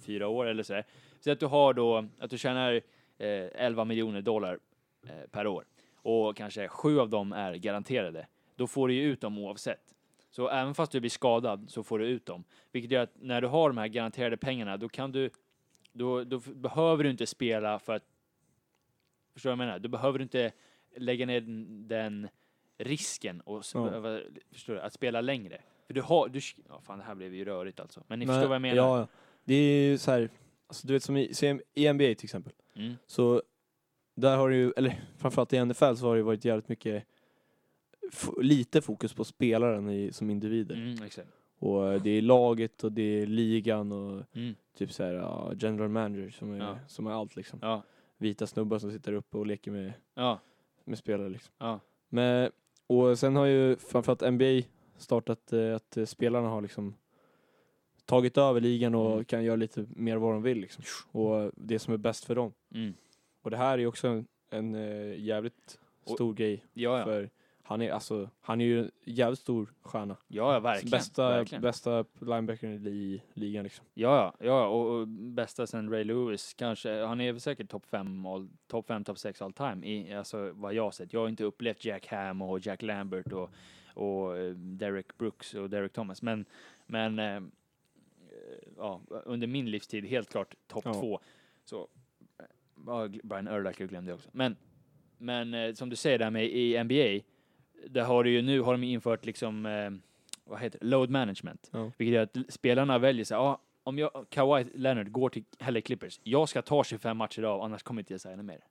fyra 0.00 0.28
år 0.28 0.46
eller 0.46 0.62
så. 0.62 0.82
Så 1.20 1.30
att 1.30 1.40
du 1.40 1.46
har 1.46 1.74
då, 1.74 2.08
att 2.18 2.30
du 2.30 2.38
tjänar 2.38 2.72
eh, 3.18 3.46
11 3.54 3.84
miljoner 3.84 4.22
dollar 4.22 4.58
eh, 5.06 5.30
per 5.30 5.46
år. 5.46 5.64
Och 5.96 6.36
kanske 6.36 6.68
sju 6.68 7.00
av 7.00 7.10
dem 7.10 7.32
är 7.32 7.54
garanterade. 7.54 8.26
Då 8.56 8.66
får 8.66 8.88
du 8.88 8.94
ju 8.94 9.02
ut 9.02 9.20
dem 9.20 9.38
oavsett. 9.38 9.94
Så 10.30 10.48
även 10.48 10.74
fast 10.74 10.92
du 10.92 11.00
blir 11.00 11.10
skadad 11.10 11.70
så 11.70 11.82
får 11.82 11.98
du 11.98 12.06
ut 12.06 12.26
dem. 12.26 12.44
Vilket 12.72 12.90
gör 12.90 13.02
att 13.02 13.14
när 13.14 13.40
du 13.40 13.46
har 13.46 13.68
de 13.68 13.78
här 13.78 13.88
garanterade 13.88 14.36
pengarna, 14.36 14.76
då 14.76 14.88
kan 14.88 15.12
du, 15.12 15.30
då, 15.92 16.24
då 16.24 16.38
behöver 16.38 17.04
du 17.04 17.10
inte 17.10 17.26
spela 17.26 17.78
för 17.78 17.92
att, 17.92 18.04
förstår 19.34 19.50
du 19.50 19.56
vad 19.56 19.62
jag 19.62 19.66
menar? 19.68 19.78
Du 19.78 19.88
behöver 19.88 20.22
inte 20.22 20.52
lägga 20.96 21.26
ner 21.26 21.40
den, 21.40 21.88
den 21.88 22.28
risken 22.78 23.40
och 23.40 23.64
Ja. 23.74 23.84
behöva, 23.84 24.20
förstår 24.52 24.74
du, 24.74 24.80
att 24.80 24.92
spela 24.92 25.20
längre. 25.20 25.60
För 25.86 25.94
du 25.94 26.00
har, 26.02 26.28
du, 26.28 26.40
ja 26.68 26.80
fan 26.80 26.98
det 26.98 27.04
här 27.04 27.14
blev 27.14 27.34
ju 27.34 27.44
rörigt 27.44 27.80
alltså. 27.80 28.02
Men 28.06 28.18
ni 28.18 28.26
Men- 28.26 28.34
förstår 28.34 28.48
vad 28.48 28.54
jag 28.54 28.62
menar? 28.62 28.76
Ja, 28.76 28.98
ja. 28.98 29.06
Det 29.44 29.54
är 29.54 29.90
ju 29.90 29.98
så 29.98 30.10
här, 30.10 30.30
alltså 30.66 30.86
du 30.86 30.92
vet 30.92 31.02
som 31.02 31.16
i, 31.16 31.32
i 31.74 31.92
NBA 31.92 32.04
till 32.04 32.24
exempel. 32.24 32.52
Mm. 32.76 32.94
Så 33.06 33.42
där 34.14 34.36
har 34.36 34.50
det 34.50 34.56
ju, 34.56 34.72
eller 34.76 35.00
framförallt 35.18 35.52
i 35.52 35.64
NFL 35.64 35.94
så 35.94 36.06
har 36.06 36.14
det 36.14 36.18
ju 36.18 36.22
varit 36.22 36.44
jävligt 36.44 36.68
mycket 36.68 37.04
lite 38.40 38.80
fokus 38.80 39.14
på 39.14 39.24
spelaren 39.24 39.90
i, 39.90 40.12
som 40.12 40.30
individer. 40.30 40.74
Mm, 40.74 41.02
exakt. 41.04 41.28
Och 41.58 41.92
eh, 41.92 42.02
det 42.02 42.10
är 42.10 42.22
laget 42.22 42.84
och 42.84 42.92
det 42.92 43.02
är 43.22 43.26
ligan 43.26 43.92
och 43.92 44.22
Mm. 44.36 44.54
typ 44.76 44.92
så 44.92 45.04
här, 45.04 45.12
ja, 45.12 45.52
general 45.58 45.88
manager 45.88 46.30
som 46.30 46.52
är, 46.52 46.58
Ja. 46.58 46.78
som 46.88 47.06
är 47.06 47.10
allt 47.10 47.36
liksom. 47.36 47.58
Ja, 47.62 47.82
Vita 48.22 48.46
snubbar 48.46 48.78
som 48.78 48.90
sitter 48.92 49.12
uppe 49.12 49.38
och 49.38 49.46
leker 49.46 49.70
med, 49.70 49.92
ja, 50.14 50.40
med 50.84 50.98
spelare 50.98 51.28
liksom. 51.28 51.54
ja. 51.58 51.80
Men, 52.08 52.50
och 52.86 53.18
sen 53.18 53.36
har 53.36 53.46
ju 53.46 53.76
framförallt 53.76 54.32
NBA 54.32 54.68
startat 54.96 55.52
eh, 55.52 55.76
att 55.76 55.96
eh, 55.96 56.04
spelarna 56.04 56.48
har 56.48 56.60
liksom 56.62 56.94
tagit 58.04 58.38
över 58.38 58.60
ligan 58.60 58.94
och 58.94 59.12
Mm. 59.12 59.24
kan 59.24 59.44
göra 59.44 59.56
lite 59.56 59.86
mer 59.88 60.16
vad 60.16 60.32
de 60.32 60.42
vill 60.42 60.58
liksom. 60.58 60.84
Och 61.12 61.50
det 61.56 61.78
som 61.78 61.94
är 61.94 61.98
bäst 61.98 62.24
för 62.24 62.34
dem. 62.34 62.52
Mm. 62.74 62.94
Och 63.42 63.50
det 63.50 63.56
här 63.56 63.72
är 63.74 63.78
ju 63.78 63.86
också 63.86 64.08
en, 64.08 64.26
en 64.50 64.74
eh, 64.74 65.20
jävligt 65.20 65.78
Och- 66.04 66.14
stor 66.14 66.34
grej. 66.34 66.64
Ja, 66.72 66.98
ja. 66.98 67.04
För 67.04 67.30
han 67.64 67.82
är, 67.82 67.90
alltså, 67.90 68.30
han 68.40 68.60
är 68.60 68.64
ju 68.64 68.80
en 68.80 68.90
jävligt 69.04 69.38
stor 69.38 69.74
stjärna. 69.82 70.16
Ja, 70.28 70.52
ja, 70.52 70.60
verkligen. 70.60 70.90
bästa, 70.90 71.28
verkligen. 71.28 71.62
bästa 71.62 72.04
linebackern 72.20 72.86
i 72.86 73.22
ligan 73.34 73.64
liksom. 73.64 73.84
Ja, 73.94 74.34
ja, 74.38 74.46
ja, 74.46 74.66
och, 74.66 74.90
och 75.00 75.08
bästa 75.08 75.66
sen 75.66 75.90
Ray 75.90 76.04
Lewis 76.04 76.54
kanske. 76.54 77.02
Han 77.04 77.20
är 77.20 77.32
väl 77.32 77.40
säkert 77.40 77.70
topp 77.70 77.86
fem, 77.86 78.26
all- 78.26 78.48
topp 78.66 78.86
fem, 78.86 79.04
topp 79.04 79.18
sex 79.18 79.42
all 79.42 79.52
time 79.52 79.86
i, 79.86 80.14
alltså 80.14 80.52
vad 80.52 80.74
jag 80.74 80.82
har 80.82 80.90
sett. 80.90 81.12
Jag 81.12 81.20
har 81.20 81.28
inte 81.28 81.44
upplevt 81.44 81.84
Jack 81.84 82.06
Ham 82.06 82.42
och 82.42 82.66
Jack 82.66 82.82
Lambert 82.82 83.32
och, 83.32 83.50
och 83.94 84.36
eh, 84.38 84.50
Derek 84.54 85.18
Brooks 85.18 85.54
och 85.54 85.70
Derek 85.70 85.92
Thomas, 85.92 86.22
men, 86.22 86.44
men 86.86 87.18
eh, 87.18 87.40
ja, 88.76 89.00
under 89.24 89.46
min 89.46 89.70
livstid 89.70 90.04
helt 90.04 90.30
klart 90.30 90.54
topp 90.66 90.84
Ja. 90.86 90.92
två. 90.94 91.20
Så, 91.64 91.88
eh, 92.38 92.44
ja, 92.86 93.08
Brian 93.22 93.48
Urlacher 93.48 93.86
glömde 93.86 94.10
jag 94.10 94.16
också. 94.16 94.28
Men, 94.32 94.56
men 95.18 95.76
som 95.76 95.88
du 95.90 95.96
säger 95.96 96.18
där 96.18 96.30
med 96.30 96.44
i 96.44 96.84
NBA, 96.84 97.24
där 97.86 98.04
har 98.04 98.24
du 98.24 98.30
ju 98.30 98.42
nu 98.42 98.60
har 98.60 98.72
de 98.72 98.82
infört 98.82 99.24
liksom, 99.24 99.66
eh, 99.66 99.90
vad 100.44 100.60
heter 100.60 100.78
det, 100.78 100.86
load 100.86 101.10
management. 101.10 101.70
Ja. 101.72 101.90
Vilket 101.98 102.14
gör 102.14 102.22
att 102.22 102.52
spelarna 102.54 102.98
väljer 102.98 103.24
sig, 103.24 103.34
ja, 103.34 103.58
om 103.82 103.98
jag, 103.98 104.26
Kawhi 104.30 104.66
Leonard 104.74 105.12
går 105.12 105.28
till 105.28 105.44
LA 105.58 105.80
Clippers, 105.80 106.20
jag 106.22 106.48
ska 106.48 106.62
ta 106.62 106.84
25 106.84 107.16
matcher 107.16 107.42
av, 107.42 107.62
annars 107.62 107.82
kommer 107.82 108.02
inte 108.02 108.12
jag 108.12 108.20
signa 108.20 108.42
mer. 108.42 108.64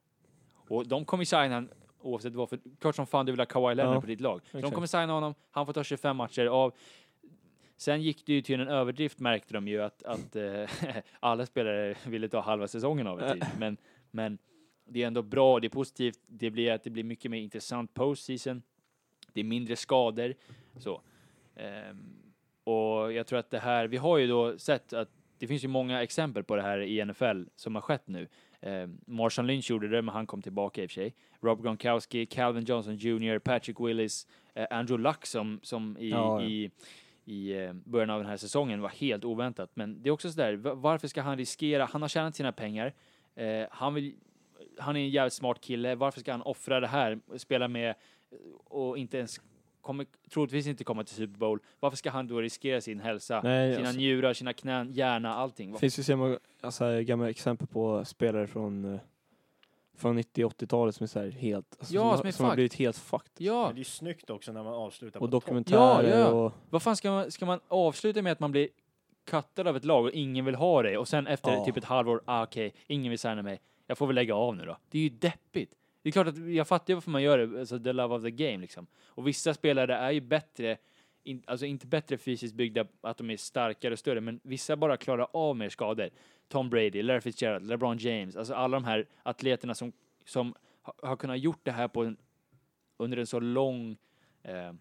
Och 0.68 0.86
de 0.86 1.04
kommer 1.04 1.24
signa 1.24 1.64
oavsett 2.00 2.34
vad, 2.34 2.48
för 2.48 2.58
klart 2.80 2.96
som 2.96 3.06
fan 3.06 3.26
du 3.26 3.32
vill 3.32 3.40
ha 3.40 3.46
Kawhi 3.46 3.74
Leonard 3.74 3.96
Ja, 3.96 4.00
på 4.00 4.06
ditt 4.06 4.20
lag. 4.20 4.40
Så 4.44 4.52
de 4.52 4.58
exakt. 4.58 4.74
kommer 4.74 4.86
signa 4.86 5.12
honom, 5.12 5.34
han 5.50 5.66
får 5.66 5.72
ta 5.72 5.84
25 5.84 6.16
matcher 6.16 6.46
av. 6.46 6.74
Sen 7.76 8.02
gick 8.02 8.26
det 8.26 8.32
ju 8.32 8.42
till 8.42 8.60
en 8.60 8.68
överdrift 8.68 9.20
märkte 9.20 9.54
de 9.54 9.68
ju 9.68 9.82
att, 9.82 10.02
att 10.02 10.36
eh, 10.36 10.70
alla 11.20 11.46
spelare 11.46 11.94
ville 12.06 12.28
ta 12.28 12.40
halva 12.40 12.68
säsongen 12.68 13.06
av 13.06 13.22
en 13.22 13.32
tid. 13.32 13.46
Men, 13.58 13.76
men 14.10 14.38
det 14.84 15.02
är 15.02 15.06
ändå 15.06 15.22
bra, 15.22 15.60
det 15.60 15.66
är 15.66 15.68
positivt, 15.68 16.18
det 16.26 16.50
blir 16.50 16.72
att 16.72 16.84
det 16.84 16.90
blir 16.90 17.04
mycket 17.04 17.30
mer 17.30 17.40
intressant 17.40 17.94
postseason. 17.94 18.62
Det 19.32 19.40
är 19.40 19.44
mindre 19.44 19.76
skador. 19.76 20.34
Så. 20.78 21.02
Ehm, 21.56 22.12
och 22.64 23.12
jag 23.12 23.26
tror 23.26 23.38
att 23.38 23.50
det 23.50 23.58
här, 23.58 23.86
vi 23.88 23.96
har 23.96 24.18
ju 24.18 24.26
då 24.26 24.58
sett 24.58 24.92
att 24.92 25.08
det 25.38 25.46
finns 25.46 25.64
ju 25.64 25.68
många 25.68 26.02
exempel 26.02 26.44
på 26.44 26.56
det 26.56 26.62
här 26.62 26.78
i 26.80 27.04
NFL 27.04 27.42
som 27.56 27.74
har 27.74 27.82
skett 27.82 28.08
nu. 28.08 28.28
Ehm, 28.60 28.98
Marshawn 29.06 29.46
Lynch 29.46 29.70
gjorde 29.70 29.88
det, 29.88 30.02
men 30.02 30.14
han 30.14 30.26
kom 30.26 30.42
tillbaka 30.42 30.82
i 30.82 30.86
och 30.86 30.90
för 30.90 30.94
sig. 30.94 31.14
Rob 31.40 31.62
Gronkowski, 31.62 32.26
Calvin 32.26 32.64
Johnson 32.64 32.96
Jr, 32.96 33.38
Patrick 33.38 33.80
Willis, 33.80 34.26
eh, 34.54 34.66
Andrew 34.70 35.08
Luck 35.08 35.26
som, 35.26 35.60
som 35.62 35.96
i, 35.98 36.10
Ja, 36.10 36.42
ja. 36.42 36.48
i, 36.48 36.70
i 37.24 37.52
eh, 37.64 37.72
början 37.72 38.10
av 38.10 38.20
den 38.20 38.28
här 38.28 38.36
säsongen 38.36 38.80
var 38.80 38.88
helt 38.88 39.24
oväntat. 39.24 39.70
Men 39.74 40.02
det 40.02 40.08
är 40.08 40.10
också 40.10 40.30
sådär, 40.30 40.54
va- 40.54 40.74
varför 40.74 41.08
ska 41.08 41.22
han 41.22 41.36
riskera? 41.38 41.84
Han 41.84 42.02
har 42.02 42.08
tjänat 42.08 42.36
sina 42.36 42.52
pengar. 42.52 42.92
Eh, 43.34 43.66
han, 43.70 43.94
vill, 43.94 44.14
han 44.78 44.96
är 44.96 45.00
en 45.00 45.10
jävligt 45.10 45.32
smart 45.32 45.60
kille. 45.60 45.94
Varför 45.94 46.20
ska 46.20 46.32
han 46.32 46.42
offra 46.42 46.80
det 46.80 46.86
här? 46.86 47.18
Spela 47.36 47.68
med 47.68 47.94
och 48.64 48.98
inte 48.98 49.18
ens 49.18 49.40
kommer 49.80 50.06
troligtvis 50.30 50.66
inte 50.66 50.84
komma 50.84 51.04
till 51.04 51.14
Super 51.14 51.38
Bowl. 51.38 51.58
Varför 51.80 51.96
ska 51.96 52.10
han 52.10 52.26
då 52.26 52.40
riskera 52.40 52.80
sin 52.80 53.00
hälsa? 53.00 53.40
Nej, 53.44 53.74
sina 53.74 53.88
alltså, 53.88 54.00
njurar, 54.00 54.32
sina 54.32 54.52
knän, 54.52 54.92
hjärna, 54.92 55.34
allting. 55.34 55.72
det 55.72 55.78
finns 55.78 55.98
ju 55.98 56.02
så 56.02 56.16
många 56.16 56.38
alltså, 56.60 57.00
gamla 57.00 57.30
exempel 57.30 57.66
på 57.66 58.04
spelare 58.04 58.46
från, 58.46 58.94
eh, 58.94 59.00
från 59.96 60.18
90-80-talet 60.18 60.94
som 60.94 61.04
är 61.04 61.08
så 61.08 61.20
här 61.20 61.30
helt, 61.30 61.76
alltså, 61.78 61.94
Ja, 61.94 62.02
som, 62.02 62.16
som 62.16 62.20
är 62.20 62.24
har, 62.24 62.32
som 62.32 62.46
har 62.46 62.54
blivit 62.54 62.74
helt 62.74 62.96
fucked. 62.96 63.46
Ja, 63.46 63.66
Men 63.66 63.74
det 63.74 63.76
är 63.76 63.78
ju 63.78 63.84
snyggt 63.84 64.30
också 64.30 64.52
när 64.52 64.62
man 64.64 64.74
avslutar 64.74 65.22
Och 65.22 65.30
dokumentärer 65.30 66.10
Ja, 66.10 66.18
ja. 66.18 66.28
och... 66.28 66.52
vad 66.70 66.82
fan 66.82 66.96
ska 66.96 67.10
man, 67.10 67.30
ska 67.30 67.46
man 67.46 67.60
avsluta 67.68 68.22
med 68.22 68.32
att 68.32 68.40
man 68.40 68.52
blir 68.52 68.68
cuttad 69.24 69.68
av 69.68 69.76
ett 69.76 69.84
lag 69.84 70.04
och 70.04 70.10
ingen 70.10 70.44
vill 70.44 70.54
ha 70.54 70.82
dig 70.82 70.98
och 70.98 71.08
sen 71.08 71.26
efter 71.26 71.52
Ja. 71.52 71.64
typ 71.64 71.76
ett 71.76 71.84
halvår, 71.84 72.22
ah, 72.24 72.42
okej, 72.42 72.74
ingen 72.86 73.10
vill 73.10 73.18
signa 73.18 73.42
mig, 73.42 73.60
jag 73.86 73.98
får 73.98 74.06
väl 74.06 74.14
lägga 74.14 74.34
av 74.34 74.56
nu 74.56 74.64
då. 74.64 74.76
Det 74.90 74.98
är 74.98 75.02
ju 75.02 75.08
deppigt. 75.08 75.74
Det 76.02 76.08
är 76.08 76.12
klart 76.12 76.26
att 76.26 76.38
jag 76.38 76.68
fattar 76.68 76.90
ju 76.90 76.94
varför 76.94 77.10
man 77.10 77.22
gör 77.22 77.38
det, 77.38 77.60
alltså 77.60 77.78
the 77.78 77.92
love 77.92 78.14
of 78.14 78.22
the 78.22 78.30
game 78.30 78.58
liksom. 78.58 78.86
Och 79.06 79.28
vissa 79.28 79.54
spelare 79.54 79.94
är 79.94 80.10
ju 80.10 80.20
bättre, 80.20 80.76
in, 81.24 81.42
alltså 81.46 81.66
inte 81.66 81.86
bättre 81.86 82.18
fysiskt 82.18 82.54
byggda, 82.54 82.86
att 83.00 83.16
de 83.16 83.30
är 83.30 83.36
starkare 83.36 83.92
och 83.92 83.98
större, 83.98 84.20
men 84.20 84.40
vissa 84.42 84.76
bara 84.76 84.96
klarar 84.96 85.26
av 85.32 85.56
mer 85.56 85.68
skador. 85.68 86.10
Tom 86.48 86.70
Brady, 86.70 87.02
Larry 87.02 87.20
Fitzgerald, 87.20 87.66
LeBron 87.66 87.98
James, 87.98 88.36
alltså 88.36 88.54
alla 88.54 88.76
de 88.76 88.84
här 88.84 89.06
atleterna 89.22 89.74
som, 89.74 89.92
som 90.24 90.54
ha- 90.82 90.94
har 91.02 91.16
kunnat 91.16 91.38
gjort 91.40 91.60
det 91.62 91.72
här 91.72 91.88
på 91.88 92.04
en, 92.04 92.16
under 92.96 93.16
en 93.18 93.26
så 93.26 93.40
lång 93.40 93.96
eh, 94.42 94.72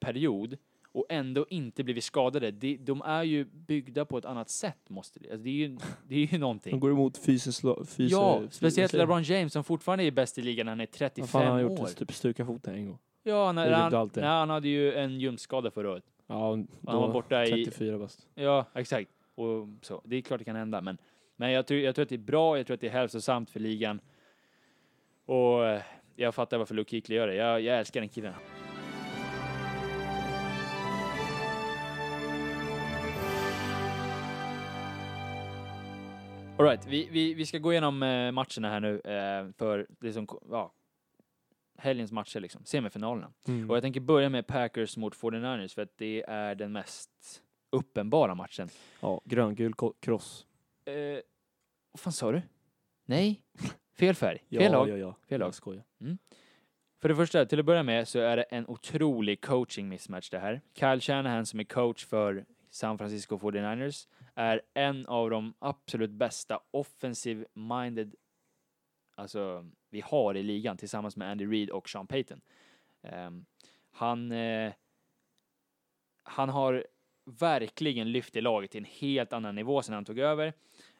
period 0.00 0.56
och 0.96 1.06
ändå 1.08 1.46
inte 1.50 1.84
blivit 1.84 2.04
skadade. 2.04 2.50
De, 2.50 2.76
de 2.76 3.02
är 3.02 3.22
ju 3.22 3.44
byggda 3.44 4.04
på 4.04 4.18
ett 4.18 4.24
annat 4.24 4.48
sätt, 4.50 4.88
måste 4.88 5.20
det. 5.20 5.30
Alltså 5.30 5.44
det, 5.44 5.50
är 5.50 5.52
ju, 5.52 5.78
det 6.08 6.14
är 6.14 6.32
ju 6.32 6.38
någonting. 6.38 6.70
De 6.70 6.80
går 6.80 6.90
emot 6.90 7.18
fysiskt... 7.18 7.64
Fys, 7.88 8.12
Ja, 8.12 8.42
speciellt 8.50 8.92
LeBron 8.92 9.22
James 9.22 9.52
som 9.52 9.64
fortfarande 9.64 10.04
är 10.04 10.10
bäst 10.10 10.38
i 10.38 10.42
ligan 10.42 10.68
han 10.68 10.80
är 10.80 10.86
Vad 10.86 10.92
35 10.92 11.28
fan 11.28 11.42
har 11.46 11.52
han 11.52 11.64
år. 11.64 11.78
gjort? 11.78 11.96
Typ 11.96 12.12
stukat 12.12 12.46
foten 12.46 12.74
en 12.74 12.86
gång. 12.86 12.98
Ja, 13.22 13.52
när 13.52 13.70
han, 13.70 14.10
när 14.14 14.38
han 14.38 14.50
hade 14.50 14.68
ju 14.68 14.94
en 14.94 15.20
ljumskskada 15.20 15.70
förra 15.70 15.90
året. 15.90 16.04
Ja, 16.26 16.58
då 16.80 16.90
Han 16.90 17.00
var 17.00 17.12
borta 17.12 17.44
i... 17.44 17.64
34 17.64 17.98
bast. 17.98 18.26
Ja, 18.34 18.66
exakt. 18.74 19.10
Och 19.34 19.68
så. 19.82 20.02
Det 20.04 20.16
är 20.16 20.20
klart 20.22 20.38
det 20.38 20.44
kan 20.44 20.56
hända, 20.56 20.80
men, 20.80 20.98
men 21.36 21.52
jag, 21.52 21.66
tror, 21.66 21.80
jag 21.80 21.94
tror 21.94 22.02
att 22.02 22.08
det 22.08 22.14
är 22.16 22.18
bra, 22.18 22.56
jag 22.56 22.66
tror 22.66 22.74
att 22.74 22.80
det 22.80 22.86
är 22.88 22.92
hälsosamt 22.92 23.50
för 23.50 23.60
ligan. 23.60 24.00
Och 25.26 25.66
eh, 25.66 25.82
jag 26.16 26.34
fattar 26.34 26.58
varför 26.58 26.74
Luke 26.74 26.90
Kuechly 26.90 27.16
gör 27.16 27.26
det. 27.26 27.34
Jag, 27.34 27.60
jag 27.60 27.78
älskar 27.78 28.00
den 28.00 28.08
killen. 28.08 28.34
Alright, 36.58 36.86
vi, 36.86 37.08
vi, 37.10 37.34
vi 37.34 37.46
ska 37.46 37.58
gå 37.58 37.72
igenom 37.72 38.02
eh, 38.02 38.32
matcherna 38.32 38.70
här 38.70 38.80
nu 38.80 39.00
eh, 39.00 39.52
för 39.58 39.86
det 40.00 40.12
som, 40.12 40.26
ja, 40.50 40.72
helgens 41.78 42.12
matcher 42.12 42.40
liksom, 42.40 42.64
semifinalerna. 42.64 43.32
Mm. 43.48 43.70
Och 43.70 43.76
jag 43.76 43.82
tänker 43.82 44.00
börja 44.00 44.28
med 44.28 44.46
Packers 44.46 44.96
mot 44.96 45.16
49ers 45.16 45.74
för 45.74 45.82
att 45.82 45.96
det 45.96 46.24
är 46.28 46.54
den 46.54 46.72
mest 46.72 47.10
uppenbara 47.70 48.34
matchen. 48.34 48.68
Ja, 49.00 49.20
gröngul 49.24 49.72
cross. 50.00 50.46
Eh, 50.84 51.20
vad 51.92 52.00
fan 52.00 52.12
sa 52.12 52.32
du? 52.32 52.42
Nej, 53.04 53.42
fel 53.98 54.14
färg, 54.14 54.44
Ja, 54.48 54.60
fel 54.60 54.72
lag. 54.72 54.88
ja, 54.88 54.96
ja. 54.96 55.16
Fel 55.28 55.40
lag. 55.40 55.46
Jag 55.46 55.54
skojar. 55.54 55.84
För 57.00 57.08
det 57.08 57.16
första, 57.16 57.46
till 57.46 57.60
att 57.60 57.66
börja 57.66 57.82
med 57.82 58.08
så 58.08 58.18
är 58.18 58.36
det 58.36 58.42
en 58.42 58.66
otrolig 58.66 59.40
coaching 59.44 59.88
mismatch 59.88 60.30
det 60.30 60.38
här. 60.38 60.60
Kyle 60.74 61.00
Shanahan 61.00 61.46
som 61.46 61.60
är 61.60 61.64
coach 61.64 62.04
för 62.06 62.44
San 62.70 62.98
Francisco 62.98 63.38
49ers 63.38 64.06
är 64.36 64.62
en 64.74 65.06
av 65.06 65.30
de 65.30 65.54
absolut 65.58 66.10
bästa 66.10 66.60
offensive-minded 66.70 68.14
alltså, 69.16 69.66
vi 69.90 70.00
har 70.00 70.36
i 70.36 70.42
ligan 70.42 70.76
tillsammans 70.76 71.16
med 71.16 71.30
Andy 71.30 71.46
Reid 71.46 71.70
och 71.70 71.88
Sean 71.88 72.06
Payton. 72.06 72.40
Um, 73.02 73.46
han, 73.90 74.32
eh, 74.32 74.72
han 76.22 76.48
har 76.48 76.86
verkligen 77.24 78.12
lyft 78.12 78.36
i 78.36 78.40
laget 78.40 78.70
till 78.70 78.78
en 78.78 78.90
helt 78.90 79.32
annan 79.32 79.54
nivå 79.54 79.82
sedan 79.82 79.94
han 79.94 80.04
tog 80.04 80.18
över. 80.18 80.52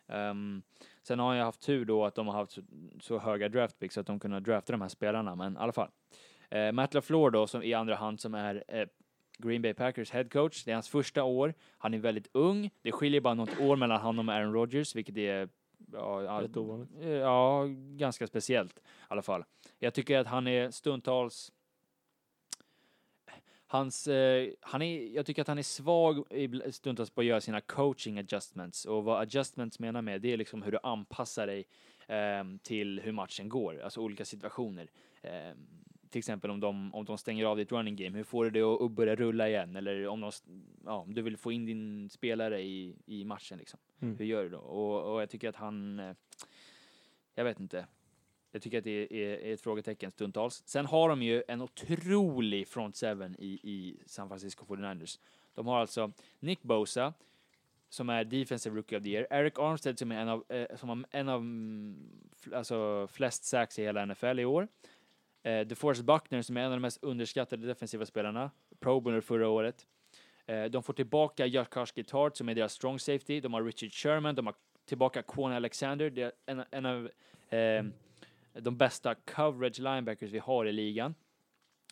Um, 0.07 0.63
sen 1.03 1.19
har 1.19 1.35
jag 1.35 1.45
haft 1.45 1.61
tur 1.61 1.85
då 1.85 2.05
att 2.05 2.15
de 2.15 2.27
har 2.27 2.35
haft 2.35 2.53
så, 2.53 2.63
så 3.01 3.19
höga 3.19 3.49
draft 3.49 3.79
picks 3.79 3.99
att 3.99 4.07
de 4.07 4.21
kunnat 4.21 4.45
drafta 4.45 4.73
de 4.73 4.81
här 4.81 4.89
spelarna, 4.89 5.35
men 5.35 5.55
i 5.55 5.59
alla 5.59 5.73
fall. 5.73 5.91
Eh, 6.51 6.73
Matt 6.73 6.95
LaFleur 6.95 7.31
då, 7.31 7.47
som 7.47 7.63
i 7.63 7.75
andra 7.75 7.95
hand 7.95 8.21
som 8.21 8.35
är 8.35 8.65
eh, 8.69 8.89
Green 9.39 9.63
Bay 9.63 9.75
Packers 9.75 10.11
head 10.11 10.25
coach. 10.25 10.65
Det 10.65 10.71
är 10.71 10.75
hans 10.75 10.89
första 10.89 11.25
år. 11.25 11.55
Han 11.79 11.95
är 11.95 11.99
väldigt 11.99 12.29
ung. 12.33 12.71
Det 12.83 12.93
skiljer 12.93 13.21
bara 13.21 13.35
något 13.35 13.61
år 13.61 13.77
mellan 13.77 14.01
honom 14.01 14.29
och 14.29 14.35
Aaron 14.35 14.53
Rodgers, 14.53 14.95
vilket 14.95 15.17
är 15.17 15.49
ja, 15.93 16.41
Rätt 16.43 16.57
ovanligt. 16.57 16.91
eh, 17.01 17.09
ja, 17.09 17.65
ganska 17.97 18.27
speciellt 18.27 18.79
i 18.79 18.83
alla 19.09 19.23
fall. 19.23 19.45
Jag 19.79 19.95
tycker 19.95 20.19
att 20.19 20.27
han 20.27 20.47
är 20.47 20.71
stundtals 20.71 21.53
Hans, 23.69 24.09
eh, 24.09 24.49
han 24.61 24.83
är, 24.83 25.15
jag 25.15 25.27
tycker 25.27 25.43
att 25.43 25.49
han 25.49 25.59
är 25.59 25.63
svag 25.63 26.25
stundtals 26.71 27.11
på 27.11 27.21
att 27.21 27.27
göra 27.27 27.41
sina 27.41 27.61
coaching 27.61 28.19
adjustments. 28.19 28.85
Och 28.85 29.05
vad 29.05 29.21
adjustments 29.21 29.79
menar 29.79 30.03
med, 30.03 30.21
det 30.21 30.33
är 30.33 30.37
liksom 30.37 30.63
hur 30.63 30.73
du 30.73 30.79
anpassar 30.83 31.47
dig 31.47 31.67
ehm, 32.07 32.59
till 32.59 33.01
hur 33.01 33.13
matchen 33.13 33.49
går, 33.49 33.81
alltså 33.83 34.01
olika 34.01 34.25
situationer. 34.25 34.91
Ehm, 35.23 35.67
till 36.11 36.19
exempel 36.19 36.51
om 36.51 36.61
de, 36.61 36.95
om 36.95 37.05
de 37.05 37.19
stänger 37.19 37.45
av 37.45 37.57
ditt 37.57 37.73
running 37.73 37.97
game, 37.97 38.17
hur 38.17 38.25
får 38.25 38.45
du 38.45 38.51
det 38.51 38.63
att 38.63 38.83
att 38.83 38.91
börja 38.91 39.17
rulla 39.17 39.49
igen? 39.49 39.77
Eller 39.77 40.09
om, 40.09 40.21
de, 40.21 40.33
ja, 40.85 40.97
om 40.97 41.15
du 41.15 41.23
vill 41.23 41.37
få 41.37 41.53
in 41.53 41.67
din 41.67 42.11
spelare 42.11 42.63
i, 42.63 42.97
i 43.07 43.25
matchen, 43.25 43.59
liksom. 43.59 43.81
Mm. 44.01 44.17
hur 44.17 44.25
gör 44.25 44.43
du 44.43 44.49
då? 44.49 44.59
Och, 44.59 45.15
och 45.15 45.23
jag 45.23 45.31
tycker 45.31 45.49
att 45.49 45.57
han, 45.57 46.01
eh, 46.01 46.15
jag 47.35 47.45
vet 47.45 47.61
inte, 47.61 47.87
jag 48.57 48.63
tycker 48.63 48.79
att 48.79 48.85
det 48.85 48.91
är, 48.91 49.13
är, 49.13 49.55
ett 49.55 49.61
frågetecken 49.61 50.11
stundtals. 50.11 50.63
Sen 50.67 50.87
har 50.87 51.09
de 51.09 51.23
ju 51.23 51.43
en 51.49 51.63
otrolig 51.63 52.69
front 52.69 52.97
seven 52.97 53.37
i, 53.39 53.61
i 53.63 53.97
San 54.07 54.29
Francisco 54.29 54.65
49ers. 54.65 55.19
De 55.55 55.67
har 55.67 55.81
alltså 55.81 56.13
Nick 56.39 56.63
Bosa, 56.63 57.15
som 57.89 58.09
är 58.09 58.25
defensive 58.25 58.77
rookie 58.77 58.99
of 58.99 59.05
the 59.05 59.11
year, 59.11 59.27
Eric 59.31 59.59
Armstead 59.59 59.99
som 59.99 60.13
är 60.13 60.21
en 60.21 60.29
av, 60.29 60.45
eh, 60.49 60.77
som 60.77 60.89
har 60.89 61.05
en 61.11 61.29
av 61.29 61.45
alltså 62.53 63.07
flest 63.07 63.45
sacks 63.45 63.79
i 63.79 63.83
hela 63.83 64.07
NFL 64.07 64.39
i 64.41 64.45
år. 64.45 64.69
Eh, 65.47 65.67
DeForest 65.67 66.03
Buckner 66.03 66.43
som 66.43 66.57
är 66.57 66.61
en 66.61 66.67
av 66.67 66.73
de 66.73 66.81
mest 66.81 67.05
underskattade 67.05 67.67
defensiva 67.67 68.07
spelarna, 68.07 68.51
Pro 68.81 69.01
Bowler 69.01 69.21
förra 69.21 69.49
året. 69.49 69.87
Eh, 70.47 70.65
de 70.65 70.83
får 70.83 70.93
tillbaka 70.93 71.47
Jakarski 71.47 72.05
Tart 72.05 72.37
som 72.37 72.49
är 72.49 72.55
deras 72.55 72.73
strong 72.73 72.99
safety. 72.99 73.41
De 73.41 73.55
har 73.55 73.63
Richard 73.63 73.93
Sherman, 73.93 74.35
de 74.35 74.47
har 74.47 74.55
tillbaka 74.85 75.23
Quan 75.23 75.53
Alexander, 75.53 76.11
det 76.11 76.23
är 76.23 76.33
en, 76.47 76.65
en 76.71 76.87
av 76.87 77.11
eh, 77.49 77.85
de 78.53 78.77
bästa 78.77 79.15
coverage 79.15 79.79
linebackers 79.79 80.31
vi 80.31 80.39
har 80.39 80.67
i 80.67 80.73
ligan, 80.73 81.15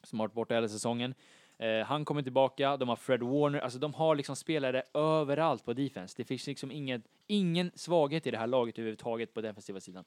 som 0.03 0.21
har 0.21 0.27
varit 0.27 0.35
borta 0.35 0.55
hela 0.55 0.69
säsongen. 0.69 1.15
Eh, 1.59 1.87
han 1.87 2.05
kommer 2.05 2.23
tillbaka, 2.23 2.77
de 2.77 2.89
har 2.89 2.97
Fred 2.97 3.23
Warner, 3.23 3.61
alltså 3.61 3.79
de 3.79 3.95
har 3.95 4.15
liksom 4.17 4.37
spelare 4.37 4.83
överallt 4.95 5.65
på 5.65 5.73
defense. 5.73 6.15
Det 6.17 6.25
finns 6.25 6.47
liksom 6.47 6.71
ingen, 6.71 7.03
ingen 7.27 7.71
svaghet 7.75 8.27
i 8.27 8.31
det 8.31 8.39
här 8.39 8.47
laget 8.47 8.79
överhuvudtaget 8.79 9.35
på 9.35 9.41
defensiva 9.41 9.81
sidan. 9.81 10.05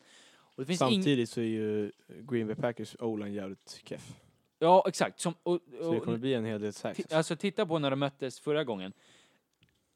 Och 0.58 0.68
Samtidigt 0.68 1.30
så 1.30 1.40
är 1.40 1.46
ju 1.46 1.92
Green 2.08 2.48
Bay 2.48 2.56
Packers 2.56 2.96
O-line 3.00 3.34
jävligt 3.34 3.82
keff. 3.86 4.20
Ja, 4.60 4.84
exakt. 4.88 5.20
Som, 5.20 5.34
och, 5.44 5.60
Så 5.72 5.92
det 5.92 5.98
och, 5.98 6.04
kommer 6.04 6.18
bli 6.18 6.34
en 6.34 6.46
hel 6.46 6.62
del 6.62 6.74
sacks. 6.74 7.12
Alltså 7.12 7.36
titta 7.36 7.66
på 7.66 7.80
när 7.80 7.90
de 7.90 8.00
möttes 8.00 8.40
förra 8.40 8.64
gången. 8.64 8.94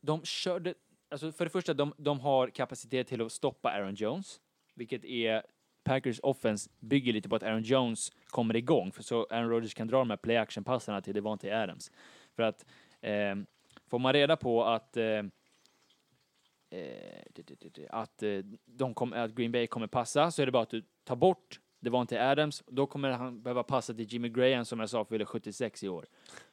De 0.02 0.24
körde, 0.24 0.74
alltså 1.10 1.32
för 1.32 1.45
det 1.45 1.52
första, 1.52 1.74
de, 1.74 1.93
de 1.97 2.19
har 2.19 2.47
kapacitet 2.47 3.08
till 3.08 3.21
att 3.21 3.32
stoppa 3.32 3.69
Aaron 3.71 3.95
Jones, 3.95 4.41
vilket 4.76 5.06
är 5.06 5.43
Packers 5.84 6.19
offense 6.24 6.69
bygger 6.80 7.13
lite 7.13 7.30
på 7.30 7.36
att 7.36 7.43
Aaron 7.43 7.63
Jones 7.63 8.12
kommer 8.26 8.56
igång, 8.56 8.91
för 8.91 9.04
så 9.04 9.28
Aaron 9.30 9.50
Rodgers 9.50 9.74
kan 9.74 9.88
dra 9.88 9.97
de 9.97 10.10
här 10.10 10.17
play 10.17 10.38
action 10.38 10.63
passarna 10.63 11.02
till 11.02 11.13
Devontae 11.13 11.63
Adams. 11.63 11.91
För 12.36 12.43
att 12.43 12.65
eh, 13.02 13.36
får 13.88 14.00
man 14.00 14.13
reda 14.13 14.38
på 14.38 14.65
att 14.65 14.97
eh, 14.97 15.04
eh, 15.04 15.24
det- 15.24 15.24
det- 15.24 15.24
det- 15.24 15.26
det- 15.26 16.61
att, 17.89 18.23
eh, 18.23 18.39
de 18.65 18.93
kom, 18.93 19.13
att 19.13 19.31
Green 19.31 19.51
Bay 19.51 19.67
kommer 19.67 19.88
passa 19.88 20.31
så 20.31 20.41
är 20.41 20.45
det 20.45 20.51
bara 20.51 20.63
att 20.63 20.69
du 20.69 20.84
tar 21.03 21.15
bort 21.15 21.60
Devontae 21.79 22.31
Adams. 22.31 22.63
Då 22.67 22.88
kommer 22.88 23.12
han 23.12 23.41
behöva 23.41 23.63
passa 23.63 23.93
till 23.93 24.13
Jimmy 24.13 24.29
Graham 24.29 24.65
som 24.65 24.79
jag 24.79 24.89
sa 24.89 25.05
fyller 25.05 25.25
76 25.25 25.84
i 25.84 25.89
år. 25.89 26.07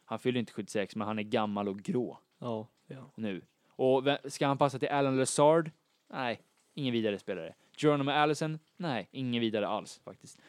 Han 0.04 0.18
fyller 0.18 0.40
inte 0.40 0.52
76 0.52 0.96
men 0.96 1.06
han 1.06 1.18
är 1.18 1.22
gammal 1.22 1.68
och 1.68 1.78
grå 1.78 2.18
Ja. 2.38 2.68
ja. 2.86 3.10
nu. 3.14 3.42
Och 3.68 4.04
ska 4.24 4.46
han 4.46 4.58
passa 4.58 4.78
till 4.78 4.88
Alan 4.88 5.16
Lazard? 5.16 5.70
Nej, 6.08 6.40
ingen 6.74 6.92
vidare 6.92 7.18
spelare. 7.18 7.54
Geronimo 7.76 8.10
Allison? 8.10 8.58
Nej, 8.76 9.08
ingen 9.10 9.40
vidare 9.40 9.68
alls 9.68 10.00
faktiskt. 10.04 10.40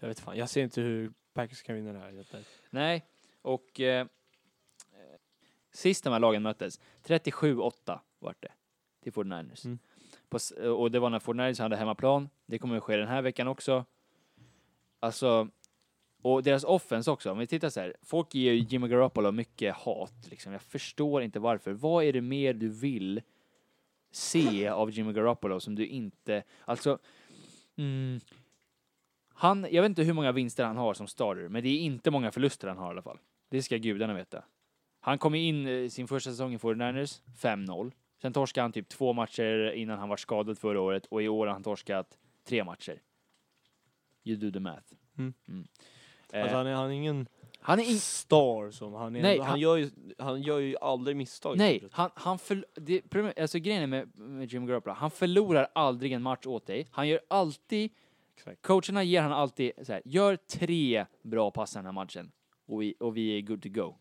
Jag 0.00 0.08
vet 0.08 0.20
fan, 0.20 0.36
jag 0.36 0.48
ser 0.48 0.62
inte 0.62 0.80
hur 0.80 1.12
Packers 1.32 1.62
kan 1.62 1.74
vinna 1.74 1.92
det 1.92 1.98
här. 1.98 2.24
Nej, 2.70 3.06
och 3.42 3.80
eh, 3.80 4.00
eh, 4.00 4.06
sist 5.72 6.04
de 6.04 6.12
här 6.12 6.20
lagen 6.20 6.42
möttes, 6.42 6.80
37-8 7.02 7.98
vart 8.18 8.42
det 8.42 8.52
till 9.10 9.22
49ers. 9.22 9.64
Mm. 9.66 9.78
På, 10.28 10.36
s- 10.36 10.50
och 10.50 10.90
det 10.90 10.98
var 10.98 11.10
när 11.10 11.18
49ers 11.18 11.60
hade 11.62 11.76
hemmaplan. 11.76 12.28
Det 12.46 12.58
kommer 12.58 12.76
att 12.76 12.82
ske 12.82 12.96
den 12.96 13.08
här 13.08 13.22
veckan 13.22 13.48
också. 13.48 13.84
Alltså, 15.00 15.48
och 16.22 16.42
deras 16.42 16.64
offense 16.64 17.10
också. 17.10 17.30
Om 17.32 17.38
vi 17.38 17.46
tittar 17.46 17.70
så 17.70 17.80
här, 17.80 17.96
folk 18.02 18.34
ger 18.34 18.52
ju 18.52 18.58
Jimmy 18.68 18.88
Garoppolo 18.88 19.32
mycket 19.32 19.74
hat. 19.74 20.14
Liksom. 20.30 20.52
Jag 20.52 20.62
förstår 20.62 21.22
inte 21.22 21.40
varför. 21.40 21.72
Vad 21.72 22.04
är 22.04 22.12
det 22.12 22.20
mer 22.20 22.54
du 22.54 22.68
vill 22.68 23.20
se 24.10 24.68
av 24.68 24.90
Jimmy 24.90 25.12
Garoppolo 25.12 25.60
som 25.60 25.74
du 25.74 25.86
inte... 25.86 26.42
Alltså, 26.64 26.98
mm, 27.76 28.20
han, 29.34 29.66
jag 29.70 29.82
vet 29.82 29.88
inte 29.88 30.02
hur 30.02 30.12
många 30.12 30.32
vinster 30.32 30.64
han 30.64 30.76
har 30.76 30.94
som 30.94 31.06
starter, 31.06 31.48
men 31.48 31.62
det 31.62 31.68
är 31.68 31.78
inte 31.80 32.10
många 32.10 32.30
förluster 32.32 32.68
han 32.68 32.78
har 32.78 32.86
i 32.86 32.90
alla 32.90 33.02
fall. 33.02 33.18
Det 33.48 33.62
ska 33.62 33.76
gudarna 33.76 34.14
veta. 34.14 34.44
Han 35.00 35.18
kom 35.18 35.34
in 35.34 35.66
eh, 35.66 35.88
sin 35.88 36.08
första 36.08 36.30
säsong 36.30 36.54
i 36.54 36.58
49ers, 36.58 37.20
5-0. 37.40 37.92
Sen 38.22 38.32
torskade 38.32 38.62
han 38.64 38.72
typ 38.72 38.88
två 38.88 39.12
matcher 39.12 39.70
innan 39.72 39.98
han 39.98 40.08
var 40.08 40.16
skadad 40.16 40.58
förra 40.58 40.80
året 40.80 41.06
och 41.06 41.22
i 41.22 41.28
år 41.28 41.46
har 41.46 41.52
han 41.52 41.62
torskat 41.62 42.18
tre 42.44 42.64
matcher. 42.64 43.02
You 44.24 44.36
do 44.36 44.50
the 44.52 44.60
math. 44.60 44.92
Mm. 45.18 45.34
Eh, 46.32 46.42
Alltså 46.42 46.56
han 46.56 46.66
är, 46.66 46.74
han 46.74 46.86
är 46.90 46.94
ingen 46.94 47.28
han 47.60 47.80
är 47.80 47.84
in... 47.90 47.98
star 47.98 48.70
som 48.70 48.94
han 48.94 49.16
är. 49.16 49.22
Nej, 49.22 49.38
han, 49.38 49.46
han- 49.48 49.60
gör 49.60 49.76
ju, 49.76 49.90
han 50.18 50.42
gör 50.42 50.58
ju 50.58 50.76
aldrig 50.80 51.16
misstag. 51.16 51.58
Nej, 51.58 51.84
han, 51.90 52.10
han 52.14 52.36
förl- 52.38 52.64
det, 52.74 53.38
alltså 53.40 53.58
grejen 53.58 53.90
med, 53.90 54.16
med 54.18 54.52
Jim 54.52 54.66
Garoppolo, 54.66 54.94
han 54.94 55.10
förlorar 55.10 55.68
aldrig 55.74 56.12
en 56.12 56.22
match 56.22 56.46
åt 56.46 56.66
dig. 56.66 56.88
Han 56.90 57.08
gör 57.08 57.20
alltid, 57.28 57.90
Exakt. 58.36 58.62
coacherna 58.62 59.02
ger 59.02 59.22
han 59.22 59.32
alltid 59.32 59.72
så 59.82 59.92
här, 59.92 60.02
gör 60.04 60.36
tre 60.36 61.06
bra 61.22 61.50
pass 61.50 61.72
den 61.72 61.84
här 61.84 61.92
matchen 61.92 62.32
och 62.66 62.82
vi, 62.82 62.94
och 63.00 63.16
vi 63.16 63.38
är 63.38 63.40
good 63.42 63.62
to 63.62 63.68
go. 63.68 63.94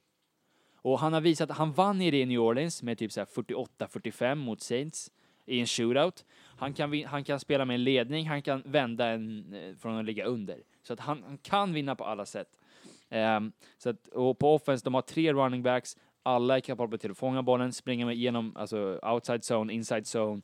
Och 0.87 0.99
han 0.99 1.13
har 1.13 1.21
visat, 1.21 1.51
han 1.51 1.71
vann 1.71 2.01
i 2.01 2.11
det 2.11 2.21
i 2.21 2.25
New 2.25 2.41
Orleans 2.41 2.83
med 2.83 2.97
typ 2.97 3.11
48-45 3.11 4.35
mot 4.35 4.61
Saints 4.61 5.11
i 5.45 5.59
en 5.59 5.67
shootout. 5.67 6.25
Han 6.57 6.73
kan, 6.73 7.03
han 7.03 7.23
kan 7.23 7.39
spela 7.39 7.65
med 7.65 7.73
en 7.73 7.83
ledning, 7.83 8.27
han 8.27 8.41
kan 8.41 8.61
vända 8.65 9.07
en 9.07 9.53
eh, 9.53 9.75
från 9.75 9.97
att 9.97 10.05
ligga 10.05 10.25
under. 10.25 10.57
Så 10.83 10.93
att 10.93 10.99
han, 10.99 11.23
han 11.23 11.37
kan 11.37 11.73
vinna 11.73 11.95
på 11.95 12.03
alla 12.03 12.25
sätt. 12.25 12.47
Um, 13.09 13.51
så 13.77 13.89
att, 13.89 14.07
och 14.07 14.39
på 14.39 14.55
offense, 14.55 14.83
de 14.83 14.93
har 14.93 15.01
tre 15.01 15.33
running 15.33 15.63
backs, 15.63 15.97
alla 16.23 16.55
är 16.55 16.59
kapabla 16.59 16.97
till 16.97 17.11
att 17.11 17.17
fånga 17.17 17.43
bollen, 17.43 17.73
springa 17.73 18.05
med 18.05 18.15
igenom 18.15 18.53
alltså 18.55 18.99
outside 19.03 19.41
zone, 19.51 19.73
inside 19.73 20.05
zone. 20.15 20.41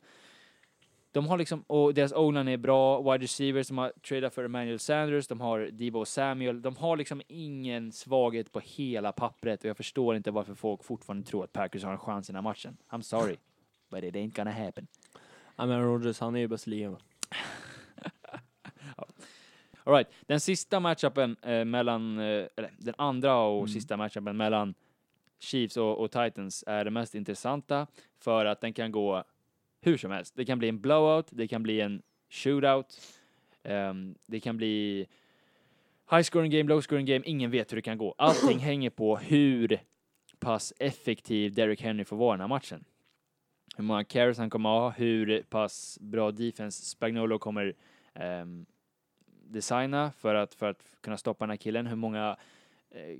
De 1.14 1.28
har 1.28 1.38
liksom, 1.38 1.62
och 1.68 1.94
deras 1.94 2.14
o-line 2.14 2.48
är 2.48 2.58
bra, 2.58 3.02
wide 3.12 3.24
receivers, 3.24 3.68
de 3.68 3.78
har 3.78 3.90
tradat 4.08 4.34
för 4.34 4.44
Emmanuel 4.44 4.80
Sanders, 4.80 5.28
de 5.28 5.42
har 5.42 5.60
Debo 5.72 6.06
Samuel, 6.06 6.62
de 6.62 6.76
har 6.76 6.98
liksom 6.98 7.22
ingen 7.28 7.92
svaghet 7.92 8.52
på 8.52 8.60
hela 8.60 9.12
pappret 9.12 9.60
och 9.64 9.70
jag 9.70 9.78
förstår 9.78 10.16
inte 10.16 10.32
varför 10.32 10.54
folk 10.54 10.84
fortfarande 10.84 11.26
tror 11.28 11.44
att 11.44 11.54
Packers 11.54 11.84
har 11.84 11.92
en 11.92 11.98
chans 11.98 12.30
i 12.30 12.32
den 12.34 12.36
här 12.36 12.50
matchen. 12.52 12.78
I'm 12.90 13.02
sorry, 13.02 13.38
but 13.90 14.04
it 14.04 14.16
ain't 14.16 14.36
gonna 14.36 14.52
happen. 14.52 14.88
Ja, 15.56 15.66
men 15.66 15.84
Rodgers, 15.84 16.20
han 16.20 16.36
är 16.36 16.40
ju 16.40 16.48
bäst 16.48 16.68
i 16.68 16.70
ligan. 16.70 16.92
va? 16.92 17.00
All 19.84 19.94
right. 19.94 20.08
Den 20.22 20.40
sista 20.40 20.80
matchupen 20.80 21.36
eh, 21.42 21.66
mellan, 21.66 22.20
eh, 22.20 22.24
eller 22.56 22.72
den 22.78 22.94
andra 22.98 23.38
och 23.38 23.58
Mm. 23.60 23.68
sista 23.68 23.98
matchupen 23.98 24.38
mellan 24.38 24.74
Chiefs 25.40 25.78
och, 25.78 25.98
och 26.02 26.12
Titans 26.12 26.64
är 26.68 26.86
det 26.86 26.92
mest 26.92 27.16
intressanta 27.16 27.88
för 28.20 28.46
att 28.46 28.62
den 28.62 28.74
kan 28.74 28.92
gå 28.92 29.24
hur 29.84 29.98
som 29.98 30.12
helst. 30.12 30.36
Det 30.36 30.46
kan 30.46 30.60
bli 30.60 30.70
en 30.70 30.80
blowout, 30.80 31.28
det 31.30 31.48
kan 31.48 31.64
bli 31.64 31.82
en 31.82 32.02
shootout, 32.30 33.02
ehm, 33.64 34.16
det 34.26 34.40
kan 34.40 34.58
bli 34.58 35.08
high 36.12 36.24
scoring 36.24 36.52
game, 36.52 36.70
low 36.70 36.82
scoring 36.82 37.06
game, 37.06 37.26
ingen 37.26 37.52
vet 37.52 37.72
hur 37.72 37.76
det 37.76 37.82
kan 37.82 37.98
gå. 37.98 38.16
Allting 38.18 38.60
hänger 38.60 38.90
på 38.90 39.18
hur 39.18 39.80
pass 40.40 40.74
effektiv 40.80 41.54
Derrick 41.54 41.82
Henry 41.82 42.06
får 42.06 42.18
vara 42.18 42.36
i 42.36 42.38
den 42.38 42.42
här 42.42 42.48
matchen. 42.48 42.86
Hur 43.76 43.84
många 43.84 44.04
carries 44.04 44.38
han 44.38 44.50
kommer 44.50 44.70
ha, 44.70 44.90
hur 44.90 45.44
pass 45.50 45.98
bra 46.02 46.32
defense 46.32 46.86
Spagnolo 46.86 47.40
kommer 47.40 47.74
ehm, 48.14 48.66
designa 49.54 50.12
för 50.12 50.36
att, 50.36 50.54
för 50.54 50.70
att 50.70 50.96
kunna 51.02 51.18
stoppa 51.18 51.46
den 51.46 51.50
här 51.50 51.58
killen, 51.58 51.88
hur 51.88 51.96
många 51.96 52.38
eh, 52.90 53.18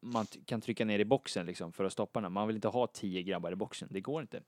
man 0.00 0.26
kan 0.46 0.60
trycka 0.60 0.84
ner 0.84 0.98
i 0.98 1.04
boxen 1.04 1.46
liksom 1.46 1.72
för 1.72 1.84
att 1.84 1.92
stoppa 1.92 2.20
den. 2.20 2.32
Man 2.32 2.46
vill 2.46 2.56
inte 2.56 2.68
ha 2.68 2.86
tio 2.86 3.22
grabbar 3.22 3.52
i 3.52 3.56
boxen, 3.56 3.88
det 3.90 4.00
går 4.00 4.22
inte. 4.22 4.40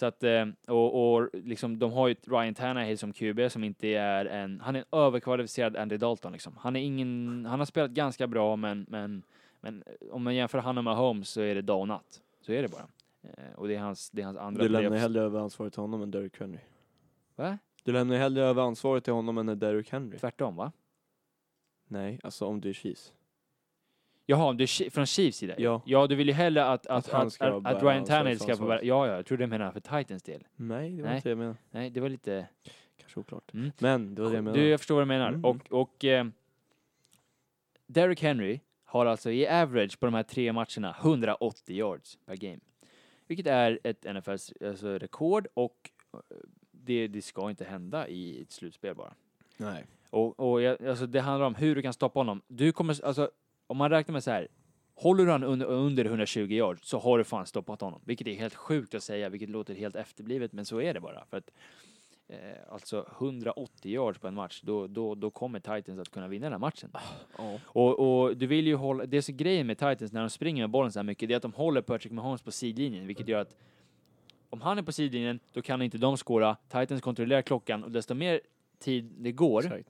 Så 0.00 0.06
att, 0.06 0.22
eh, 0.22 0.46
och, 0.68 1.14
och 1.14 1.30
liksom, 1.32 1.78
de 1.78 1.92
har 1.92 2.08
ju 2.08 2.14
Ryan 2.14 2.54
Tannehill 2.54 2.98
som 2.98 3.12
QB 3.12 3.50
som 3.50 3.64
inte 3.64 3.88
är 3.88 4.24
en, 4.24 4.60
han 4.60 4.76
är 4.76 4.80
en 4.80 4.98
överkvalificerad 4.98 5.76
Andy 5.76 5.96
Dalton 5.96 6.32
liksom. 6.32 6.56
Han 6.56 6.76
är 6.76 6.80
ingen, 6.80 7.46
han 7.48 7.58
har 7.58 7.66
spelat 7.66 7.90
ganska 7.90 8.26
bra 8.26 8.56
men, 8.56 8.86
men, 8.88 9.22
men 9.60 9.82
eh, 9.86 10.14
om 10.14 10.22
man 10.22 10.34
jämför 10.34 10.58
han 10.58 10.78
och 10.78 10.84
Mahomes 10.84 11.28
så 11.28 11.40
är 11.40 11.54
det 11.54 11.62
dag 11.62 11.80
och 11.80 11.88
natt. 11.88 12.20
Så 12.40 12.52
är 12.52 12.62
det 12.62 12.68
bara. 12.68 12.86
Eh, 13.22 13.54
och 13.54 13.68
det 13.68 13.74
är 13.74 13.78
hans, 13.78 14.10
det 14.10 14.22
är 14.22 14.26
hans 14.26 14.38
andra 14.38 14.62
Du 14.62 14.68
lämnar 14.68 14.98
hellre 14.98 15.22
över 15.22 15.40
ansvaret 15.40 15.72
till 15.72 15.82
honom 15.82 16.02
än 16.02 16.10
Derrick 16.10 16.40
Henry. 16.40 16.60
Va? 17.36 17.58
Du 17.84 17.92
lämnar 17.92 18.16
hellre 18.16 18.42
över 18.42 18.62
ansvaret 18.62 19.04
till 19.04 19.12
honom 19.12 19.38
än 19.38 19.58
Derrick 19.58 19.90
Henry. 19.90 20.18
Tvärtom 20.18 20.56
va? 20.56 20.72
Nej, 21.88 22.20
alltså 22.22 22.46
om 22.46 22.60
du 22.60 22.68
är 22.68 22.72
Chiefs. 22.72 23.12
Jaha, 24.26 24.52
du 24.52 24.66
från 24.66 25.06
Chiefs 25.06 25.38
sida? 25.38 25.54
Ja. 25.58 25.82
Ja, 25.86 26.06
du 26.06 26.14
vill 26.14 26.28
ju 26.28 26.34
hellre 26.34 26.64
att, 26.64 26.86
att, 26.86 27.08
Att 27.08 27.14
att, 27.14 27.42
att, 27.42 27.66
att, 27.66 27.82
Ryan 27.82 28.04
Tannehill 28.04 28.40
ska 28.40 28.56
få 28.56 28.66
bära... 28.66 28.82
Ja, 28.82 29.06
ja, 29.06 29.16
jag 29.16 29.26
trodde 29.26 29.42
du 29.42 29.46
menade 29.46 29.72
för 29.72 29.80
Titans 29.80 30.22
del. 30.22 30.46
Nej, 30.56 30.90
det 30.90 31.02
var 31.02 31.08
Nej. 31.08 31.16
inte 31.16 31.28
det 31.28 31.30
jag 31.30 31.38
menade. 31.38 31.56
Nej, 31.70 31.90
det 31.90 32.00
var 32.00 32.08
lite... 32.08 32.46
Kanske 32.96 33.20
oklart. 33.20 33.54
Mm. 33.54 33.72
Men 33.78 34.14
det 34.14 34.22
var 34.22 34.30
det 34.30 34.36
jag 34.36 34.44
menade. 34.44 34.62
Du, 34.62 34.68
jag 34.68 34.80
förstår 34.80 34.94
vad 34.94 35.02
du 35.02 35.06
menar. 35.06 35.28
Mm. 35.28 35.44
Och, 35.44 35.56
och 35.70 36.04
eh, 36.04 36.26
Derrick 37.86 38.22
Henry 38.22 38.60
har 38.84 39.06
alltså 39.06 39.30
i 39.30 39.48
average 39.48 40.00
på 40.00 40.06
de 40.06 40.14
här 40.14 40.22
tre 40.22 40.52
matcherna 40.52 40.96
180 41.00 41.76
yards 41.76 42.18
per 42.26 42.36
game. 42.36 42.58
Vilket 43.26 43.46
är 43.46 43.78
ett 43.84 44.14
NFLs 44.14 44.52
alltså, 44.64 44.98
rekord 44.98 45.46
och 45.54 45.90
eh, 46.12 46.18
det, 46.70 47.08
det 47.08 47.22
ska 47.22 47.50
inte 47.50 47.64
hända 47.64 48.08
i 48.08 48.42
ett 48.42 48.52
slutspel 48.52 48.94
bara. 48.94 49.14
Nej. 49.56 49.84
Och, 50.10 50.40
och 50.40 50.62
jag, 50.62 50.86
alltså 50.86 51.06
det 51.06 51.20
handlar 51.20 51.46
om 51.46 51.54
hur 51.54 51.74
du 51.74 51.82
kan 51.82 51.92
stoppa 51.92 52.20
honom. 52.20 52.42
Du 52.46 52.72
kommer, 52.72 53.04
alltså, 53.04 53.30
om 53.70 53.76
man 53.76 53.90
räknar 53.90 54.12
med 54.12 54.24
så 54.24 54.30
här, 54.30 54.48
håller 54.94 55.26
du 55.26 55.32
han 55.32 55.44
under, 55.44 55.66
under 55.66 56.04
120 56.04 56.40
yards 56.40 56.88
så 56.88 56.98
har 56.98 57.18
du 57.18 57.24
fan 57.24 57.46
stoppat 57.46 57.80
honom. 57.80 58.00
Vilket 58.04 58.26
är 58.26 58.34
helt 58.34 58.54
sjukt 58.54 58.94
att 58.94 59.02
säga, 59.02 59.28
vilket 59.28 59.48
låter 59.48 59.74
helt 59.74 59.96
efterblivet, 59.96 60.52
men 60.52 60.64
så 60.64 60.80
är 60.80 60.94
det 60.94 61.00
bara. 61.00 61.24
För 61.24 61.36
att, 61.36 61.50
eh, 62.28 62.38
alltså 62.72 63.06
180 63.18 63.92
yards 63.92 64.18
på 64.18 64.28
en 64.28 64.34
match, 64.34 64.60
då, 64.64 64.86
då, 64.86 65.14
då 65.14 65.30
kommer 65.30 65.60
Titans 65.60 66.00
att 66.00 66.08
kunna 66.08 66.28
vinna 66.28 66.46
den 66.46 66.52
här 66.52 66.58
matchen. 66.58 66.90
Ja. 67.38 67.58
Och, 67.64 67.98
och 67.98 68.36
du 68.36 68.46
vill 68.46 68.66
ju 68.66 68.74
hålla, 68.74 69.06
det 69.06 69.16
är 69.16 69.20
så 69.20 69.32
grejen 69.32 69.66
med 69.66 69.78
Titans 69.78 70.12
när 70.12 70.20
de 70.20 70.30
springer 70.30 70.62
med 70.62 70.70
bollen 70.70 70.92
så 70.92 70.98
här 70.98 71.04
mycket, 71.04 71.28
det 71.28 71.34
är 71.34 71.36
att 71.36 71.42
de 71.42 71.52
håller 71.52 71.82
Patrick 71.82 72.12
Mahomes 72.12 72.42
på 72.42 72.50
sidlinjen, 72.50 73.06
vilket 73.06 73.28
gör 73.28 73.40
att 73.40 73.56
om 74.50 74.60
han 74.60 74.78
är 74.78 74.82
på 74.82 74.92
sidlinjen, 74.92 75.40
då 75.52 75.62
kan 75.62 75.82
inte 75.82 75.98
de 75.98 76.16
skåra. 76.16 76.56
Titans 76.68 77.00
kontrollerar 77.00 77.42
klockan 77.42 77.84
och 77.84 77.90
desto 77.90 78.14
mer 78.14 78.40
tid 78.78 79.04
det 79.18 79.32
går, 79.32 79.82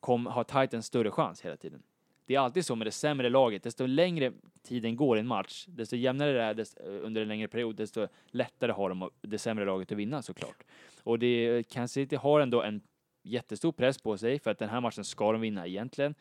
kom, 0.00 0.26
har 0.26 0.44
Titans 0.44 0.86
större 0.86 1.10
chans 1.10 1.40
hela 1.40 1.56
tiden. 1.56 1.82
Det 2.30 2.36
är 2.36 2.40
alltid 2.40 2.66
så 2.66 2.76
med 2.76 2.86
det 2.86 2.92
sämre 2.92 3.30
laget, 3.30 3.62
desto 3.62 3.86
längre 3.86 4.32
tiden 4.62 4.96
går 4.96 5.16
i 5.16 5.20
en 5.20 5.26
match, 5.26 5.64
desto 5.68 5.96
jämnare 5.96 6.32
det 6.32 6.42
är 6.42 6.54
desto, 6.54 6.82
under 6.82 7.22
en 7.22 7.28
längre 7.28 7.48
period, 7.48 7.76
desto 7.76 8.08
lättare 8.26 8.72
har 8.72 8.88
de 8.88 9.10
det 9.20 9.38
sämre 9.38 9.64
laget 9.64 9.92
att 9.92 9.98
vinna 9.98 10.22
såklart. 10.22 10.64
Och 11.02 11.18
det, 11.18 11.62
Kansas 11.68 11.92
City 11.92 12.16
har 12.16 12.40
ändå 12.40 12.62
en 12.62 12.80
jättestor 13.22 13.72
press 13.72 13.98
på 13.98 14.18
sig 14.18 14.38
för 14.38 14.50
att 14.50 14.58
den 14.58 14.68
här 14.68 14.80
matchen 14.80 15.04
ska 15.04 15.32
de 15.32 15.40
vinna 15.40 15.66
egentligen. 15.66 16.14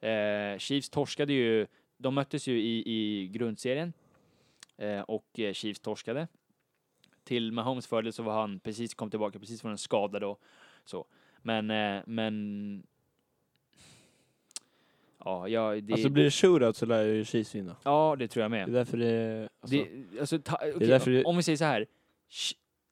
Eh, 0.00 0.58
Chiefs 0.58 0.90
torskade 0.90 1.32
ju, 1.32 1.66
de 1.96 2.14
möttes 2.14 2.46
ju 2.46 2.60
i, 2.60 2.82
i 2.86 3.28
grundserien 3.28 3.92
eh, 4.76 5.00
och 5.00 5.38
eh, 5.38 5.52
Chiefs 5.52 5.80
torskade. 5.80 6.28
Till 7.24 7.52
Mahomes 7.52 7.86
fördel 7.86 8.12
så 8.12 8.22
var 8.22 8.40
han 8.40 8.60
precis 8.60 8.94
kom 8.94 9.10
tillbaka 9.10 9.38
precis 9.38 9.60
från 9.60 9.70
en 9.70 9.78
skada 9.78 10.18
då. 10.18 10.38
Så. 10.84 11.06
Men, 11.42 11.70
eh, 11.70 12.02
men 12.06 12.86
Ja, 15.24 15.48
ja, 15.48 15.80
det, 15.80 15.92
Alltså 15.92 16.08
blir 16.08 16.24
det 16.24 16.30
shootout 16.30 16.76
så 16.76 16.86
lär 16.86 17.04
ju 17.04 17.24
Chiefs 17.24 17.54
vinna. 17.54 17.76
ja, 17.84 18.16
det 18.18 18.28
tror 18.28 18.42
jag 18.42 18.50
Det 18.50 18.56
med. 18.56 18.68
är 18.68 18.72
därför 18.72 18.96
det... 18.98 19.48
Alltså, 19.60 19.76
det, 19.76 20.20
alltså, 20.20 20.38
ta, 20.38 20.56
okej, 20.74 20.88
därför 20.88 21.10
det- 21.10 21.24
Om 21.24 21.36
vi 21.36 21.42
säger 21.42 21.56
så 21.56 21.64
här. 21.64 21.86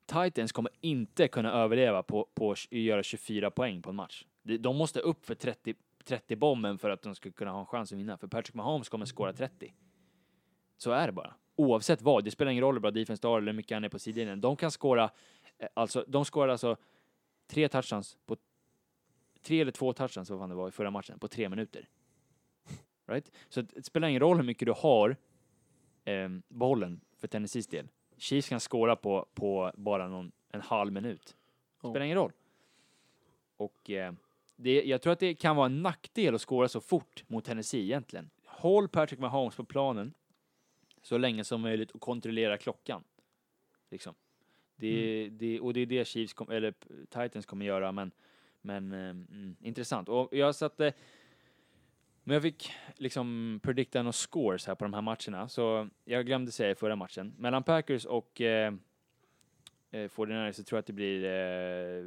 Titans 0.07 0.53
kommer 0.53 0.73
inte 0.81 1.29
kunna 1.29 1.53
överleva 1.53 2.03
på, 2.03 2.29
på 2.35 2.51
att 2.53 2.73
göra 2.73 3.03
24 3.03 3.51
poäng 3.51 3.83
på 3.83 3.91
en 3.91 3.97
match. 3.97 4.25
De, 4.61 4.77
måste 4.77 5.01
upp 5.01 5.27
för 5.27 5.35
30, 5.35 5.75
30 6.05 6.37
bomben 6.37 6.79
för 6.79 6.91
att 6.91 7.03
de 7.03 7.15
ska 7.15 7.31
kunna 7.31 7.51
ha 7.51 7.61
en 7.61 7.67
chans 7.67 7.93
att 7.93 7.99
vinna. 7.99 8.17
För 8.19 8.27
Patrick 8.27 8.55
Mahomes 8.55 8.89
kommer 8.89 9.07
skåra 9.07 9.33
30. 9.33 9.75
Så 10.77 10.91
är 10.91 11.07
det 11.07 11.13
bara. 11.13 11.35
Oavsett 11.57 12.03
vad. 12.03 12.25
Det 12.25 12.31
spelar 12.31 12.51
ingen 12.53 12.65
roll 12.65 12.75
hur 12.75 12.81
bra 12.81 12.91
defense 12.91 13.27
har 13.27 13.39
eller 13.39 13.53
hur 13.53 13.57
mycket 13.57 13.77
han 13.77 13.85
är 13.85 13.89
på 13.89 13.99
sidlinjen. 13.99 14.41
De 14.41 14.57
kan 14.57 14.71
skåra, 14.71 15.05
eh, 15.59 15.69
alltså, 15.75 16.05
de 16.09 16.25
skårar 16.25 16.49
alltså 16.49 16.77
tre 17.51 17.69
touchdowns 17.69 18.17
på 18.27 18.37
tre 19.43 19.61
eller 19.61 19.73
två 19.73 19.93
touchdowns, 19.93 20.31
vad 20.31 20.39
fan 20.39 20.49
det 20.49 20.55
var 20.55 20.69
i 20.69 20.73
förra 20.73 20.91
matchen, 20.91 21.19
på 21.19 21.29
tre 21.29 21.49
minuter. 21.49 21.89
Right? 23.11 23.33
Så 23.49 23.63
det 23.63 23.87
spelar 23.87 24.09
ingen 24.09 24.21
roll 24.21 24.37
hur 24.37 24.45
mycket 24.45 24.67
du 24.67 24.73
har 24.73 25.17
eh, 26.05 26.29
bollen 26.49 27.01
för 27.17 27.29
Tennessees 27.29 27.67
del. 27.67 27.89
Chiefs 28.17 28.49
kan 28.49 28.61
skåra 28.61 28.97
på, 28.97 29.27
på 29.35 29.73
bara 29.75 30.09
någon, 30.09 30.33
en 30.51 30.61
halv 30.61 30.93
minut. 30.93 31.37
Ja. 31.83 31.91
Spelar 31.91 32.05
ingen 32.05 32.19
roll. 32.19 32.33
Och 33.57 33.91
eh, 33.91 34.13
det, 34.57 34.83
jag 34.83 35.03
tror 35.03 35.13
att 35.13 35.19
det 35.19 35.35
kan 35.35 35.57
vara 35.57 35.67
en 35.67 35.83
nackdel 35.83 36.35
att 36.35 36.41
skåra 36.41 36.69
så 36.69 36.81
fort 36.81 37.25
mot 37.27 37.45
Tennessee 37.45 37.83
egentligen. 37.83 38.31
Håll 38.45 38.89
Patrick 38.89 39.21
Mahomes 39.21 39.57
på 39.57 39.65
planen 39.65 40.15
så 41.03 41.19
länge 41.19 41.45
som 41.45 41.61
möjligt 41.61 41.91
och 41.91 42.01
kontrollera 42.01 42.59
klockan. 42.59 43.05
Liksom. 43.91 44.15
Det, 44.77 45.29
det, 45.29 45.61
och 45.61 45.75
det 45.75 45.81
är 45.81 45.87
det 45.87 46.09
Chiefs, 46.09 46.33
kom, 46.33 46.51
eller 46.51 46.75
Titans 47.07 47.47
kommer 47.47 47.67
göra, 47.67 47.93
men, 47.93 48.11
men 48.61 48.93
eh, 48.93 48.99
mm, 48.99 49.57
intressant. 49.61 50.09
Och 50.09 50.29
jag 50.33 50.55
satte 50.55 50.93
men 52.25 52.35
jag 52.35 52.43
fick 52.43 52.73
liksom 52.97 53.61
predikta 53.63 54.03
några 54.03 54.13
scores 54.13 54.67
här 54.67 54.75
på 54.75 54.85
de 54.85 54.95
här 54.95 55.03
matcherna, 55.03 55.49
så 55.49 55.89
jag 56.05 56.27
glömde 56.27 56.53
säga 56.53 56.71
i 56.71 56.75
förra 56.75 56.97
matchen. 56.97 57.35
Mellan 57.39 57.63
Packers 57.63 58.05
och 58.05 58.41
eh, 58.41 58.75
eh, 59.91 60.09
49ers 60.09 60.53
så 60.53 60.65
tror 60.65 60.77
jag 60.77 60.81
att 60.81 60.87
det 60.87 60.93
blir 60.93 61.25
eh, 61.25 62.05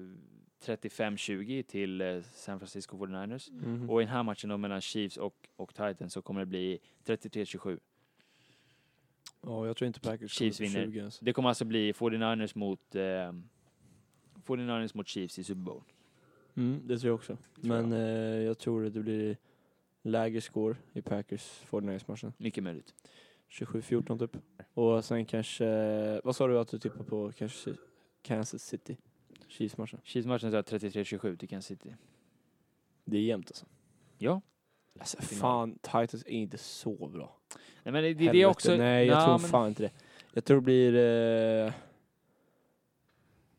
35-20 0.65 1.63
till 1.63 2.01
eh, 2.01 2.21
San 2.33 2.59
Francisco 2.59 2.97
49ers. 2.97 3.51
mhm. 3.51 3.89
Och 3.89 4.01
i 4.01 4.05
den 4.05 4.13
här 4.13 4.23
matchen 4.23 4.49
då 4.49 4.57
mellan 4.57 4.81
Chiefs 4.81 5.17
och, 5.17 5.47
och 5.55 5.73
Titans 5.75 6.13
så 6.13 6.21
kommer 6.21 6.39
det 6.39 6.45
bli 6.45 6.79
33-27. 7.05 7.79
Ja, 9.41 9.67
jag 9.67 9.77
tror 9.77 9.87
inte 9.87 9.99
Packers 9.99 10.31
Chiefs 10.31 10.59
vinner. 10.59 10.85
20 10.85 10.99
ens. 10.99 11.19
Det 11.19 11.33
kommer 11.33 11.49
alltså 11.49 11.65
bli 11.65 11.91
49ers 11.91 12.57
mot, 12.57 12.95
eh, 12.95 13.01
49ers 14.45 14.97
mot 14.97 15.07
Chiefs 15.07 15.39
i 15.39 15.43
Super 15.43 15.61
Bowl. 15.61 15.81
Mm, 16.55 16.81
det 16.87 16.99
tror 16.99 17.09
jag 17.09 17.15
också. 17.15 17.37
Men 17.55 17.91
eh, 17.93 17.99
jag 18.43 18.57
tror 18.57 18.85
att 18.85 18.93
det 18.93 18.99
blir 18.99 19.37
lägre 20.03 20.41
score 20.41 20.75
i 20.93 21.01
Packers 21.01 21.61
49ers-matchen. 21.69 22.33
Mycket 22.37 22.63
möjligt. 22.63 22.93
27-14 23.49 24.19
typ. 24.19 24.37
Och 24.73 25.05
sen 25.05 25.25
kanske, 25.25 25.65
vad 26.23 26.35
sa 26.35 26.47
du 26.47 26.59
att 26.59 26.67
du 26.67 26.79
tippar 26.79 27.03
på? 27.03 27.31
Kanske 27.31 27.73
Kansas 28.21 28.63
City? 28.63 28.97
Chiefs-matchen. 29.47 29.99
Chiefs-matchen 30.03 30.51
sa 30.51 30.61
33-27 30.61 31.37
till 31.37 31.49
Kansas 31.49 31.67
City. 31.67 31.95
Det 33.05 33.17
är 33.17 33.21
jämnt 33.21 33.47
alltså. 33.49 33.65
Ja. 34.17 34.41
Alltså 34.99 35.21
fan, 35.21 35.79
Titans 35.81 36.13
är 36.13 36.29
inte 36.29 36.57
så 36.57 37.07
bra. 37.07 37.37
Nej 37.83 37.91
men 37.91 38.03
det, 38.03 38.13
det, 38.13 38.41
är 38.41 38.45
också... 38.45 38.75
Nej, 38.75 39.07
jag 39.07 39.15
Nja, 39.15 39.25
tror 39.25 39.39
men- 39.39 39.49
fan 39.49 39.67
inte 39.67 39.83
det. 39.83 39.91
Jag 40.33 40.45
tror 40.45 40.57
det 40.57 40.61
blir... 40.61 40.95
Eh, 40.95 41.73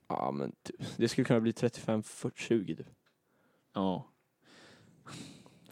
ja 0.08 0.30
men 0.30 0.52
typ, 0.62 0.76
det 0.96 1.08
skulle 1.08 1.24
kunna 1.24 1.40
bli 1.40 1.52
35-20 1.52 2.66
typ. 2.76 2.86
Ja. 3.72 4.10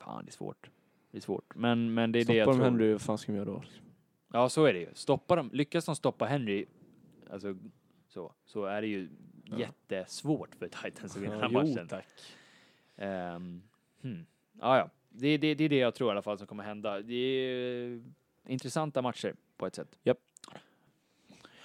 Fan, 0.04 0.24
det 0.24 0.30
är 0.30 0.32
svårt. 0.32 0.70
Det 1.10 1.16
är 1.18 1.20
svårt. 1.22 1.54
Men, 1.54 1.94
men 1.94 2.12
det 2.12 2.18
är 2.18 2.20
det 2.20 2.24
Stoppar 2.24 2.38
jag 2.40 2.48
de 2.48 2.54
tror. 2.54 2.64
Henry, 2.64 2.92
vad 2.92 3.02
fan 3.02 3.18
ska 3.18 3.32
de 3.32 3.36
göra 3.36 3.44
då? 3.46 3.62
Ja, 4.32 4.48
så 4.48 4.64
är 4.64 4.72
det 4.72 4.78
ju. 4.78 4.88
Stoppar 4.94 5.36
de, 5.36 5.50
lyckas 5.52 5.84
de 5.84 5.96
stoppa 5.96 6.24
Henry, 6.26 6.66
alltså 7.30 7.56
så, 8.08 8.32
så 8.44 8.64
är 8.64 8.80
det 8.82 8.88
ju 8.88 9.08
Ja. 9.44 9.58
jättesvårt 9.58 10.54
för 10.54 10.68
Titans 10.68 11.16
att 11.16 11.22
vinna 11.22 11.32
den 11.38 11.52
Ja, 11.52 11.58
här 11.60 11.66
jo, 11.66 11.74
matchen. 11.74 11.88
tack. 11.88 12.06
Um, 13.36 13.62
hmm. 14.02 14.26
ja, 14.60 14.78
ja. 14.78 14.90
Det, 15.08 15.36
det, 15.36 15.54
det 15.54 15.64
är 15.64 15.68
det 15.68 15.78
jag 15.78 15.94
tror 15.94 16.08
i 16.08 16.10
alla 16.10 16.22
fall 16.22 16.38
som 16.38 16.46
kommer 16.46 16.64
hända. 16.64 17.00
Det 17.02 17.14
är 17.14 18.02
intressanta 18.46 19.02
matcher 19.02 19.34
på 19.56 19.66
ett 19.66 19.74
sätt. 19.74 19.98
Japp. 20.02 20.18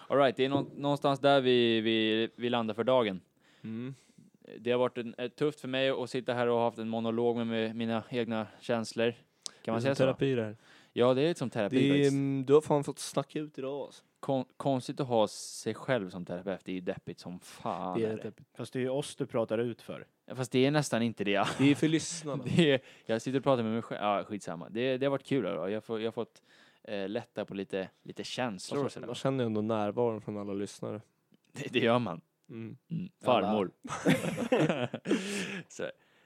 All 0.07 0.17
right, 0.17 0.37
det 0.37 0.45
är 0.45 0.49
nå- 0.49 0.67
någonstans 0.75 1.19
där 1.19 1.41
vi, 1.41 1.81
vi, 1.81 2.29
vi 2.35 2.49
landar 2.49 2.73
för 2.73 2.83
dagen. 2.83 3.21
Mm. 3.61 3.95
Det 4.59 4.71
har 4.71 4.79
varit 4.79 4.97
en, 4.97 5.15
eh, 5.17 5.27
tufft 5.29 5.59
för 5.61 5.67
mig 5.67 5.89
att 5.89 6.09
sitta 6.09 6.33
här 6.33 6.47
och 6.47 6.57
ha 6.57 6.63
haft 6.63 6.77
en 6.77 6.89
monolog 6.89 7.37
med, 7.47 7.75
mina 7.75 8.03
egna 8.09 8.47
känslor. 8.59 9.13
Kan 9.61 9.73
man 9.73 9.81
Det 9.81 9.89
är 9.89 9.95
säga 9.95 9.95
så? 9.95 10.03
terapi 10.03 10.35
det 10.35 10.43
här. 10.43 10.57
Ja, 10.93 11.13
det 11.13 11.21
är 11.21 11.33
som 11.33 11.49
terapi 11.49 11.89
Det 11.89 12.03
är, 12.03 12.07
mm, 12.07 12.45
du 12.45 12.53
har 12.53 12.61
fan 12.61 12.83
fått 12.83 12.99
snacka 12.99 13.39
ut 13.39 13.57
idag 13.59 13.81
alltså. 13.85 14.03
Kon- 14.19 14.45
konstigt 14.57 14.99
att 14.99 15.07
ha 15.07 15.27
sig 15.27 15.73
själv 15.73 16.09
som 16.09 16.25
terapeut, 16.25 16.61
det 16.65 16.71
är 16.71 16.75
ju 16.75 16.81
deppigt 16.81 17.19
som 17.19 17.39
fan. 17.39 17.99
Det 17.99 18.05
är 18.05 18.09
är 18.09 18.17
det. 18.23 18.33
Fast 18.53 18.73
det 18.73 18.79
är 18.79 18.81
ju 18.81 18.89
oss 18.89 19.15
du 19.15 19.25
pratar 19.25 19.57
ut 19.57 19.81
för. 19.81 20.07
Fast 20.35 20.51
det 20.51 20.65
är 20.65 20.71
nästan 20.71 21.01
inte 21.01 21.23
det. 21.23 21.31
Ja. 21.31 21.47
Det 21.57 21.71
är 21.71 21.75
för 21.75 21.87
lyssnarna. 21.87 22.43
Det 22.55 22.71
är, 22.71 22.79
jag 23.05 23.21
sitter 23.21 23.37
och 23.37 23.43
pratar 23.43 23.63
med 23.63 23.71
mig 23.73 23.81
själv. 23.81 24.01
Ja, 24.01 24.23
skitsamma. 24.23 24.69
Det, 24.69 24.97
det 24.97 25.05
har 25.05 25.11
varit 25.11 25.25
kul. 25.25 25.43
Då. 25.43 25.69
Jag, 25.69 25.83
får, 25.83 25.99
jag 25.99 26.07
har 26.07 26.11
fått 26.11 26.41
eh, 26.83 27.09
lätta 27.09 27.45
på 27.45 27.53
lite, 27.53 27.89
lite 28.03 28.23
känslor 28.23 28.85
och 28.85 28.91
sådär. 28.91 29.07
man 29.07 29.15
känner 29.15 29.43
ju 29.43 29.45
ändå 29.45 29.61
närvaron 29.61 30.21
från 30.21 30.37
alla 30.37 30.53
lyssnare. 30.53 31.01
Det, 31.51 31.73
det 31.73 31.79
gör 31.79 31.99
man. 31.99 32.21
Mm. 32.49 32.77
Mm. 32.91 33.09
Farmor. 33.23 33.71
Så. 35.67 35.83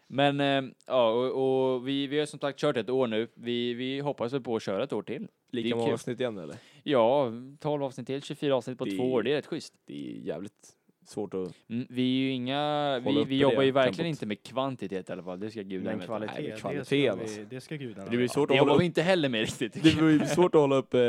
Men 0.07 0.39
eh, 0.39 0.71
ja, 0.87 1.09
och, 1.09 1.73
och 1.75 1.87
vi, 1.87 2.07
vi 2.07 2.19
har 2.19 2.25
som 2.25 2.39
sagt 2.39 2.59
kört 2.59 2.77
ett 2.77 2.89
år 2.89 3.07
nu. 3.07 3.27
Vi, 3.33 3.73
vi 3.73 3.99
hoppas 3.99 4.33
väl 4.33 4.41
på 4.41 4.55
att 4.55 4.63
köra 4.63 4.83
ett 4.83 4.93
år 4.93 5.03
till. 5.03 5.27
Lika 5.51 5.75
många 5.75 5.93
avsnitt 5.93 6.19
igen 6.19 6.37
eller? 6.37 6.55
Ja, 6.83 7.31
12 7.59 7.83
avsnitt 7.83 8.07
till, 8.07 8.21
24 8.21 8.55
avsnitt 8.55 8.77
på 8.77 8.85
Det- 8.85 8.97
två 8.97 9.03
år. 9.13 9.23
Det 9.23 9.31
är 9.31 9.35
rätt 9.35 9.45
schysst. 9.45 9.73
Det 9.85 9.93
är 9.93 10.13
jävligt 10.19 10.69
svårt 11.05 11.33
att... 11.33 11.53
Mm, 11.69 11.87
vi 11.89 12.01
är 12.01 12.21
ju 12.23 12.29
inga, 12.31 12.99
vi, 12.99 13.23
vi 13.23 13.37
jobbar 13.37 13.63
ju 13.63 13.71
verkligen 13.71 13.95
tempot. 13.95 14.07
inte 14.09 14.25
med 14.25 14.43
kvantitet 14.43 15.09
i 15.09 15.11
alla 15.13 15.23
fall. 15.23 15.39
Det 15.39 15.51
ska 15.51 15.61
gudarna 15.61 15.95
veta. 15.97 16.05
kvalitet, 16.05 16.33
Nej, 16.41 16.43
men 16.63 16.75
det, 16.75 16.85
ska 16.85 17.11
alltså. 17.11 17.39
vi, 17.39 17.45
det 17.49 17.61
ska 17.61 17.75
gudarna 17.75 18.09
Det 18.11 18.17
blir 18.17 18.27
svårt 18.27 18.49
Det 18.49 18.53
att 18.53 18.59
hålla 18.59 18.73
vi 18.73 18.77
upp, 18.77 18.83
inte 18.83 19.01
heller 19.01 19.29
med 19.29 19.41
riktigt. 19.41 19.73
det 19.73 19.95
blir 19.97 20.25
svårt 20.25 20.55
att 20.55 20.61
hålla 20.61 20.75
upp 20.75 20.93
eh, 20.93 21.01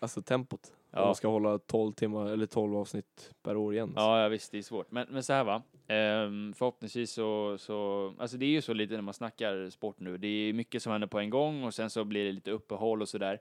alltså 0.00 0.22
tempot. 0.22 0.60
Om 0.64 0.98
Ja. 1.00 1.04
man 1.04 1.14
ska 1.14 1.28
hålla 1.28 1.58
12 1.58 1.92
timmar 1.92 2.26
eller 2.32 2.46
12 2.46 2.76
avsnitt 2.76 3.30
per 3.42 3.56
år 3.56 3.74
igen. 3.74 3.84
alltså. 3.88 4.00
Ja, 4.00 4.22
ja, 4.22 4.28
visst, 4.28 4.52
det 4.52 4.58
är 4.58 4.62
svårt. 4.62 4.90
Men, 4.90 5.06
men 5.10 5.22
så 5.22 5.32
här 5.32 5.44
va, 5.44 5.62
ehm, 5.88 6.54
förhoppningsvis 6.56 7.12
så, 7.12 7.56
så, 7.58 8.12
alltså 8.18 8.36
det 8.36 8.46
är 8.46 8.50
ju 8.50 8.62
så 8.62 8.72
lite 8.72 8.94
när 8.94 9.02
man 9.02 9.14
snackar 9.14 9.70
sport 9.70 10.00
nu. 10.00 10.18
Det 10.18 10.28
är 10.28 10.52
mycket 10.52 10.82
som 10.82 10.92
händer 10.92 11.08
på 11.08 11.18
en 11.18 11.30
gång 11.30 11.64
och 11.64 11.74
sen 11.74 11.90
så 11.90 12.04
blir 12.04 12.24
det 12.24 12.32
lite 12.32 12.50
uppehåll 12.50 13.02
och 13.02 13.08
sådär. 13.08 13.38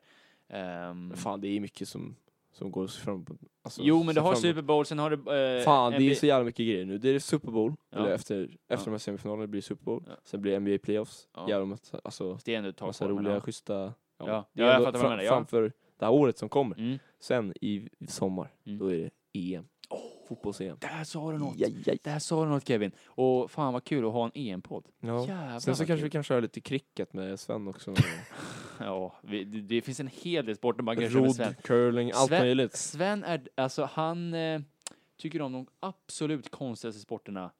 Ehm, 0.49 1.13
fan, 1.15 1.41
det 1.41 1.47
är 1.47 1.59
mycket 1.59 1.87
som, 1.87 2.15
som 2.51 2.71
går 2.71 2.87
fram. 2.87 3.25
Alltså, 3.63 3.81
jo, 3.83 4.03
men 4.03 4.15
du 4.15 4.21
har 4.21 4.31
fram- 4.31 4.41
Super 4.41 4.61
Bowl, 4.61 4.85
sen 4.85 4.99
har 4.99 5.09
du... 5.09 5.15
eh, 5.15 5.63
Fan, 5.63 5.91
det 5.91 5.97
är 5.97 6.01
NBA 6.01 6.15
så 6.15 6.25
jävla 6.25 6.45
mycket 6.45 6.65
grejer 6.67 6.85
nu. 6.85 6.97
Det 6.97 7.09
är 7.09 7.19
Super 7.19 7.51
Bowl, 7.51 7.75
Ja. 7.89 7.97
eller 7.97 8.11
efter, 8.11 8.43
efter 8.43 8.57
Ja. 8.67 8.77
de 8.85 8.91
här 8.91 8.97
semifinalerna 8.97 9.47
blir 9.47 9.61
det 9.61 9.65
Super 9.65 9.83
Bowl. 9.83 10.03
Ja. 10.07 10.13
Sen 10.23 10.41
blir 10.41 10.51
det 10.51 10.59
NBA 10.59 10.77
Playoffs. 10.83 11.27
Ja. 11.35 11.49
Jävla 11.49 11.65
massa, 11.65 11.99
alltså, 12.03 12.37
Det 12.45 12.53
är 12.53 12.57
ändå 12.57 12.69
ett 12.69 12.81
massa 12.81 13.07
roliga, 13.07 13.33
ja. 13.33 13.41
schyssta... 13.41 13.93
Ja, 14.19 14.25
ja, 14.27 14.45
jag 14.53 14.83
fattar 14.83 14.91
vad 14.99 15.11
du 15.11 15.15
menar. 15.17 15.23
Framför 15.29 15.61
det 15.99 16.05
här 16.05 16.11
året 16.13 16.37
som 16.37 16.49
kommer. 16.49 16.77
Mm. 16.79 16.99
Sen 17.19 17.53
i 17.61 17.87
i 17.99 18.07
sommar, 18.07 18.47
Mm. 18.65 18.79
då 18.79 18.87
är 18.93 18.97
det 18.97 19.09
EM. 20.61 20.67
Fotbolls-EM. 20.67 20.97
Där 20.97 21.03
sa 21.03 21.31
du 21.31 21.37
något! 21.37 21.55
Ja, 21.57 21.67
ja, 21.85 21.93
Där 22.03 22.19
sa 22.19 22.43
du 22.43 22.49
något 22.49 22.67
Kevin. 22.67 22.91
Och 23.05 23.51
fan 23.51 23.73
vad 23.73 23.83
kul 23.83 24.05
att 24.05 24.13
ha 24.13 24.25
en 24.25 24.31
EM-podd. 24.35 24.85
ja. 24.99 25.27
Jävlar 25.27 25.59
Sen 25.59 25.75
så 25.75 25.85
kanske 25.85 25.95
kul. 25.95 26.03
vi 26.03 26.09
kan 26.09 26.23
köra 26.23 26.39
lite 26.39 26.61
cricket 26.61 27.13
med 27.13 27.39
Sven 27.39 27.67
också. 27.67 27.93
Ja, 28.79 29.13
vi, 29.21 29.43
det, 29.43 29.61
det 29.61 29.81
finns 29.81 29.99
en 29.99 30.09
hel 30.23 30.45
del 30.45 30.55
sporter 30.55 30.83
man 30.83 30.97
kan 30.97 31.09
köra 31.09 31.21
med 31.21 31.35
Sven. 31.35 31.55
Curling, 31.63 32.11
allt 32.13 32.27
Sven- 32.29 32.41
möjligt. 32.43 32.75
Sven 32.75 33.23
är, 33.23 33.47
alltså 33.55 33.89
han 33.93 34.33
eh, 34.33 34.61
tycker 35.17 35.41
om 35.41 35.51
de 35.51 35.67
absolut 35.79 36.51
konstigaste 36.51 37.01
sporterna 37.01 37.51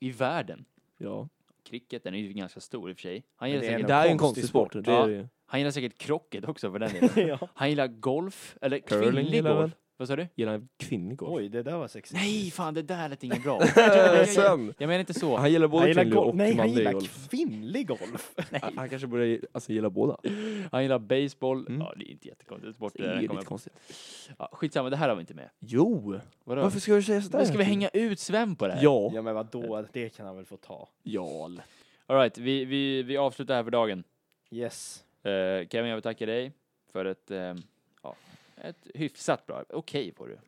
i 0.00 0.10
världen. 0.10 0.64
Ja. 0.98 1.28
Cricket, 1.64 2.04
den 2.04 2.14
är 2.14 2.18
ju 2.18 2.32
ganska 2.32 2.60
stor 2.60 2.90
i 2.90 2.92
och 2.92 2.96
för 2.96 3.02
sig. 3.02 3.24
Han 3.36 3.50
gillar, 3.50 3.62
det 3.62 3.68
är 3.68 3.82
Det 3.86 3.94
är 3.94 4.06
en 4.08 4.18
konstig 4.18 4.44
sport. 4.44 4.72
sport. 4.72 4.86
Ja. 4.86 5.08
han 5.46 5.60
gillar 5.60 5.70
säkert 5.70 5.98
krocket 5.98 6.44
också 6.48 6.72
för 6.72 6.78
den 6.78 6.92
delen. 6.92 7.10
ja. 7.40 7.48
Han 7.54 7.68
gillar 7.70 7.86
golf, 7.86 8.56
eller 8.60 8.78
Curling 8.78 9.12
kvinnlig 9.12 9.42
golf. 9.44 9.72
Vad 10.02 10.08
sa 10.08 10.16
du? 10.16 10.26
Gillar 10.34 10.52
han 10.52 10.68
kvinnlig 10.76 11.18
golf? 11.18 11.32
Oj, 11.34 11.48
det 11.48 11.62
där 11.62 11.76
var 11.76 11.88
sexigt. 11.88 12.20
Nej, 12.20 12.50
fan 12.50 12.74
det 12.74 12.82
där 12.82 13.08
lät 13.08 13.24
inget 13.24 13.42
bra. 13.42 13.60
Sven! 14.26 14.74
Jag 14.78 14.88
menar 14.88 14.98
inte 14.98 15.14
så. 15.14 15.36
Han 15.36 15.52
gillar 15.52 15.68
både 15.68 15.80
han 15.82 15.88
gillar 15.88 16.02
kvinnlig 16.02 16.16
golf. 16.16 16.28
och 16.30 16.36
Nej, 16.36 16.48
han 16.48 16.56
manlig 16.56 16.76
gillar 16.78 16.92
golf. 16.92 17.28
kvinnlig 17.30 17.86
golf. 17.88 18.32
Han- 18.62 18.76
Han 18.76 18.88
kanske 18.88 19.06
borde 19.08 19.40
alltså, 19.52 19.72
gilla 19.72 19.90
båda. 19.90 20.16
Han 20.72 20.82
gillar 20.82 20.98
baseball. 20.98 21.66
Mm. 21.66 21.80
Ja, 21.80 21.92
det 21.96 22.04
är 22.04 22.10
inte 22.12 22.28
jättekonstigt. 22.28 22.76
Sport, 22.76 22.92
Det 22.96 23.02
är 23.04 23.14
kommer 23.14 23.34
lite 23.34 23.44
konstigt. 23.44 23.72
Ja, 24.38 24.48
skitsamma, 24.52 24.90
det 24.90 24.96
här 24.96 25.08
har 25.08 25.16
vi 25.16 25.20
inte 25.20 25.34
med. 25.34 25.48
Jo! 25.58 26.20
Vadå? 26.44 26.62
Varför 26.62 26.80
ska 26.80 26.94
du 26.94 27.02
säga 27.02 27.22
sådär? 27.22 27.38
Men 27.38 27.46
ska 27.46 27.58
vi 27.58 27.64
hänga 27.64 27.88
ut 27.88 28.18
Sven 28.18 28.56
på 28.56 28.66
det 28.66 28.72
här? 28.72 28.84
Ja. 28.84 29.10
Ja 29.14 29.22
men 29.22 29.34
vadå, 29.34 29.84
det 29.92 30.08
kan 30.16 30.26
han 30.26 30.36
väl 30.36 30.44
få 30.44 30.56
ta. 30.56 30.88
Ja. 31.02 31.48
lätt. 31.48 31.64
All 32.06 32.16
right, 32.16 32.38
vi, 32.38 32.64
vi, 32.64 33.02
vi 33.02 33.16
avslutar 33.16 33.54
här 33.54 33.64
för 33.64 33.70
dagen. 33.70 34.04
Yes. 34.50 35.04
Eh, 35.22 35.68
Kevin, 35.68 35.88
jag 35.90 35.96
vill 35.96 36.02
tacka 36.02 36.26
dig 36.26 36.52
för 36.92 37.04
ett, 37.04 37.30
eh, 37.30 37.38
ja, 37.38 37.54
ett 38.62 38.88
hyfsat 38.94 39.46
bra, 39.46 39.64
okej 39.68 40.12
får 40.12 40.28
du. 40.28 40.38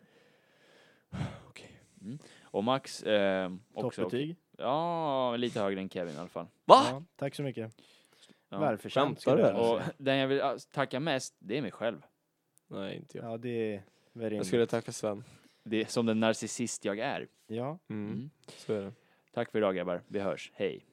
Okej. 1.49 1.81
Mm. 2.01 2.19
Och 2.43 2.65
Max, 2.65 3.03
eh, 3.03 3.53
också. 3.73 4.03
Toppbetyg. 4.03 4.37
Ja, 4.59 5.37
lite 5.37 5.61
högre 5.61 5.81
än 5.81 5.89
Kevin 5.89 6.15
i 6.15 6.19
alla 6.19 6.29
fall. 6.29 6.47
Va? 6.65 6.87
Ja, 6.91 7.05
tack 7.17 7.35
så 7.35 7.43
mycket. 7.43 7.73
Ja. 8.49 8.59
Välförtjänt 8.59 9.27
Och 9.27 9.81
den 9.99 10.17
jag 10.17 10.29
vill 10.29 10.43
tacka 10.73 11.01
mest, 11.01 11.35
det 11.39 11.59
är 11.59 11.63
mig 11.63 11.71
själv. 11.71 12.03
Nej, 12.67 12.97
inte 12.97 13.19
jag. 13.19 13.33
Ja, 13.33 13.37
det 13.37 13.75
är 13.75 13.83
very 14.13 14.37
Jag 14.37 14.47
skulle 14.47 14.67
tacka 14.67 14.93
Sven. 14.93 15.25
Det 15.65 15.81
är 15.81 15.85
som 15.85 16.07
den 16.07 16.21
narcissist 16.21 16.85
jag 16.85 16.99
är. 16.99 17.29
Ja. 17.47 17.79
Mm. 17.89 18.13
Mm. 18.13 18.31
Så 18.47 18.73
är 18.73 18.83
det. 18.83 18.93
Tack 19.33 19.51
för 19.51 19.59
idag 19.59 19.77
grabbar, 19.77 20.03
vi 20.09 20.21
hörs, 20.21 20.53
hej. 20.55 20.85